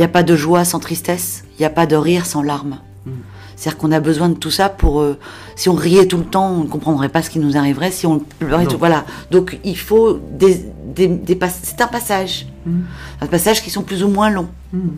Il 0.00 0.04
n'y 0.04 0.06
a 0.06 0.08
pas 0.08 0.22
de 0.22 0.34
joie 0.34 0.64
sans 0.64 0.78
tristesse. 0.78 1.44
Il 1.58 1.60
n'y 1.60 1.66
a 1.66 1.70
pas 1.70 1.84
de 1.84 1.94
rire 1.94 2.24
sans 2.24 2.40
larmes. 2.42 2.78
Mm. 3.04 3.10
C'est-à-dire 3.54 3.76
qu'on 3.76 3.92
a 3.92 4.00
besoin 4.00 4.30
de 4.30 4.34
tout 4.34 4.50
ça 4.50 4.70
pour. 4.70 5.02
euh, 5.02 5.18
si 5.56 5.68
on 5.68 5.74
riait 5.74 6.06
tout 6.06 6.16
le 6.16 6.24
temps, 6.24 6.52
on 6.52 6.64
ne 6.64 6.68
comprendrait 6.68 7.10
pas 7.10 7.20
ce 7.20 7.28
qui 7.28 7.38
nous 7.38 7.58
arriverait. 7.58 7.90
Si 7.90 8.06
on 8.06 8.18
pleurait 8.18 8.64
tout, 8.66 8.78
voilà. 8.78 9.04
Donc 9.30 9.58
il 9.62 9.76
faut 9.76 10.18
des, 10.32 10.64
des, 10.86 11.06
des 11.06 11.38
c'est 11.62 11.82
un 11.82 11.86
passage, 11.86 12.46
Mm. 12.64 12.80
un 13.20 13.26
passage 13.26 13.62
qui 13.62 13.68
sont 13.68 13.82
plus 13.82 14.02
ou 14.02 14.08
moins 14.08 14.30
longs. 14.30 14.48
Mhm. 14.72 14.90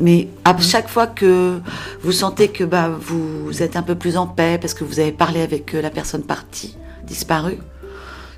Mais 0.00 0.28
à 0.44 0.56
chaque 0.58 0.88
fois 0.88 1.06
que 1.06 1.60
vous 2.02 2.12
sentez 2.12 2.48
que 2.48 2.64
bah, 2.64 2.90
vous 3.00 3.62
êtes 3.62 3.76
un 3.76 3.82
peu 3.82 3.94
plus 3.94 4.16
en 4.16 4.26
paix 4.26 4.58
parce 4.60 4.74
que 4.74 4.82
vous 4.82 4.98
avez 4.98 5.12
parlé 5.12 5.40
avec 5.40 5.72
euh, 5.72 5.80
la 5.80 5.90
personne 5.90 6.22
partie, 6.22 6.76
disparue, 7.06 7.58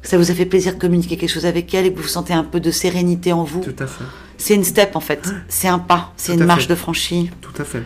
que 0.03 0.09
ça 0.09 0.17
vous 0.19 0.31
a 0.31 0.35
fait 0.35 0.47
plaisir 0.47 0.75
de 0.75 0.79
communiquer 0.79 1.17
quelque 1.17 1.31
chose 1.31 1.47
avec 1.47 1.73
elle 1.75 1.87
et 1.87 1.93
que 1.93 1.99
vous 2.01 2.07
sentez 2.09 2.33
un 2.33 2.45
peu 2.45 2.61
de 2.61 2.71
sérénité 2.71 3.33
en 3.33 3.45
vous, 3.45 3.61
Tout 3.63 3.83
à 3.83 3.87
fait. 3.87 4.05
c'est 4.37 4.55
une 4.55 4.65
step 4.65 4.95
en 4.97 5.01
fait. 5.01 5.29
C'est 5.49 5.69
un 5.69 5.79
pas, 5.79 6.13
c'est 6.17 6.35
une 6.35 6.45
marche 6.45 6.65
fait. 6.67 6.71
de 6.71 6.75
franchie 6.79 7.31
Tout 7.41 7.53
à 7.61 7.65
fait. 7.65 7.83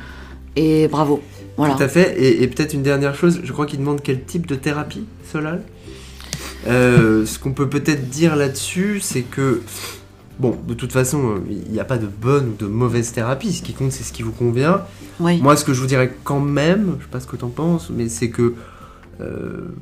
et 0.56 0.88
bravo. 0.88 1.22
Voilà. 1.56 1.74
Tout 1.74 1.82
à 1.82 1.88
fait. 1.88 2.18
Et, 2.18 2.42
et 2.42 2.48
peut-être 2.48 2.72
une 2.74 2.82
dernière 2.82 3.14
chose, 3.14 3.40
je 3.44 3.52
crois 3.52 3.66
qu'il 3.66 3.78
demande 3.78 4.00
quel 4.02 4.22
type 4.24 4.46
de 4.46 4.54
thérapie, 4.54 5.04
Solal? 5.30 5.62
Euh, 6.66 7.26
ce 7.26 7.38
qu'on 7.38 7.52
peut 7.52 7.68
peut-être 7.68 8.08
dire 8.08 8.36
là-dessus, 8.36 9.00
c'est 9.00 9.22
que, 9.22 9.62
bon, 10.38 10.56
de 10.66 10.74
toute 10.74 10.92
façon, 10.92 11.30
euh, 11.30 11.38
il 11.50 11.72
n'y 11.72 11.80
a 11.80 11.84
pas 11.84 11.98
de 11.98 12.06
bonne 12.06 12.50
ou 12.50 12.54
de 12.56 12.66
mauvaise 12.66 13.12
thérapie. 13.12 13.52
Ce 13.52 13.62
qui 13.62 13.72
compte, 13.72 13.92
c'est 13.92 14.04
ce 14.04 14.12
qui 14.12 14.22
vous 14.22 14.32
convient. 14.32 14.82
Oui. 15.20 15.40
Moi, 15.42 15.56
ce 15.56 15.64
que 15.64 15.74
je 15.74 15.80
vous 15.80 15.86
dirais 15.86 16.14
quand 16.24 16.40
même, 16.40 16.96
je 17.00 17.04
sais 17.04 17.10
pas 17.10 17.20
ce 17.20 17.26
que 17.26 17.36
tu 17.36 17.44
en 17.44 17.48
penses, 17.48 17.90
mais 17.90 18.08
c'est 18.08 18.30
que 18.30 18.54
euh, 19.20 19.74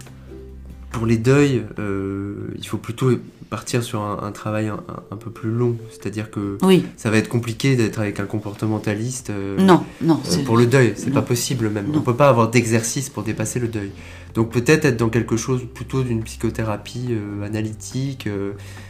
pour 0.91 1.07
les 1.07 1.17
deuils, 1.19 1.63
euh, 1.79 2.35
il 2.59 2.67
faut 2.67 2.77
plutôt 2.79 3.11
partir 3.49 3.83
sur 3.83 4.01
un, 4.03 4.21
un 4.23 4.31
travail 4.33 4.69
un, 4.69 5.17
peu 5.17 5.31
plus 5.31 5.51
long. 5.51 5.77
C'est-à-dire 5.91 6.31
que 6.31 6.57
Oui. 6.63 6.85
ça 6.97 7.11
va 7.11 7.17
être 7.17 7.29
compliqué 7.29 7.75
d'être 7.77 7.99
avec 7.99 8.21
un 8.21 8.25
comportementaliste. 8.27 9.31
euh, 9.31 9.57
Non, 9.59 9.83
non. 10.03 10.21
euh, 10.31 10.45
pour 10.45 10.57
le 10.57 10.67
deuil, 10.67 10.93
c'est 10.97 11.09
non. 11.09 11.15
pas 11.15 11.23
possible 11.23 11.69
même. 11.69 11.87
Non. 11.91 11.99
On 11.99 12.03
peut 12.03 12.15
pas 12.15 12.29
avoir 12.29 12.49
d'exercice 12.51 13.09
pour 13.09 13.23
dépasser 13.25 13.59
le 13.59 13.67
deuil. 13.69 13.91
Donc 14.35 14.51
peut-être 14.53 14.85
être 14.85 14.97
dans 14.97 15.09
quelque 15.09 15.37
chose 15.37 15.63
plutôt 15.75 16.05
d'une 16.05 16.23
psychothérapie 16.23 17.09
euh, 17.11 17.45
analytique, 17.45 18.29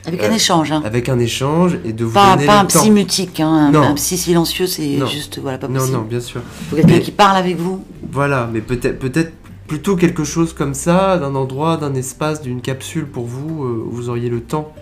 Avec 0.06 0.22
un 0.22 0.32
échange. 0.32 0.72
Hein. 0.72 0.82
avec 0.84 1.08
un 1.08 1.18
échange 1.18 1.78
et 1.86 1.94
de 1.94 2.04
vous 2.04 2.12
Pas, 2.12 2.34
donner 2.34 2.46
pas 2.46 2.60
un 2.60 2.64
temps. 2.66 2.80
psy 2.80 2.90
mutique, 2.90 3.40
hein. 3.40 3.48
un, 3.48 3.70
Non. 3.70 3.82
un 3.82 3.94
psy 3.94 4.18
silencieux, 4.18 4.66
c'est 4.66 4.96
Non. 4.98 5.06
juste 5.06 5.38
voilà 5.38 5.56
pas 5.56 5.68
Non, 5.68 5.78
possible. 5.80 5.96
non, 5.96 6.02
bien 6.04 6.20
sûr. 6.20 6.42
Faut 6.68 6.76
quelqu'un 6.76 7.00
qui 7.00 7.12
parle 7.12 7.38
avec 7.38 7.56
vous. 7.56 7.82
Voilà, 8.12 8.48
mais 8.52 8.60
peut-être 8.60 8.98
peut-être 8.98 9.32
plutôt 9.70 9.94
quelque 9.94 10.24
chose 10.24 10.52
comme 10.52 10.74
ça, 10.74 11.16
d'un 11.16 11.36
endroit, 11.36 11.76
d'un 11.76 11.94
espace, 11.94 12.42
d'une 12.42 12.60
capsule 12.60 13.06
pour 13.06 13.26
vous, 13.26 13.62
euh, 13.64 13.84
où 13.86 13.90
vous 13.92 14.08
auriez 14.08 14.28
le 14.28 14.40
temps 14.40 14.72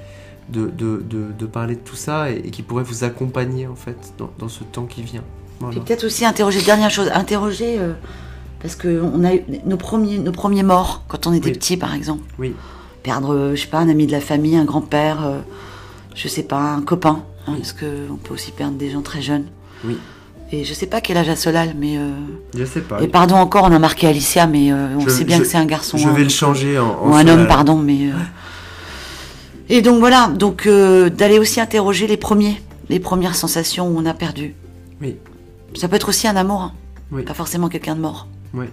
de, 0.48 0.62
de, 0.66 1.04
de, 1.06 1.26
de 1.38 1.46
parler 1.46 1.74
de 1.74 1.80
tout 1.80 1.94
ça 1.94 2.30
et, 2.30 2.36
et 2.46 2.50
qui 2.50 2.62
pourrait 2.62 2.84
vous 2.84 3.04
accompagner 3.04 3.66
en 3.66 3.74
fait 3.74 3.98
dans, 4.16 4.30
dans 4.38 4.48
ce 4.48 4.64
temps 4.64 4.86
qui 4.86 5.02
vient. 5.02 5.24
Voilà. 5.60 5.72
Puis 5.76 5.84
peut-être 5.84 6.04
aussi 6.04 6.24
interroger, 6.24 6.62
dernière 6.62 6.88
chose, 6.88 7.10
interroger, 7.12 7.78
euh, 7.78 7.92
parce 8.62 8.76
que 8.76 9.02
on 9.02 9.24
a 9.24 9.34
eu 9.34 9.42
nos 9.66 9.76
premiers, 9.76 10.16
nos 10.18 10.32
premiers 10.32 10.62
morts 10.62 11.02
quand 11.06 11.26
on 11.26 11.34
était 11.34 11.48
Oui. 11.50 11.52
petit, 11.52 11.76
par 11.76 11.92
exemple. 11.92 12.22
Oui, 12.38 12.54
Perdre, 13.02 13.34
euh, 13.34 13.54
je 13.54 13.60
sais 13.60 13.68
pas, 13.68 13.80
un 13.80 13.90
ami 13.90 14.06
de 14.06 14.12
la 14.12 14.22
famille, 14.22 14.56
un 14.56 14.64
grand-père, 14.64 15.18
euh, 15.26 15.40
je 16.14 16.28
sais 16.28 16.44
pas, 16.44 16.62
un 16.72 16.80
copain, 16.80 17.24
hein, 17.46 17.52
parce 17.58 17.74
que 17.74 17.84
on 18.10 18.16
peut 18.16 18.32
aussi 18.32 18.52
perdre 18.52 18.78
des 18.78 18.88
gens 18.88 19.02
très 19.02 19.20
jeunes. 19.20 19.44
oui. 19.84 19.98
Et 20.50 20.64
je 20.64 20.72
sais 20.72 20.86
pas 20.86 21.00
quel 21.02 21.16
age 21.18 21.28
a 21.28 21.36
Solal, 21.36 21.74
mais 21.78 21.98
euh, 21.98 22.10
Je 22.56 22.64
sais 22.64 22.80
pas. 22.80 23.02
et 23.02 23.08
pardon 23.08 23.34
encore, 23.36 23.64
on 23.64 23.72
a 23.72 23.78
marqué 23.78 24.06
Alicia, 24.06 24.46
mais 24.46 24.72
euh, 24.72 24.96
on 24.96 25.00
Je- 25.00 25.10
sait 25.10 25.24
bien 25.24 25.36
je- 25.36 25.42
que 25.42 25.48
c'est 25.48 25.58
un 25.58 25.66
garçon. 25.66 25.98
Je 25.98 26.08
hein, 26.08 26.12
vais 26.12 26.20
le 26.20 26.24
donc, 26.24 26.30
changer 26.34 26.78
en, 26.78 26.86
en 26.86 27.10
ou 27.10 27.14
un 27.14 27.20
Solal. 27.20 27.38
homme, 27.40 27.46
pardon, 27.48 27.76
mais. 27.76 28.08
euh, 28.10 28.14
Et 29.68 29.82
donc 29.82 29.98
voilà, 30.00 30.28
donc 30.28 30.66
euh, 30.66 31.10
d'aller 31.10 31.38
aussi 31.38 31.60
interroger 31.60 32.06
les 32.06 32.16
premiers, 32.16 32.60
les 32.88 32.98
premières 33.00 33.34
sensations 33.34 33.88
où 33.88 33.98
on 33.98 34.06
a 34.06 34.14
perdu. 34.14 34.54
Oui, 35.02 35.16
Ça 35.76 35.86
peut 35.88 35.96
être 35.96 36.08
aussi 36.08 36.26
un 36.26 36.36
amour, 36.36 36.62
hein, 36.62 36.72
Oui. 37.12 37.22
pas 37.24 37.34
forcément 37.34 37.68
quelqu'un 37.68 37.94
de 37.94 38.00
mort. 38.00 38.26
oui, 38.54 38.66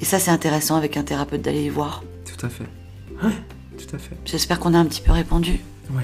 Et 0.00 0.04
ça, 0.04 0.18
c'est 0.18 0.32
intéressant 0.32 0.74
avec 0.74 0.96
un 0.96 1.02
thérapeute 1.04 1.42
d'aller 1.42 1.62
y 1.62 1.68
voir. 1.68 2.02
tout 2.24 2.44
à 2.44 2.48
fait. 2.48 2.64
Ouais, 3.24 3.32
tout 3.78 3.94
à 3.94 3.98
fait. 3.98 4.16
J'espère 4.24 4.58
qu'on 4.58 4.74
a 4.74 4.78
un 4.78 4.84
petit 4.84 5.00
peu 5.00 5.12
répondu. 5.12 5.60
Ouais. 5.94 6.02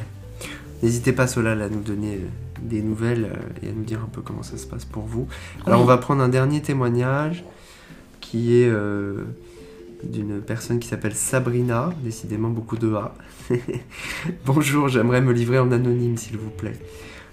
N'hésitez 0.82 1.12
pas, 1.12 1.26
Solal, 1.26 1.62
à 1.62 1.68
nous 1.68 1.80
donner 1.80 2.14
euh, 2.16 2.26
des 2.62 2.82
nouvelles 2.82 3.24
euh, 3.32 3.66
et 3.66 3.70
à 3.70 3.72
nous 3.72 3.84
dire 3.84 4.00
un 4.02 4.08
peu 4.08 4.20
comment 4.20 4.42
ça 4.42 4.56
se 4.56 4.66
passe 4.66 4.84
pour 4.84 5.04
vous. 5.04 5.28
Alors, 5.66 5.78
Oui. 5.78 5.84
on 5.84 5.86
va 5.86 5.98
prendre 5.98 6.22
un 6.22 6.28
dernier 6.28 6.60
témoignage 6.60 7.44
qui 8.20 8.56
est 8.56 8.68
euh, 8.68 9.24
d'une 10.02 10.40
personne 10.40 10.78
qui 10.80 10.88
s'appelle 10.88 11.14
Sabrina, 11.14 11.90
décidément 12.02 12.48
beaucoup 12.48 12.76
de 12.76 12.92
A. 12.94 13.14
Bonjour, 14.46 14.88
j'aimerais 14.88 15.20
me 15.20 15.32
livrer 15.32 15.58
en 15.58 15.70
anonyme, 15.70 16.16
s'il 16.16 16.36
vous 16.36 16.50
plaît. 16.50 16.78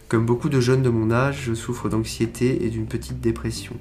Comme 0.07 0.25
beaucoup 0.25 0.49
de 0.49 0.59
jeunes 0.59 0.81
de 0.81 0.89
mon 0.89 1.11
âge, 1.11 1.43
je 1.45 1.53
souffre 1.53 1.89
d'anxiété 1.89 2.65
et 2.65 2.69
d'une 2.69 2.85
petite 2.87 3.19
dépression. 3.21 3.75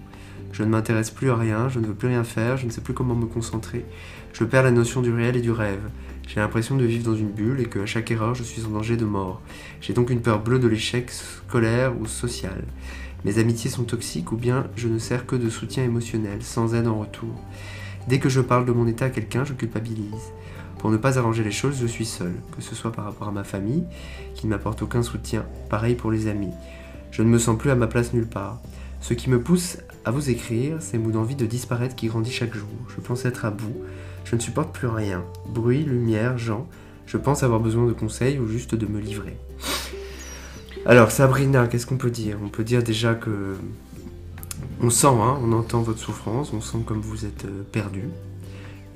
Je 0.52 0.62
ne 0.62 0.68
m'intéresse 0.68 1.10
plus 1.10 1.30
à 1.30 1.36
rien, 1.36 1.68
je 1.68 1.78
ne 1.78 1.86
veux 1.86 1.94
plus 1.94 2.08
rien 2.08 2.24
faire, 2.24 2.56
je 2.56 2.66
ne 2.66 2.70
sais 2.70 2.80
plus 2.80 2.94
comment 2.94 3.14
me 3.14 3.26
concentrer. 3.26 3.84
Je 4.32 4.44
perds 4.44 4.62
la 4.62 4.70
notion 4.70 5.02
du 5.02 5.12
réel 5.12 5.36
et 5.36 5.40
du 5.40 5.50
rêve. 5.50 5.80
J'ai 6.28 6.40
l'impression 6.40 6.76
de 6.76 6.84
vivre 6.84 7.10
dans 7.10 7.16
une 7.16 7.30
bulle 7.30 7.58
et 7.58 7.64
qu'à 7.64 7.86
chaque 7.86 8.10
erreur, 8.10 8.34
je 8.34 8.42
suis 8.42 8.66
en 8.66 8.68
danger 8.68 8.98
de 8.98 9.06
mort. 9.06 9.40
J'ai 9.80 9.94
donc 9.94 10.10
une 10.10 10.20
peur 10.20 10.42
bleue 10.42 10.58
de 10.58 10.68
l'échec 10.68 11.10
scolaire 11.10 11.98
ou 11.98 12.04
social. 12.04 12.64
Mes 13.24 13.38
amitiés 13.38 13.70
sont 13.70 13.84
toxiques 13.84 14.30
ou 14.30 14.36
bien 14.36 14.66
je 14.76 14.88
ne 14.88 14.98
sers 14.98 15.24
que 15.24 15.36
de 15.36 15.48
soutien 15.48 15.84
émotionnel, 15.84 16.42
sans 16.42 16.74
aide 16.74 16.86
en 16.86 16.98
retour. 16.98 17.34
Dès 18.08 18.18
que 18.18 18.28
je 18.28 18.42
parle 18.42 18.66
de 18.66 18.72
mon 18.72 18.86
état 18.86 19.06
à 19.06 19.10
quelqu'un, 19.10 19.44
je 19.44 19.54
culpabilise. 19.54 20.32
Pour 20.78 20.90
ne 20.90 20.98
pas 20.98 21.18
arranger 21.18 21.42
les 21.42 21.50
choses, 21.50 21.78
je 21.80 21.86
suis 21.86 22.04
seul, 22.04 22.34
que 22.54 22.62
ce 22.62 22.74
soit 22.74 22.92
par 22.92 23.06
rapport 23.06 23.28
à 23.28 23.32
ma 23.32 23.42
famille, 23.42 23.84
qui 24.34 24.46
ne 24.46 24.50
m'apporte 24.50 24.82
aucun 24.82 25.02
soutien, 25.02 25.46
pareil 25.70 25.94
pour 25.94 26.10
les 26.10 26.26
amis. 26.26 26.52
Je 27.10 27.22
ne 27.22 27.28
me 27.28 27.38
sens 27.38 27.56
plus 27.56 27.70
à 27.70 27.74
ma 27.74 27.86
place 27.86 28.12
nulle 28.12 28.28
part. 28.28 28.60
Ce 29.00 29.14
qui 29.14 29.30
me 29.30 29.40
pousse 29.40 29.78
à 30.04 30.10
vous 30.10 30.28
écrire, 30.28 30.76
c'est 30.80 30.98
mon 30.98 31.18
envie 31.18 31.36
de 31.36 31.46
disparaître 31.46 31.96
qui 31.96 32.08
grandit 32.08 32.32
chaque 32.32 32.54
jour. 32.54 32.68
Je 32.94 33.00
pense 33.00 33.24
être 33.24 33.46
à 33.46 33.50
bout. 33.50 33.76
Je 34.30 34.36
ne 34.36 34.40
supporte 34.40 34.74
plus 34.74 34.88
rien. 34.88 35.24
Bruit, 35.48 35.84
lumière, 35.84 36.36
gens. 36.38 36.66
Je 37.06 37.16
pense 37.16 37.42
avoir 37.42 37.60
besoin 37.60 37.86
de 37.86 37.92
conseils 37.92 38.38
ou 38.38 38.46
juste 38.48 38.74
de 38.74 38.86
me 38.86 39.00
livrer. 39.00 39.36
Alors, 40.86 41.10
Sabrina, 41.10 41.66
qu'est-ce 41.66 41.86
qu'on 41.86 41.96
peut 41.96 42.10
dire? 42.10 42.36
On 42.44 42.48
peut 42.48 42.64
dire 42.64 42.82
déjà 42.82 43.14
que. 43.14 43.54
On 44.82 44.90
sent, 44.90 45.06
hein, 45.08 45.38
on 45.42 45.52
entend 45.52 45.82
votre 45.82 45.98
souffrance, 45.98 46.52
on 46.52 46.60
sent 46.60 46.78
comme 46.86 47.00
vous 47.00 47.24
êtes 47.24 47.44
euh, 47.46 47.62
perdu. 47.72 48.04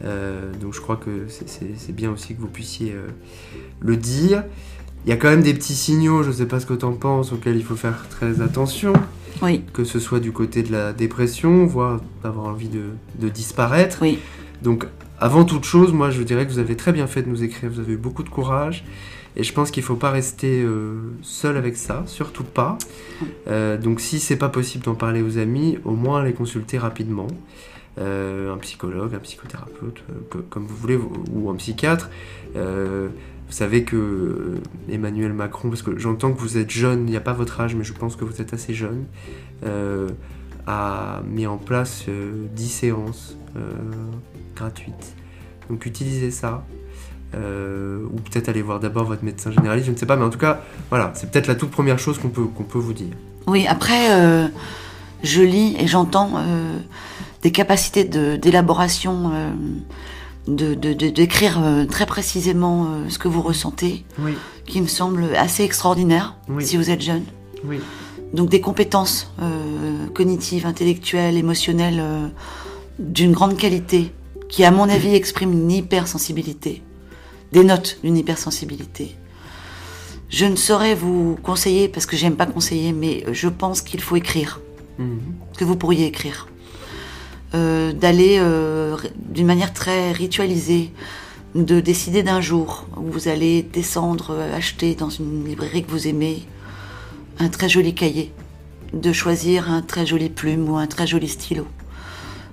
Euh, 0.05 0.53
donc, 0.61 0.75
je 0.75 0.81
crois 0.81 0.97
que 0.97 1.27
c'est- 1.29 1.93
bien 1.93 2.11
aussi 2.11 2.35
que 2.35 2.41
vous 2.41 2.49
puissiez 2.49 2.93
euh, 2.93 3.07
le 3.81 3.97
dire. 3.97 4.45
Il 5.07 5.11
y 5.11 5.13
a 5.13 5.17
quand 5.17 5.29
même 5.31 5.43
des 5.43 5.55
petits 5.55 5.75
signaux, 5.75 6.23
je 6.23 6.29
ne 6.29 6.35
sais 6.35 6.47
pas 6.47 6.61
ce 6.61 6.67
que 6.67 6.75
tu 6.75 6.85
en 6.85 6.93
penses, 6.93 7.33
auxquels 7.33 7.57
il 7.57 7.65
faut 7.65 7.75
faire 7.77 8.07
très 8.11 8.41
attention 8.41 8.93
Oui, 9.43 9.65
que 9.73 9.83
ce 9.85 9.99
soit 9.99 10.21
du 10.21 10.31
côté 10.33 10.63
de 10.63 10.71
la 10.73 10.93
dépression, 10.93 11.65
voire 11.67 12.01
d'avoir 12.23 12.47
envie 12.47 12.69
de, 12.69 12.91
de 13.19 13.29
disparaître. 13.29 13.99
oui. 14.03 14.19
Donc, 14.63 14.87
avant 15.23 15.45
toute 15.45 15.65
chose, 15.65 15.93
moi, 15.93 16.11
je 16.11 16.23
dirais 16.23 16.47
que 16.47 16.53
vous 16.53 16.59
avez 16.59 16.77
très 16.77 16.93
bien 16.93 17.07
fait 17.07 17.23
de 17.23 17.29
nous 17.29 17.43
écrire, 17.45 17.71
vous 17.71 17.81
avez 17.81 17.93
eu 17.95 17.97
beaucoup 17.97 18.23
de 18.23 18.29
courage, 18.29 18.85
et 19.37 19.43
je 19.45 19.53
pense 19.53 19.71
qu'il 19.71 19.83
ne 19.83 19.87
faut 19.87 19.97
pas 19.97 20.11
rester 20.11 20.63
euh, 20.63 20.97
seul 21.23 21.57
avec 21.57 21.77
ça, 21.77 22.03
surtout 22.07 22.45
pas. 22.45 22.77
Euh, 23.49 23.79
donc, 23.79 24.01
si 24.01 24.21
c'est 24.21 24.37
pas 24.37 24.49
possible 24.49 24.85
d'en 24.85 24.95
parler 24.95 25.23
aux 25.23 25.39
amis, 25.39 25.79
au 25.85 25.93
moins 25.93 26.23
les 26.25 26.33
consulter 26.33 26.77
rapidement. 26.79 27.29
Euh, 27.99 28.53
un 28.55 28.57
psychologue, 28.59 29.15
un 29.15 29.19
psychothérapeute, 29.19 30.03
co- 30.31 30.41
comme 30.51 30.67
vous 30.67 30.77
voulez, 30.77 30.97
ou- 30.97 31.51
un 31.51 31.55
psychiatre. 31.57 32.11
Vous 32.55 33.59
savez 33.59 33.85
que 33.85 34.55
Emmanuel 34.91 35.35
Macron, 35.35 35.69
parce 35.69 35.83
que 35.83 35.99
j'entends 35.99 36.33
que 36.33 36.41
vous 36.41 36.57
êtes 36.57 36.71
jeune, 36.71 37.01
il 37.07 37.11
n'y 37.11 37.17
a 37.19 37.21
pas 37.21 37.35
votre 37.35 37.61
âge, 37.61 37.75
mais 37.75 37.85
je 37.85 37.93
pense 37.93 38.17
que 38.17 38.25
vous 38.25 38.41
êtes 38.41 38.55
assez 38.55 38.73
jeune, 38.73 39.05
a 40.67 41.21
mis 41.27 41.47
en 41.47 41.57
place 41.59 42.05
euh, 42.09 42.47
10 42.55 42.69
séances 42.69 43.37
euh, 43.57 43.61
gratuites. 44.57 45.15
Donc 45.71 45.87
utilisez 45.87 46.31
ça. 46.31 46.65
Euh, 47.35 48.05
ou 48.13 48.17
peut-être 48.21 48.51
aller 48.51 48.61
voir 48.61 48.79
d'abord 48.79 49.05
votre 49.05 49.25
médecin 49.25 49.51
généraliste, 49.51 49.87
je 49.87 49.93
ne 49.93 49.97
sais 49.97 50.05
pas, 50.05 50.17
mais 50.17 50.25
en 50.25 50.29
tout 50.29 50.39
cas, 50.39 50.61
voilà, 50.91 51.13
c'est 51.15 51.31
peut-être 51.31 51.47
la 51.47 51.55
toute 51.55 51.71
première 51.71 51.99
chose 51.99 52.19
qu'on 52.19 52.29
peut, 52.29 52.45
qu'on 52.45 52.63
peut 52.63 52.79
vous 52.79 52.93
dire. 52.93 53.15
Oui, 53.47 53.67
après, 53.67 54.13
euh, 54.13 54.49
je 55.23 55.41
lis 55.41 55.75
et 55.79 55.87
j'entends 55.87 56.33
euh, 56.37 56.79
des 57.41 57.51
capacités 57.51 58.05
de- 58.05 58.37
d'élaboration, 58.37 59.31
euh, 59.33 59.51
de 60.47 60.75
d'écrire 60.75 61.59
euh, 61.65 61.87
très 61.87 62.05
précisément 62.05 62.85
euh, 62.85 63.09
ce 63.09 63.19
que 63.19 63.29
vous 63.29 63.41
ressentez, 63.41 64.05
Oui, 64.19 64.35
qui 64.67 64.83
me 64.83 64.87
semble 64.87 65.25
assez 65.35 65.63
extraordinaire 65.65 66.37
Oui. 66.51 66.67
si 66.67 66.77
vous 66.77 66.91
êtes 66.91 67.01
jeune. 67.01 67.25
oui, 67.65 67.81
Donc 68.33 68.49
des 68.49 68.61
compétences 68.61 69.33
euh, 69.43 70.07
cognitives, 70.15 70.67
intellectuelles, 70.67 71.37
émotionnelles 71.37 72.01
euh, 72.01 72.27
d'une 72.99 73.33
grande 73.33 73.57
qualité, 73.57 74.13
qui 74.49 74.65
à 74.65 74.71
mon 74.71 74.89
avis 74.89 75.15
expriment 75.15 75.53
une 75.53 75.71
hypersensibilité, 75.71 76.83
des 77.53 77.65
notes 77.65 77.99
d'une 78.03 78.17
hypersensibilité. 78.17 79.17
Je 80.31 80.47
ne 80.47 80.57
saurais 80.57 80.95
vous 80.95 81.37
conseiller, 81.43 81.89
parce 81.89 82.07
que 82.07 82.17
j'aime 82.17 82.37
pas 82.37 82.47
conseiller, 82.47 82.93
mais 82.93 83.25
je 83.33 83.49
pense 83.49 83.83
qu'il 83.83 84.01
faut 84.01 84.17
écrire, 84.17 84.61
Mhm. 84.99 85.19
que 85.59 85.65
vous 85.65 85.77
pourriez 85.77 86.07
écrire. 86.07 86.49
Euh, 87.55 87.93
D'aller 87.93 88.41
d'une 89.17 89.47
manière 89.47 89.73
très 89.75 90.13
ritualisée, 90.13 90.91
de 91.55 91.81
décider 91.81 92.23
d'un 92.23 92.41
jour 92.41 92.87
où 92.97 93.11
vous 93.11 93.29
allez 93.29 93.63
descendre, 93.63 94.39
acheter 94.55 94.95
dans 94.95 95.11
une 95.11 95.45
librairie 95.47 95.85
que 95.85 95.91
vous 95.91 96.09
aimez 96.09 96.43
un 97.43 97.49
très 97.49 97.69
joli 97.69 97.95
cahier, 97.95 98.33
de 98.93 99.13
choisir 99.13 99.71
un 99.71 99.83
très 99.83 100.07
joli 100.07 100.29
plume 100.29 100.69
ou 100.69 100.77
un 100.77 100.87
très 100.87 101.07
joli 101.07 101.29
stylo, 101.29 101.67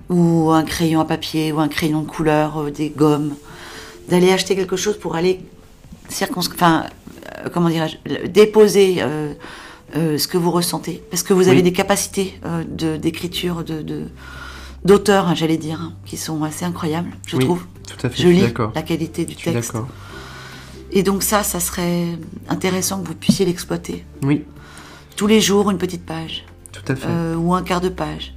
ou 0.09 0.51
un 0.51 0.63
crayon 0.63 0.99
à 0.99 1.05
papier 1.05 1.51
ou 1.51 1.59
un 1.59 1.67
crayon 1.67 2.01
de 2.01 2.07
couleur, 2.07 2.57
euh, 2.61 2.71
des 2.71 2.89
gommes, 2.89 3.33
d'aller 4.09 4.31
acheter 4.31 4.55
quelque 4.55 4.75
chose 4.75 4.97
pour 4.97 5.15
aller 5.15 5.39
circonscrire, 6.09 6.55
enfin, 6.59 6.85
euh, 7.45 7.49
comment 7.53 7.69
dirais-je, 7.69 8.27
déposer 8.27 8.95
euh, 8.99 9.33
euh, 9.95 10.17
ce 10.17 10.27
que 10.27 10.37
vous 10.37 10.51
ressentez, 10.51 11.03
parce 11.11 11.23
que 11.23 11.33
vous 11.33 11.47
avez 11.47 11.61
des 11.61 11.73
capacités 11.73 12.39
de 12.67 12.97
d'écriture, 12.97 13.63
de 13.63 13.81
de- 13.81 14.07
d'auteur, 14.85 15.27
hein, 15.27 15.35
j'allais 15.35 15.57
dire, 15.57 15.79
hein, 15.81 15.93
qui 16.05 16.15
sont 16.17 16.43
assez 16.43 16.63
incroyables, 16.65 17.11
je 17.27 17.35
Oui, 17.37 17.43
trouve. 17.45 17.63
Tout 17.87 18.07
à 18.07 18.09
fait, 18.09 18.21
Je 18.23 18.27
lis 18.29 18.53
la 18.75 18.81
qualité 18.81 19.25
du 19.25 19.35
texte. 19.35 19.73
Et 20.91 21.03
donc 21.03 21.21
ça, 21.21 21.43
ça 21.43 21.59
serait 21.59 22.05
intéressant 22.47 23.01
que 23.01 23.07
vous 23.07 23.13
puissiez 23.15 23.45
l'exploiter. 23.45 24.03
Oui, 24.23 24.43
Tous 25.19 25.27
les 25.27 25.41
jours, 25.41 25.69
une 25.69 25.77
petite 25.77 26.05
page, 26.05 26.45
tout 26.71 26.81
à 26.89 26.95
fait. 26.95 27.09
euh, 27.09 27.35
ou 27.35 27.53
un 27.53 27.61
quart 27.61 27.81
de 27.81 27.89
page. 27.89 28.33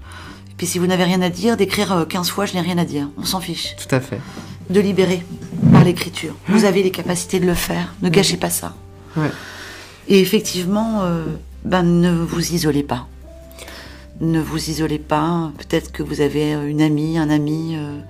Et 0.50 0.54
puis 0.56 0.66
si 0.66 0.80
vous 0.80 0.88
n'avez 0.88 1.04
rien 1.04 1.22
à 1.22 1.30
dire, 1.30 1.56
d'écrire 1.56 1.92
euh, 1.92 2.04
15 2.04 2.28
fois, 2.28 2.44
je 2.44 2.54
n'ai 2.54 2.60
rien 2.60 2.76
à 2.76 2.84
dire. 2.84 3.08
On 3.16 3.24
s'en 3.24 3.38
fiche. 3.38 3.76
Tout 3.76 3.94
à 3.94 4.00
fait. 4.00 4.18
De 4.68 4.80
libérer 4.80 5.22
par 5.70 5.84
l'écriture. 5.84 6.34
Vous 6.48 6.64
avez 6.64 6.82
les 6.82 6.90
capacités 6.90 7.38
de 7.38 7.46
le 7.46 7.54
faire. 7.54 7.94
Ne 8.02 8.08
gâchez 8.08 8.36
pas 8.36 8.50
ça. 8.50 8.74
Ouais. 9.16 9.30
Et 10.08 10.18
effectivement, 10.18 11.02
euh, 11.02 11.24
ben, 11.64 11.84
ne 11.84 12.10
vous 12.20 12.52
isolez 12.52 12.82
pas. 12.82 13.06
Ne 14.20 14.40
vous 14.40 14.68
isolez 14.68 14.98
pas. 14.98 15.52
Peut-être 15.58 15.92
que 15.92 16.02
vous 16.02 16.20
avez 16.20 16.52
euh, 16.52 16.68
une 16.68 16.82
amie, 16.82 17.16
un 17.16 17.30
ami, 17.30 17.76
euh, 17.76 18.00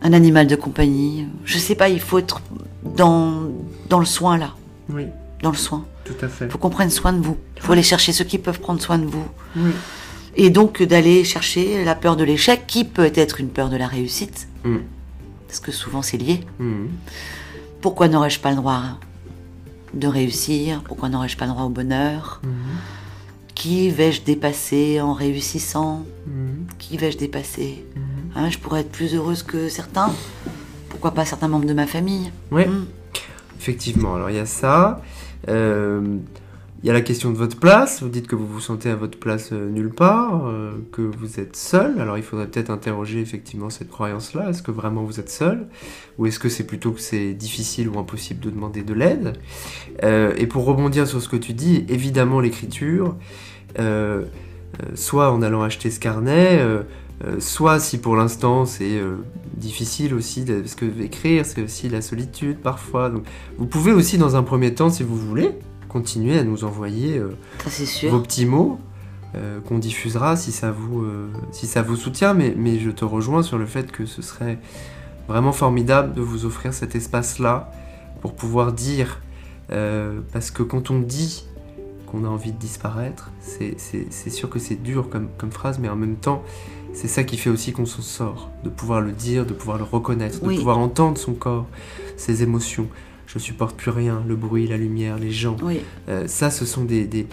un 0.00 0.12
animal 0.12 0.46
de 0.46 0.54
compagnie. 0.54 1.26
Je 1.44 1.58
sais 1.58 1.74
pas, 1.74 1.88
il 1.88 1.98
faut 1.98 2.18
être 2.18 2.40
dans, 2.84 3.42
dans 3.88 3.98
le 3.98 4.06
soin 4.06 4.38
là. 4.38 4.50
Oui, 4.90 5.06
Dans 5.42 5.50
le 5.50 5.56
soin. 5.56 5.84
Tout 6.04 6.14
à 6.22 6.28
fait. 6.28 6.46
Il 6.46 6.50
faut 6.50 6.58
qu'on 6.58 6.70
prenne 6.70 6.90
soin 6.90 7.12
de 7.12 7.22
vous. 7.24 7.36
Il 7.56 7.62
faut 7.62 7.72
aller 7.72 7.82
chercher 7.82 8.12
ceux 8.12 8.24
qui 8.24 8.38
peuvent 8.38 8.60
prendre 8.60 8.80
soin 8.80 8.98
de 8.98 9.06
vous. 9.06 9.26
Oui. 9.56 9.70
Et 10.36 10.50
donc 10.50 10.82
d'aller 10.82 11.24
chercher 11.24 11.84
la 11.84 11.94
peur 11.94 12.16
de 12.16 12.24
l'échec, 12.24 12.66
qui 12.66 12.84
peut 12.84 13.12
être 13.14 13.40
une 13.40 13.48
peur 13.48 13.68
de 13.70 13.76
la 13.76 13.86
réussite, 13.86 14.48
Mm. 14.64 14.78
parce 15.46 15.60
que 15.60 15.70
souvent 15.72 16.02
c'est 16.02 16.16
lié. 16.16 16.40
Mhm. 16.58 16.88
Pourquoi 17.80 18.08
n'aurais-je 18.08 18.40
pas 18.40 18.50
le 18.50 18.56
droit 18.56 18.82
de 19.92 20.06
réussir? 20.08 20.82
Pourquoi 20.84 21.08
n'aurais-je 21.08 21.36
pas 21.36 21.44
le 21.46 21.52
droit 21.52 21.64
au 21.64 21.68
bonheur? 21.68 22.40
Mhm. 22.42 22.50
Qui 23.54 23.90
vais-je 23.90 24.22
dépasser 24.22 25.00
en 25.00 25.12
réussissant? 25.14 26.04
Qui 26.78 26.96
vais-je 26.96 27.16
dépasser? 27.18 27.84
Hein, 28.34 28.50
Je 28.50 28.58
pourrais 28.58 28.80
être 28.80 28.90
plus 28.90 29.14
heureuse 29.14 29.42
que 29.44 29.68
certains. 29.68 30.12
Pourquoi 30.88 31.12
pas 31.12 31.24
certains 31.24 31.46
membres 31.48 31.66
de 31.66 31.74
ma 31.74 31.86
famille? 31.86 32.32
Mm. 32.50 32.64
Effectivement, 33.60 34.16
alors 34.16 34.30
il 34.30 34.36
y 34.36 34.40
a 34.40 34.46
ça. 34.46 35.00
Euh, 35.48 36.18
Il 36.82 36.88
y 36.88 36.90
a 36.90 36.92
la 36.92 37.00
question 37.00 37.30
de 37.30 37.38
votre 37.38 37.58
place. 37.58 38.02
Vous 38.02 38.10
dites 38.10 38.26
que 38.26 38.36
vous 38.36 38.46
vous 38.46 38.60
sentez 38.60 38.90
à 38.90 38.94
votre 38.94 39.18
place 39.18 39.52
euh, 39.52 39.70
nulle 39.70 39.88
part, 39.88 40.46
euh, 40.46 40.72
que 40.92 41.00
vous 41.00 41.40
êtes 41.40 41.56
seul. 41.56 41.98
Alors 41.98 42.18
il 42.18 42.22
faudrait 42.22 42.46
peut-être 42.46 42.68
interroger 42.68 43.20
effectivement 43.20 43.70
cette 43.70 43.88
croyance-là. 43.88 44.50
Est-ce 44.50 44.62
que 44.62 44.70
vraiment 44.70 45.02
vous 45.02 45.18
êtes 45.18 45.30
seul? 45.30 45.66
Ou 46.18 46.26
est-ce 46.26 46.38
que 46.38 46.50
c'est 46.50 46.66
plutôt 46.66 46.92
que 46.92 47.00
c'est 47.00 47.32
difficile 47.32 47.88
ou 47.88 47.98
impossible 47.98 48.40
de 48.40 48.50
demander 48.50 48.82
de 48.82 48.92
l'aide? 48.92 49.32
Euh, 50.02 50.34
Et 50.36 50.46
pour 50.46 50.66
rebondir 50.66 51.06
sur 51.06 51.22
ce 51.22 51.28
que 51.30 51.36
tu 51.38 51.54
dis, 51.54 51.86
évidemment 51.88 52.38
l'écriture, 52.40 53.16
euh, 53.78 54.24
euh, 54.82 54.90
soit 54.94 55.32
en 55.32 55.40
allant 55.40 55.62
acheter 55.62 55.90
ce 55.90 56.00
carnet, 56.00 56.58
euh, 56.60 56.82
euh, 57.22 57.38
soit 57.38 57.78
si 57.78 57.98
pour 57.98 58.16
l'instant 58.16 58.64
c'est 58.64 58.98
euh, 58.98 59.16
difficile 59.56 60.14
aussi, 60.14 60.44
de- 60.44 60.60
parce 60.60 60.74
que 60.74 60.86
écrire 61.00 61.44
c'est 61.46 61.62
aussi 61.62 61.88
la 61.88 62.00
solitude 62.02 62.58
parfois. 62.58 63.10
Donc, 63.10 63.24
vous 63.58 63.66
pouvez 63.66 63.92
aussi 63.92 64.18
dans 64.18 64.34
un 64.36 64.42
premier 64.42 64.74
temps, 64.74 64.90
si 64.90 65.02
vous 65.04 65.16
voulez, 65.16 65.50
continuer 65.88 66.38
à 66.38 66.44
nous 66.44 66.64
envoyer 66.64 67.18
euh, 67.18 67.36
Ça, 67.64 67.70
vos 68.10 68.20
petits 68.20 68.46
mots 68.46 68.78
qu'on 69.66 69.78
diffusera 69.80 70.36
si 70.36 70.52
ça 70.52 70.70
vous 70.70 71.04
si 71.50 71.66
ça 71.66 71.82
vous 71.82 71.96
soutient. 71.96 72.34
Mais, 72.34 72.54
mais 72.56 72.78
je 72.78 72.90
te 72.90 73.04
rejoins 73.04 73.42
sur 73.42 73.58
le 73.58 73.66
fait 73.66 73.90
que 73.90 74.06
ce 74.06 74.22
serait 74.22 74.58
vraiment 75.26 75.50
formidable 75.50 76.14
de 76.14 76.20
vous 76.20 76.44
offrir 76.44 76.72
cet 76.72 76.94
espace-là 76.94 77.72
pour 78.20 78.34
pouvoir 78.34 78.72
dire, 78.72 79.20
parce 80.32 80.52
que 80.52 80.62
quand 80.62 80.90
on 80.92 81.00
dit 81.00 81.46
qu'on 82.06 82.24
a 82.24 82.28
envie 82.28 82.52
de 82.52 82.58
disparaître, 82.58 83.32
c'est 83.40 84.30
sûr 84.30 84.48
que 84.48 84.60
c'est 84.60 84.80
dur 84.80 85.08
comme, 85.10 85.28
comme 85.36 85.50
phrase, 85.50 85.80
mais 85.80 85.88
en 85.88 85.96
même 85.96 86.14
temps, 86.16 86.44
c'est 86.94 87.08
ça 87.08 87.24
qui 87.24 87.36
fait 87.36 87.50
aussi 87.50 87.72
qu'on 87.72 87.86
s'en 87.86 88.02
sort, 88.02 88.50
de 88.64 88.68
pouvoir 88.70 89.00
le 89.00 89.12
dire, 89.12 89.44
de 89.44 89.52
pouvoir 89.52 89.78
le 89.78 89.84
reconnaître, 89.84 90.40
de 90.40 90.56
pouvoir 90.56 90.78
entendre 90.78 91.18
son 91.18 91.32
corps, 91.34 91.66
ses 92.16 92.42
émotions. 92.42 92.86
Je 93.26 93.38
supporte 93.38 93.76
plus 93.76 93.90
rien, 93.90 94.22
le 94.28 94.36
bruit, 94.36 94.66
la 94.68 94.76
lumière, 94.76 95.18
les 95.18 95.32
gens. 95.32 95.56
Oui, 95.62 95.80
Euh, 96.08 96.24
ça, 96.28 96.50
ce 96.50 96.64
sont 96.64 96.84
des, 96.84 97.26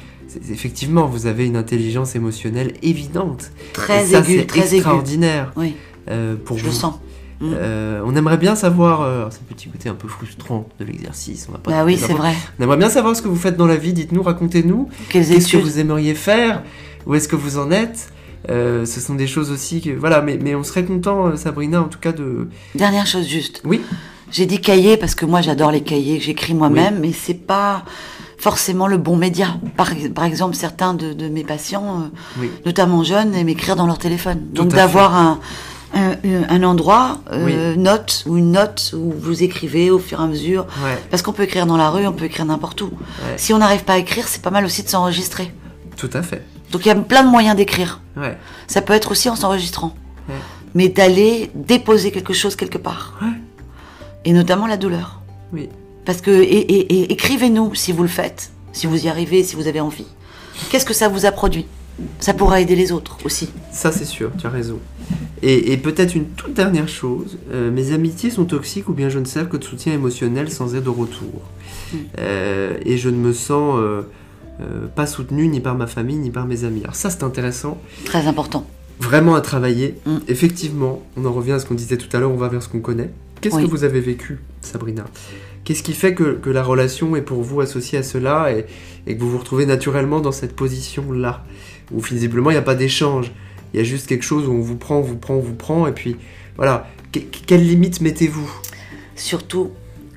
Effectivement, 0.50 1.06
vous 1.08 1.26
avez 1.26 1.46
une 1.46 1.58
intelligence 1.58 2.16
émotionnelle 2.16 2.74
évidente. 2.82 3.52
très 3.74 4.04
Et 4.06 4.14
ça, 4.14 4.20
aigu, 4.20 4.40
c'est 4.40 4.46
très 4.48 4.76
extraordinaire 4.76 5.52
Oui, 5.58 5.76
euh, 6.10 6.36
pour 6.44 6.58
je 6.58 6.64
vous. 6.64 6.70
le 6.70 6.76
sens. 6.76 6.96
Mm. 7.42 7.52
Euh, 7.56 8.02
on 8.06 8.16
aimerait 8.16 8.38
bien 8.38 8.56
savoir, 8.56 9.02
euh, 9.02 9.26
c'est 9.32 9.42
le 9.48 9.54
petit 9.56 9.68
côté 9.68 9.90
un 9.90 9.96
peu 9.96 10.08
frustrant 10.08 10.70
de 10.80 10.86
l'exercice. 10.86 11.48
On 11.50 11.52
va 11.54 11.58
pas 11.58 11.72
Bah 11.72 11.84
oui, 11.86 11.98
c'est 11.98 12.14
vrai. 12.14 12.34
On 12.60 12.64
aimerait 12.64 12.78
bien 12.78 12.90
savoir 12.90 13.16
ce 13.16 13.22
que 13.22 13.28
vous 13.28 13.36
faites 13.36 13.58
dans 13.58 13.68
la 13.68 13.78
vie. 13.78 13.94
Dites-nous, 13.94 14.24
racontez-nous. 14.24 14.90
Qu'est-ce 15.10 15.52
que 15.52 15.58
vous 15.58 15.80
aimeriez 15.80 16.16
faire? 16.16 16.64
Où 17.06 17.16
est-ce 17.16 17.28
que 17.28 17.36
vous 17.36 17.58
en 17.58 17.72
êtes? 17.72 18.12
Euh, 18.50 18.86
Ce 18.86 19.00
sont 19.00 19.16
des 19.16 19.28
choses 19.28 19.52
aussi 19.52 19.82
que 19.82 19.92
voilà. 19.92 20.22
Mais, 20.22 20.38
mais 20.42 20.56
on 20.56 20.64
serait 20.64 20.84
content, 20.86 21.28
euh, 21.28 21.36
Sabrina, 21.36 21.82
en 21.82 21.86
tout 21.90 22.00
cas 22.00 22.12
de. 22.12 22.48
Dernière 22.76 23.06
chose 23.06 23.28
juste. 23.28 23.62
Oui. 23.66 23.82
J'ai 24.32 24.46
dit 24.46 24.62
cahier 24.62 24.96
parce 24.98 25.14
que 25.14 25.26
moi 25.26 25.42
j'adore 25.42 25.72
les 25.72 25.82
cahiers 25.82 26.18
que 26.18 26.24
j'écris 26.24 26.54
moi-même, 26.54 27.00
mais 27.02 27.12
c'est 27.12 27.34
pas 27.34 27.84
forcément 28.38 28.88
le 28.88 28.98
bon 28.98 29.18
média. 29.18 29.58
Par, 29.78 29.92
par 30.16 30.24
exemple, 30.24 30.56
certains 30.56 30.94
de, 30.94 31.12
de 31.14 31.28
mes 31.28 31.44
patients, 31.44 32.02
euh, 32.02 32.40
Oui. 32.40 32.50
notamment 32.66 33.04
jeunes, 33.04 33.36
aiment 33.36 33.50
écrire 33.50 33.76
dans 33.76 33.86
leur 33.86 33.98
téléphone. 34.00 34.40
Tout 34.56 34.64
Donc 34.64 34.74
d'avoir 34.74 35.14
un, 35.16 35.40
un, 35.94 36.16
un 36.50 36.64
endroit, 36.64 37.20
euh, 37.34 37.74
Oui. 37.74 37.78
note 37.78 38.24
ou 38.26 38.38
une 38.38 38.54
note 38.54 38.96
où 38.98 39.12
vous 39.20 39.44
écrivez 39.44 39.92
au 39.92 40.00
fur 40.00 40.20
et 40.22 40.24
à 40.24 40.28
mesure. 40.28 40.66
Ouais. 40.84 40.98
Parce 41.12 41.22
qu'on 41.22 41.34
peut 41.34 41.44
écrire 41.44 41.66
dans 41.68 41.78
la 41.78 41.90
rue, 41.90 42.08
on 42.08 42.14
peut 42.14 42.26
écrire 42.26 42.46
n'importe 42.46 42.82
où. 42.82 42.86
Ouais. 42.86 43.36
Si 43.38 43.54
on 43.54 43.58
n'arrive 43.60 43.84
pas 43.84 43.94
à 43.94 43.98
écrire, 43.98 44.28
c'est 44.30 44.42
pas 44.42 44.50
mal 44.52 44.64
aussi 44.66 44.82
de 44.82 44.88
s'enregistrer. 44.90 45.54
Tout 45.98 46.10
à 46.14 46.24
fait. 46.24 46.42
Donc 46.72 46.86
il 46.86 46.90
y 46.90 46.92
a 46.92 46.96
plein 46.96 47.24
de 47.24 47.30
moyens 47.30 47.56
d'écrire. 47.56 48.00
Ouais. 48.18 48.38
Ça 48.68 48.82
peut 48.82 48.94
être 48.94 49.12
aussi 49.12 49.30
en 49.30 49.36
s'enregistrant. 49.36 49.96
Ouais. 50.30 50.36
Mais 50.74 50.90
d'aller 50.90 51.52
déposer 51.54 52.12
quelque 52.12 52.34
chose 52.34 52.56
quelque 52.56 52.78
part. 52.78 53.18
Ouais. 53.22 53.28
Et 54.26 54.34
notamment 54.34 54.68
la 54.68 54.78
douleur. 54.78 55.22
Oui. 55.52 55.70
Parce 56.06 56.22
que, 56.22 56.32
et, 56.32 56.44
et- 56.46 56.94
et 57.04 57.12
écrivez-nous 57.12 57.76
si 57.76 57.92
vous 57.92 58.04
le 58.04 58.10
faites, 58.10 58.52
si 58.72 58.88
vous 58.88 59.06
y 59.06 59.10
arrivez, 59.10 59.44
si 59.44 59.56
vous 59.56 59.68
avez 59.68 59.80
envie. 59.82 60.08
Qu'est-ce 60.70 60.86
que 60.86 60.94
ça 60.94 61.08
vous 61.10 61.26
a 61.26 61.32
produit? 61.32 61.66
Ça 62.20 62.34
pourra 62.34 62.62
aider 62.62 62.76
les 62.76 62.92
autres 62.92 63.18
aussi. 63.26 63.50
Ça, 63.72 63.92
c'est 63.92 64.06
sûr, 64.06 64.32
tu 64.40 64.48
as 64.48 64.50
raison. 64.50 64.80
Et, 65.44 65.74
et 65.74 65.78
peut-être 65.78 66.16
une 66.16 66.26
toute 66.30 66.54
dernière 66.54 66.88
chose, 66.88 67.38
euh, 67.52 67.70
mes 67.70 67.92
amitiés 67.94 68.30
sont 68.30 68.46
toxiques 68.46 68.88
ou 68.90 68.94
bien 68.94 69.10
je 69.10 69.20
ne 69.20 69.26
sers 69.26 69.50
que 69.50 69.58
de 69.58 69.64
soutien 69.64 69.94
émotionnel 69.94 70.50
sans 70.52 70.74
aide 70.76 70.88
au 70.88 70.94
retour. 70.94 71.42
Mm. 71.94 71.98
Euh, 72.20 72.78
et 72.86 72.98
je 72.98 73.10
ne 73.10 73.18
me 73.18 73.34
sens 73.34 73.76
euh, 73.78 74.04
euh, 74.62 74.88
pas 74.88 75.08
soutenu 75.08 75.48
ni 75.48 75.60
par 75.60 75.76
ma 75.76 75.88
famille 75.88 76.18
ni 76.18 76.30
par 76.32 76.46
mes 76.46 76.64
amis. 76.64 76.82
Alors 76.84 76.96
ça, 76.96 77.10
c'est 77.10 77.24
intéressant, 77.24 77.78
Très 78.06 78.28
important. 78.28 78.66
vraiment 79.00 79.36
à 79.36 79.42
travailler. 79.42 79.96
Mm. 80.06 80.18
Effectivement, 80.28 81.02
on 81.18 81.26
en 81.26 81.32
revient 81.34 81.54
à 81.54 81.60
ce 81.60 81.66
qu'on 81.66 81.74
disait 81.76 81.98
tout 81.98 82.16
à 82.16 82.20
l'heure, 82.20 82.32
on 82.32 82.38
va 82.38 82.48
vers 82.48 82.62
ce 82.64 82.70
qu'on 82.70 82.80
connaît. 82.82 83.10
Qu'est-ce 83.42 83.56
Oui. 83.56 83.66
que 83.66 83.70
vous 83.72 83.84
avez 83.84 84.00
vécu, 84.02 84.40
Sabrina? 84.62 85.06
Qu'est-ce 85.64 85.84
qui 85.84 85.94
fait 85.94 86.14
que, 86.16 86.34
que 86.34 86.50
la 86.50 86.64
relation 86.64 87.16
est 87.16 87.22
pour 87.22 87.42
vous 87.42 87.62
associée 87.62 87.98
à 88.00 88.04
cela 88.04 88.52
et, 88.52 88.66
et 89.08 89.16
que 89.16 89.22
vous 89.22 89.30
vous 89.32 89.38
retrouvez 89.40 89.66
naturellement 89.66 90.20
dans 90.20 90.32
cette 90.32 90.56
position-là? 90.56 91.44
Où 91.92 92.00
visiblement 92.00 92.50
il 92.52 92.54
n'y 92.54 92.60
a 92.60 92.64
pas 92.64 92.76
d'échange, 92.76 93.32
il 93.74 93.78
y 93.78 93.80
a 93.82 93.84
juste 93.84 94.08
quelque 94.08 94.24
chose 94.24 94.48
où 94.48 94.52
on 94.52 94.62
vous 94.62 94.76
prend, 94.78 94.98
on 94.98 95.02
vous 95.02 95.18
prend, 95.18 95.36
on 95.36 95.40
vous 95.42 95.56
prend, 95.56 95.88
et 95.88 95.92
puis 95.92 96.16
voilà. 96.56 96.88
Que- 97.12 97.20
quelle 97.20 97.68
limite 97.68 98.00
mettez-vous? 98.02 98.50
Surtout 99.16 99.72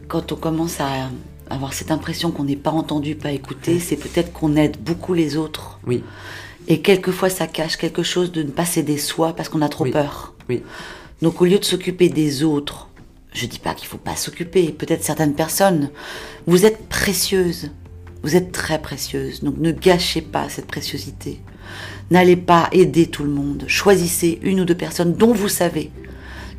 quand 0.09 0.31
on 0.33 0.37
commence 0.37 0.81
à 0.81 1.09
avoir 1.51 1.73
cette 1.73 1.91
impression 1.91 2.31
qu'on 2.31 2.45
n'est 2.45 2.57
pas 2.57 2.71
entendu, 2.71 3.15
pas 3.15 3.33
écouté, 3.33 3.79
c'est 3.79 3.97
peut-être 3.97 4.33
qu'on 4.33 4.57
aide 4.57 4.77
beaucoup 4.79 5.15
les 5.15 5.37
autres. 5.37 5.79
Oui. 5.87 6.03
Et 6.69 6.81
quelquefois, 6.81 7.29
ça 7.29 7.47
cache 7.47 7.77
quelque 7.77 8.03
chose 8.03 8.33
de 8.33 8.43
ne 8.43 8.51
pas 8.51 8.65
s'aider 8.65 8.97
soi 8.97 9.35
parce 9.35 9.49
qu'on 9.49 9.63
a 9.63 9.69
trop 9.69 9.85
Oui. 9.85 9.91
peur. 9.93 10.35
Oui. 10.49 10.63
Donc, 11.23 11.41
au 11.41 11.45
lieu 11.45 11.59
de 11.59 11.65
s'occuper 11.65 12.09
des 12.09 12.43
autres, 12.43 12.89
je 13.33 13.47
dis 13.47 13.59
pas 13.59 13.75
qu'il 13.75 13.87
faut 13.89 13.99
pas 13.99 14.17
s'occuper, 14.17 14.71
peut-être 14.71 15.05
certaines 15.05 15.35
personnes, 15.35 15.91
vous 16.47 16.65
êtes 16.65 16.89
précieuses. 16.89 17.71
Vous 18.23 18.37
êtes 18.37 18.53
très 18.53 18.81
précieuse. 18.81 19.43
Donc, 19.43 19.57
ne 19.59 19.71
gâchez 19.71 20.23
pas 20.23 20.49
cette 20.49 20.67
préciosité. 20.67 21.41
N'allez 22.11 22.37
pas 22.37 22.69
aider 22.73 23.07
tout 23.07 23.25
le 23.25 23.31
monde. 23.31 23.65
Choisissez 23.67 24.39
une 24.43 24.61
ou 24.61 24.65
deux 24.65 24.75
personnes 24.75 25.15
dont 25.15 25.33
vous 25.35 25.49
savez 25.51 25.91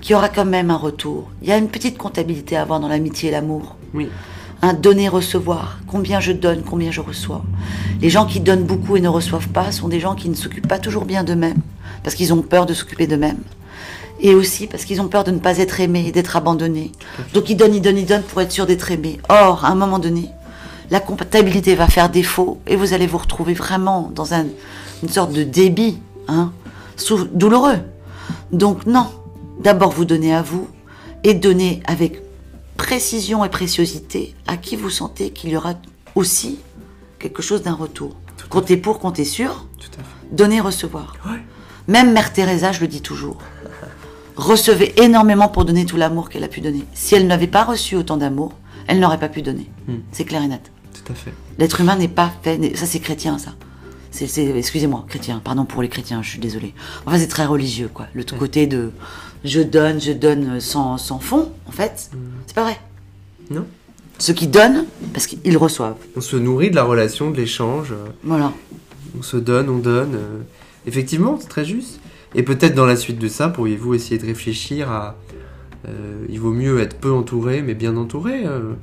qu'il 0.02 0.12
y 0.12 0.16
aura 0.16 0.30
quand 0.30 0.46
même 0.46 0.70
un 0.70 0.78
retour. 0.78 1.32
Il 1.42 1.48
y 1.50 1.52
a 1.52 1.58
une 1.58 1.70
petite 1.70 1.98
comptabilité 1.98 2.56
à 2.56 2.62
avoir 2.62 2.80
dans 2.80 2.88
l'amitié 2.88 3.30
et 3.30 3.32
l'amour 3.32 3.76
Oui. 3.96 4.10
Un 4.66 4.74
donner-recevoir. 4.74 5.80
Combien 5.88 6.20
je 6.20 6.32
donne, 6.32 6.64
combien 6.64 6.90
je 6.92 7.02
reçois. 7.02 7.44
Les 8.02 8.10
gens 8.10 8.26
qui 8.26 8.40
donnent 8.40 8.64
beaucoup 8.64 8.98
et 8.98 9.02
ne 9.02 9.08
reçoivent 9.08 9.50
pas 9.50 9.72
sont 9.72 9.88
des 9.88 10.00
gens 10.00 10.16
qui 10.16 10.28
ne 10.28 10.34
s'occupent 10.36 10.68
pas 10.68 10.80
toujours 10.80 11.06
bien 11.06 11.24
d'eux-mêmes, 11.24 11.62
parce 12.04 12.16
qu'ils 12.16 12.34
ont 12.34 12.42
peur 12.42 12.66
de 12.66 12.74
s'occuper 12.74 13.06
d'eux-mêmes. 13.06 13.38
Et 14.22 14.34
aussi 14.34 14.66
parce 14.66 14.86
qu'ils 14.86 15.02
ont 15.02 15.08
peur 15.08 15.24
de 15.24 15.32
ne 15.32 15.40
pas 15.40 15.58
être 15.60 15.80
aimés 15.82 16.12
d'être 16.12 16.36
abandonnés. 16.36 16.92
Donc 17.34 17.50
ils 17.50 17.56
donnent, 17.58 17.76
ils 17.76 17.82
donnent, 17.82 17.98
ils 17.98 18.06
donnent 18.06 18.24
pour 18.24 18.42
être 18.42 18.52
sûrs 18.52 18.66
d'être 18.66 18.90
aimés. 18.90 19.20
Or, 19.30 19.66
à 19.66 19.70
un 19.70 19.76
moment 19.76 20.00
donné, 20.00 20.30
la 20.90 21.00
comptabilité 21.00 21.76
va 21.76 21.88
faire 21.88 22.10
défaut 22.10 22.60
et 22.66 22.76
vous 22.76 22.94
allez 22.94 23.08
vous 23.08 23.18
retrouver 23.18 23.54
vraiment 23.54 24.10
dans 24.16 24.34
un- 24.34 24.46
une 25.04 25.10
sorte 25.10 25.34
de 25.34 25.44
débit, 25.44 26.00
hein, 26.28 26.52
douloureux. 27.34 27.80
Donc 28.52 28.86
non, 28.86 29.08
d'abord 29.62 29.92
vous 29.92 30.06
donnez 30.06 30.34
à 30.34 30.42
vous 30.42 30.68
et 31.24 31.34
donnez 31.34 31.82
avec 31.86 32.22
précision 32.78 33.44
et 33.46 33.50
préciosité 33.50 34.36
à 34.48 34.58
qui 34.58 34.76
vous 34.76 34.90
sentez 34.90 35.32
qu'il 35.32 35.50
y 35.52 35.58
aura 35.58 35.74
aussi 36.16 36.60
quelque 37.20 37.42
chose 37.42 37.62
d'un 37.64 37.74
retour. 37.74 38.16
Comptez 38.50 38.78
pour, 38.78 39.00
comptez 39.00 39.26
sur, 39.26 39.66
Tout 39.80 39.88
à 40.00 40.04
fait. 40.04 40.36
donner, 40.36 40.62
recevoir. 40.62 41.16
Ouais. 41.26 41.42
Même 41.88 42.14
Mère 42.14 42.32
Teresa, 42.34 42.72
je 42.72 42.82
le 42.82 42.88
dis 42.88 43.02
toujours, 43.02 43.38
recevait 44.36 44.94
énormément 44.98 45.48
pour 45.48 45.66
donner 45.66 45.86
tout 45.86 45.98
l'amour 45.98 46.30
qu'elle 46.30 46.44
a 46.44 46.48
pu 46.48 46.62
donner. 46.62 46.84
Si 46.94 47.16
elle 47.16 47.28
n'avait 47.28 47.48
pas 47.48 47.64
reçu 47.64 47.96
autant 47.96 48.18
d'amour, 48.18 48.54
elle 48.88 49.00
n'aurait 49.00 49.20
pas 49.20 49.30
pu 49.30 49.42
donner. 49.42 49.70
Hmm. 49.88 49.98
C'est 50.12 50.26
clair 50.26 50.42
et 50.44 50.48
net. 50.48 50.72
Tout 50.94 51.12
à 51.12 51.16
fait. 51.16 51.34
L'être 51.58 51.82
humain 51.82 51.96
n'est 51.96 52.08
pas 52.08 52.32
fait. 52.44 52.76
Ça, 52.76 52.86
c'est 52.86 53.00
chrétien, 53.00 53.38
ça. 53.38 53.54
C'est, 54.12 54.46
excusez-moi, 54.58 55.06
chrétien. 55.10 55.42
Pardon 55.44 55.66
pour 55.66 55.82
les 55.82 55.90
chrétiens, 55.90 56.22
je 56.22 56.30
suis 56.30 56.40
désolée. 56.40 56.74
Enfin, 57.06 57.18
c'est 57.20 57.28
très 57.28 57.46
religieux, 57.46 57.90
quoi. 57.94 58.08
Le 58.14 58.24
côté 58.24 58.66
de 58.66 58.92
je 59.46 59.62
donne, 59.62 60.02
je 60.02 60.12
donne 60.12 60.60
sans, 60.60 60.98
sans 60.98 61.20
fond, 61.20 61.52
en 61.68 61.72
fait, 61.72 62.10
c'est 62.48 62.56
pas 62.56 62.64
vrai. 62.64 62.80
Non. 63.50 63.66
Ceux 64.18 64.34
qui 64.34 64.48
donnent, 64.48 64.86
parce 65.14 65.28
qu'ils 65.28 65.58
reçoivent. 65.58 65.96
On 66.16 66.22
se 66.22 66.36
nourrit 66.38 66.70
de 66.72 66.76
la 66.76 66.84
relation, 66.84 67.32
de 67.32 67.38
l'échange. 67.38 67.94
Voilà. 68.24 68.54
on 69.18 69.22
se 69.22 69.38
donne, 69.38 69.70
on 69.70 69.78
donne. 69.78 70.16
euh, 70.16 70.40
effectivement, 70.88 71.38
c'est 71.40 71.48
très 71.50 71.66
juste. 71.66 72.00
Et 72.34 72.44
peut-être 72.44 72.76
dans 72.76 72.86
la 72.86 72.96
suite 72.96 73.20
de 73.20 73.28
ça, 73.28 73.50
pourriez-vous 73.50 73.94
essayer 73.94 74.18
de 74.18 74.26
réfléchir 74.26 74.90
à. 74.90 75.16
euh, 75.88 76.26
il 76.30 76.40
vaut 76.40 76.52
mieux 76.54 76.80
être 76.80 76.98
peu 76.98 77.12
entouré, 77.12 77.62
mais 77.62 77.74
bien 77.74 77.96
entouré. 77.98 78.46
euh, 78.46 78.74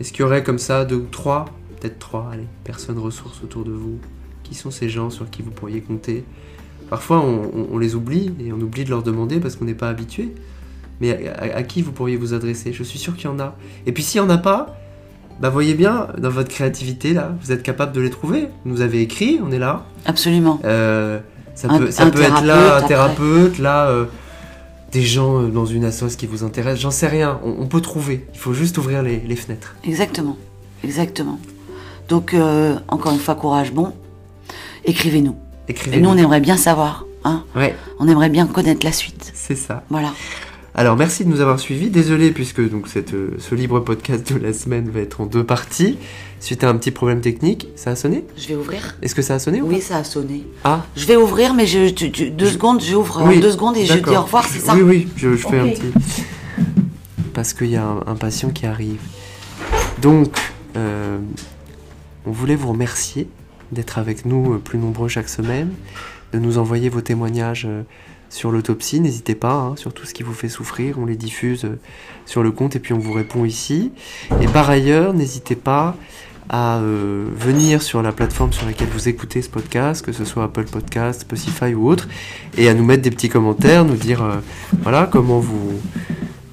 Est-ce 0.00 0.12
qu'il 0.12 0.20
y 0.20 0.24
aurait 0.24 0.42
comme 0.42 0.58
ça 0.58 0.84
deux 0.84 0.96
ou 0.96 1.06
trois, 1.10 1.44
peut-être 1.78 1.98
trois, 1.98 2.30
allez, 2.32 2.46
personnes 2.64 2.98
ressources 2.98 3.42
autour 3.42 3.64
de 3.64 3.72
vous 3.72 3.98
Qui 4.42 4.54
sont 4.54 4.70
ces 4.70 4.88
gens 4.88 5.10
sur 5.10 5.28
qui 5.30 5.42
vous 5.42 5.50
pourriez 5.50 5.80
compter 5.82 6.24
Parfois, 6.90 7.20
on, 7.20 7.42
on- 7.54 7.66
on 7.72 7.78
les 7.78 7.94
oublie 7.94 8.32
et 8.44 8.52
on 8.52 8.60
oublie 8.60 8.84
de 8.84 8.90
leur 8.90 9.02
demander 9.02 9.40
parce 9.40 9.56
qu'on 9.56 9.64
n'est 9.64 9.74
pas 9.74 9.88
habitué. 9.88 10.34
Mais 11.00 11.28
à, 11.28 11.32
à- 11.44 11.56
à 11.58 11.62
qui 11.62 11.80
vous 11.82 11.92
pourriez 11.92 12.16
vous 12.16 12.34
adresser? 12.34 12.72
Je 12.74 12.82
suis 12.82 12.98
sûr 12.98 13.16
qu'il 13.16 13.24
y 13.24 13.28
en 13.32 13.38
a. 13.40 13.56
Et 13.86 13.92
puis 13.92 14.02
s'il 14.02 14.20
n'y 14.20 14.26
en 14.26 14.30
a 14.30 14.36
pas, 14.38 14.76
bah 15.40 15.48
voyez 15.48 15.72
bien, 15.74 16.08
dans 16.18 16.28
votre 16.28 16.48
créativité, 16.50 17.14
là, 17.14 17.32
vous 17.40 17.52
êtes 17.52 17.62
capable 17.62 17.92
de 17.92 18.00
les 18.02 18.10
trouver. 18.10 18.48
Vous 18.64 18.72
nous 18.72 18.80
avez 18.82 19.00
écrit, 19.00 19.40
on 19.42 19.50
est 19.52 19.58
là. 19.58 19.86
Absolument. 20.04 20.60
Euh, 20.64 21.20
ça 21.54 21.68
Un- 21.70 21.78
peut, 21.78 21.90
ça 21.90 22.04
un 22.04 22.10
peut 22.10 22.20
être 22.20 22.42
là 22.44 22.54
thérapeute, 22.56 22.72
un 22.72 22.76
après. 22.76 22.88
thérapeute, 22.88 23.58
là 23.58 23.86
euh, 23.88 24.04
des 24.92 25.02
gens 25.02 25.40
euh, 25.42 25.46
dans 25.48 25.64
une 25.66 25.84
assoce 25.84 26.16
qui 26.16 26.26
vous 26.26 26.42
intéressent, 26.44 26.80
j'en 26.82 26.90
sais 26.90 27.06
rien, 27.06 27.38
on, 27.44 27.54
on 27.60 27.66
peut 27.66 27.80
trouver, 27.80 28.26
il 28.34 28.38
faut 28.38 28.52
juste 28.52 28.76
ouvrir 28.76 29.02
les, 29.02 29.20
les 29.20 29.36
fenêtres. 29.36 29.76
Exactement. 29.84 30.36
Exactement. 30.84 31.38
Donc, 32.08 32.34
euh, 32.34 32.76
encore 32.88 33.12
une 33.12 33.18
fois, 33.20 33.34
courage 33.36 33.72
bon. 33.72 33.92
Écrivez-nous. 34.84 35.36
Et 35.70 35.72
Écrivez. 35.72 36.00
nous, 36.00 36.10
on 36.10 36.16
aimerait 36.16 36.40
bien 36.40 36.56
savoir. 36.56 37.04
Hein 37.22 37.44
Ouais, 37.54 37.76
on 38.00 38.08
aimerait 38.08 38.28
bien 38.28 38.46
connaître 38.48 38.84
la 38.84 38.90
suite. 38.92 39.30
c'est 39.34 39.54
ça. 39.54 39.84
Voilà. 39.88 40.12
Alors 40.74 40.96
merci 40.96 41.24
de 41.24 41.28
nous 41.30 41.40
avoir 41.40 41.60
suivis. 41.60 41.90
Désolé 41.90 42.30
puisque 42.32 42.60
donc 42.70 42.88
cette, 42.88 43.12
euh, 43.14 43.36
ce 43.38 43.54
libre 43.54 43.80
podcast 43.80 44.32
de 44.32 44.38
la 44.38 44.52
semaine 44.52 44.88
va 44.88 45.00
être 45.00 45.20
en 45.20 45.26
deux 45.26 45.44
parties 45.44 45.98
suite 46.40 46.64
à 46.64 46.68
un 46.70 46.76
petit 46.76 46.90
problème 46.90 47.20
technique. 47.20 47.68
Ça 47.76 47.90
a 47.90 47.96
sonné? 47.96 48.24
Je 48.36 48.48
vais 48.48 48.54
ouvrir. 48.56 48.96
Est-ce 49.02 49.14
que 49.14 49.22
ça 49.22 49.34
a 49.34 49.38
sonné 49.38 49.60
ou 49.62 49.66
Oui, 49.68 49.80
ça 49.80 49.98
a 49.98 50.04
sonné. 50.04 50.44
pas 50.62 50.86
Je 50.96 51.04
vais 51.06 51.16
ouvrir, 51.16 51.54
mais 51.54 51.66
je, 51.66 51.88
tu- 51.90 52.10
tu- 52.10 52.30
deux 52.30 52.46
secondes, 52.50 52.80
j'ouvre 52.82 53.18
Ah 53.22 53.28
en 53.28 53.36
deux 53.36 53.52
secondes 53.52 53.76
et 53.76 53.84
je 53.86 53.94
dis 53.94 54.16
au 54.16 54.22
revoir, 54.22 54.44
c'est 54.44 54.60
ça? 54.60 54.74
Oui, 54.74 54.82
oui, 54.82 55.08
je, 55.16 55.36
je 55.36 55.46
fais 55.46 55.58
un 55.58 55.68
petit. 55.68 55.92
Parce 57.34 57.52
qu'il 57.52 57.70
y 57.70 57.76
a 57.76 57.84
un, 57.84 58.00
un 58.06 58.14
patient 58.16 58.50
qui 58.50 58.66
arrive. 58.66 59.00
Donc, 60.00 60.30
euh, 60.76 61.18
on 62.26 62.30
voulait 62.32 62.56
vous 62.56 62.68
remercier 62.72 63.28
d'être 63.72 63.98
avec 63.98 64.24
nous 64.24 64.54
euh, 64.54 64.58
plus 64.58 64.78
nombreux 64.78 65.08
chaque 65.08 65.28
semaine, 65.28 65.70
de 66.32 66.38
nous 66.38 66.58
envoyer 66.58 66.88
vos 66.88 67.00
témoignages 67.00 67.66
euh, 67.68 67.82
sur 68.28 68.50
l'autopsie. 68.50 69.00
N'hésitez 69.00 69.34
pas, 69.34 69.54
hein, 69.54 69.76
sur 69.76 69.92
tout 69.92 70.06
ce 70.06 70.14
qui 70.14 70.22
vous 70.22 70.32
fait 70.32 70.48
souffrir, 70.48 70.98
on 70.98 71.06
les 71.06 71.16
diffuse 71.16 71.64
euh, 71.64 71.78
sur 72.26 72.42
le 72.42 72.50
compte 72.50 72.76
et 72.76 72.78
puis 72.78 72.92
on 72.92 72.98
vous 72.98 73.12
répond 73.12 73.44
ici. 73.44 73.92
Et 74.40 74.46
par 74.46 74.70
ailleurs, 74.70 75.12
n'hésitez 75.14 75.56
pas 75.56 75.96
à 76.52 76.80
venir 76.82 77.80
sur 77.80 78.02
la 78.02 78.10
plateforme 78.10 78.52
sur 78.52 78.66
laquelle 78.66 78.88
vous 78.88 79.08
écoutez 79.08 79.40
ce 79.40 79.48
podcast, 79.48 80.04
que 80.04 80.10
ce 80.10 80.24
soit 80.24 80.42
Apple 80.42 80.64
Podcast, 80.64 81.20
Spotify 81.20 81.74
ou 81.74 81.88
autre, 81.88 82.08
et 82.58 82.68
à 82.68 82.74
nous 82.74 82.84
mettre 82.84 83.02
des 83.02 83.12
petits 83.12 83.28
commentaires, 83.28 83.84
nous 83.84 83.94
dire 83.94 84.26
voilà 84.82 85.08
comment 85.08 85.38
vous 85.38 85.80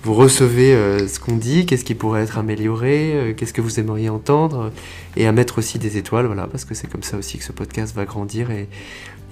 vous 0.03 0.13
recevez 0.13 0.73
euh, 0.73 1.07
ce 1.07 1.19
qu'on 1.19 1.35
dit, 1.35 1.65
qu'est-ce 1.65 1.83
qui 1.83 1.95
pourrait 1.95 2.21
être 2.23 2.37
amélioré, 2.37 3.11
euh, 3.13 3.33
qu'est-ce 3.33 3.53
que 3.53 3.61
vous 3.61 3.79
aimeriez 3.79 4.09
entendre, 4.09 4.65
euh, 4.65 4.69
et 5.17 5.27
à 5.27 5.31
mettre 5.31 5.57
aussi 5.57 5.79
des 5.79 5.97
étoiles, 5.97 6.25
voilà, 6.27 6.47
parce 6.47 6.63
que 6.65 6.73
c'est 6.75 6.87
comme 6.89 7.03
ça 7.03 7.17
aussi 7.17 7.37
que 7.37 7.43
ce 7.43 7.51
podcast 7.51 7.93
va 7.95 8.05
grandir 8.05 8.49
et, 8.51 8.69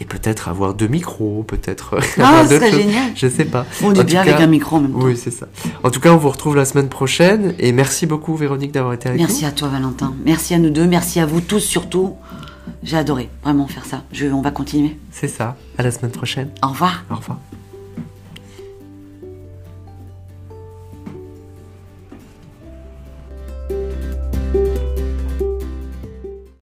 et 0.01 0.05
peut-être 0.05 0.49
avoir 0.49 0.73
deux 0.73 0.87
micros, 0.87 1.43
peut-être. 1.47 1.97
Ah, 2.19 2.39
avoir 2.39 2.47
ce 2.49 2.55
serait 2.55 2.71
génial. 2.71 3.11
Je 3.15 3.27
sais 3.29 3.45
pas. 3.45 3.65
On 3.81 3.93
tout 3.93 4.03
bien 4.03 4.23
cas- 4.25 4.31
avec 4.33 4.41
un 4.43 4.47
micro 4.47 4.75
en 4.77 4.81
même 4.81 4.91
temps. 4.91 4.99
Oui, 5.03 5.15
c'est 5.15 5.31
ça. 5.31 5.47
En 5.83 5.91
tout 5.91 5.99
cas, 6.01 6.11
on 6.11 6.17
vous 6.17 6.29
retrouve 6.29 6.55
la 6.57 6.65
semaine 6.65 6.89
prochaine, 6.89 7.53
et 7.59 7.71
merci 7.71 8.05
beaucoup 8.05 8.35
Véronique 8.35 8.73
d'avoir 8.73 8.93
été 8.93 9.07
avec 9.07 9.21
Merci 9.21 9.43
nous. 9.43 9.47
à 9.49 9.51
toi, 9.51 9.67
Valentin. 9.69 10.13
Merci 10.25 10.53
à 10.55 10.57
nous 10.59 10.71
deux. 10.71 10.87
Merci 10.87 11.19
à 11.21 11.25
vous 11.25 11.39
tous, 11.41 11.59
surtout. 11.61 12.15
J'ai 12.83 12.97
adoré 12.97 13.29
vraiment 13.43 13.67
faire 13.67 13.85
ça. 13.85 14.03
Je, 14.11 14.25
on 14.27 14.41
va 14.41 14.51
continuer. 14.51 14.97
C'est 15.11 15.27
ça. 15.27 15.55
À 15.77 15.83
la 15.83 15.91
semaine 15.91 16.11
prochaine. 16.11 16.49
Au 16.63 16.69
revoir. 16.69 17.03
Au 17.11 17.15
revoir. 17.15 17.39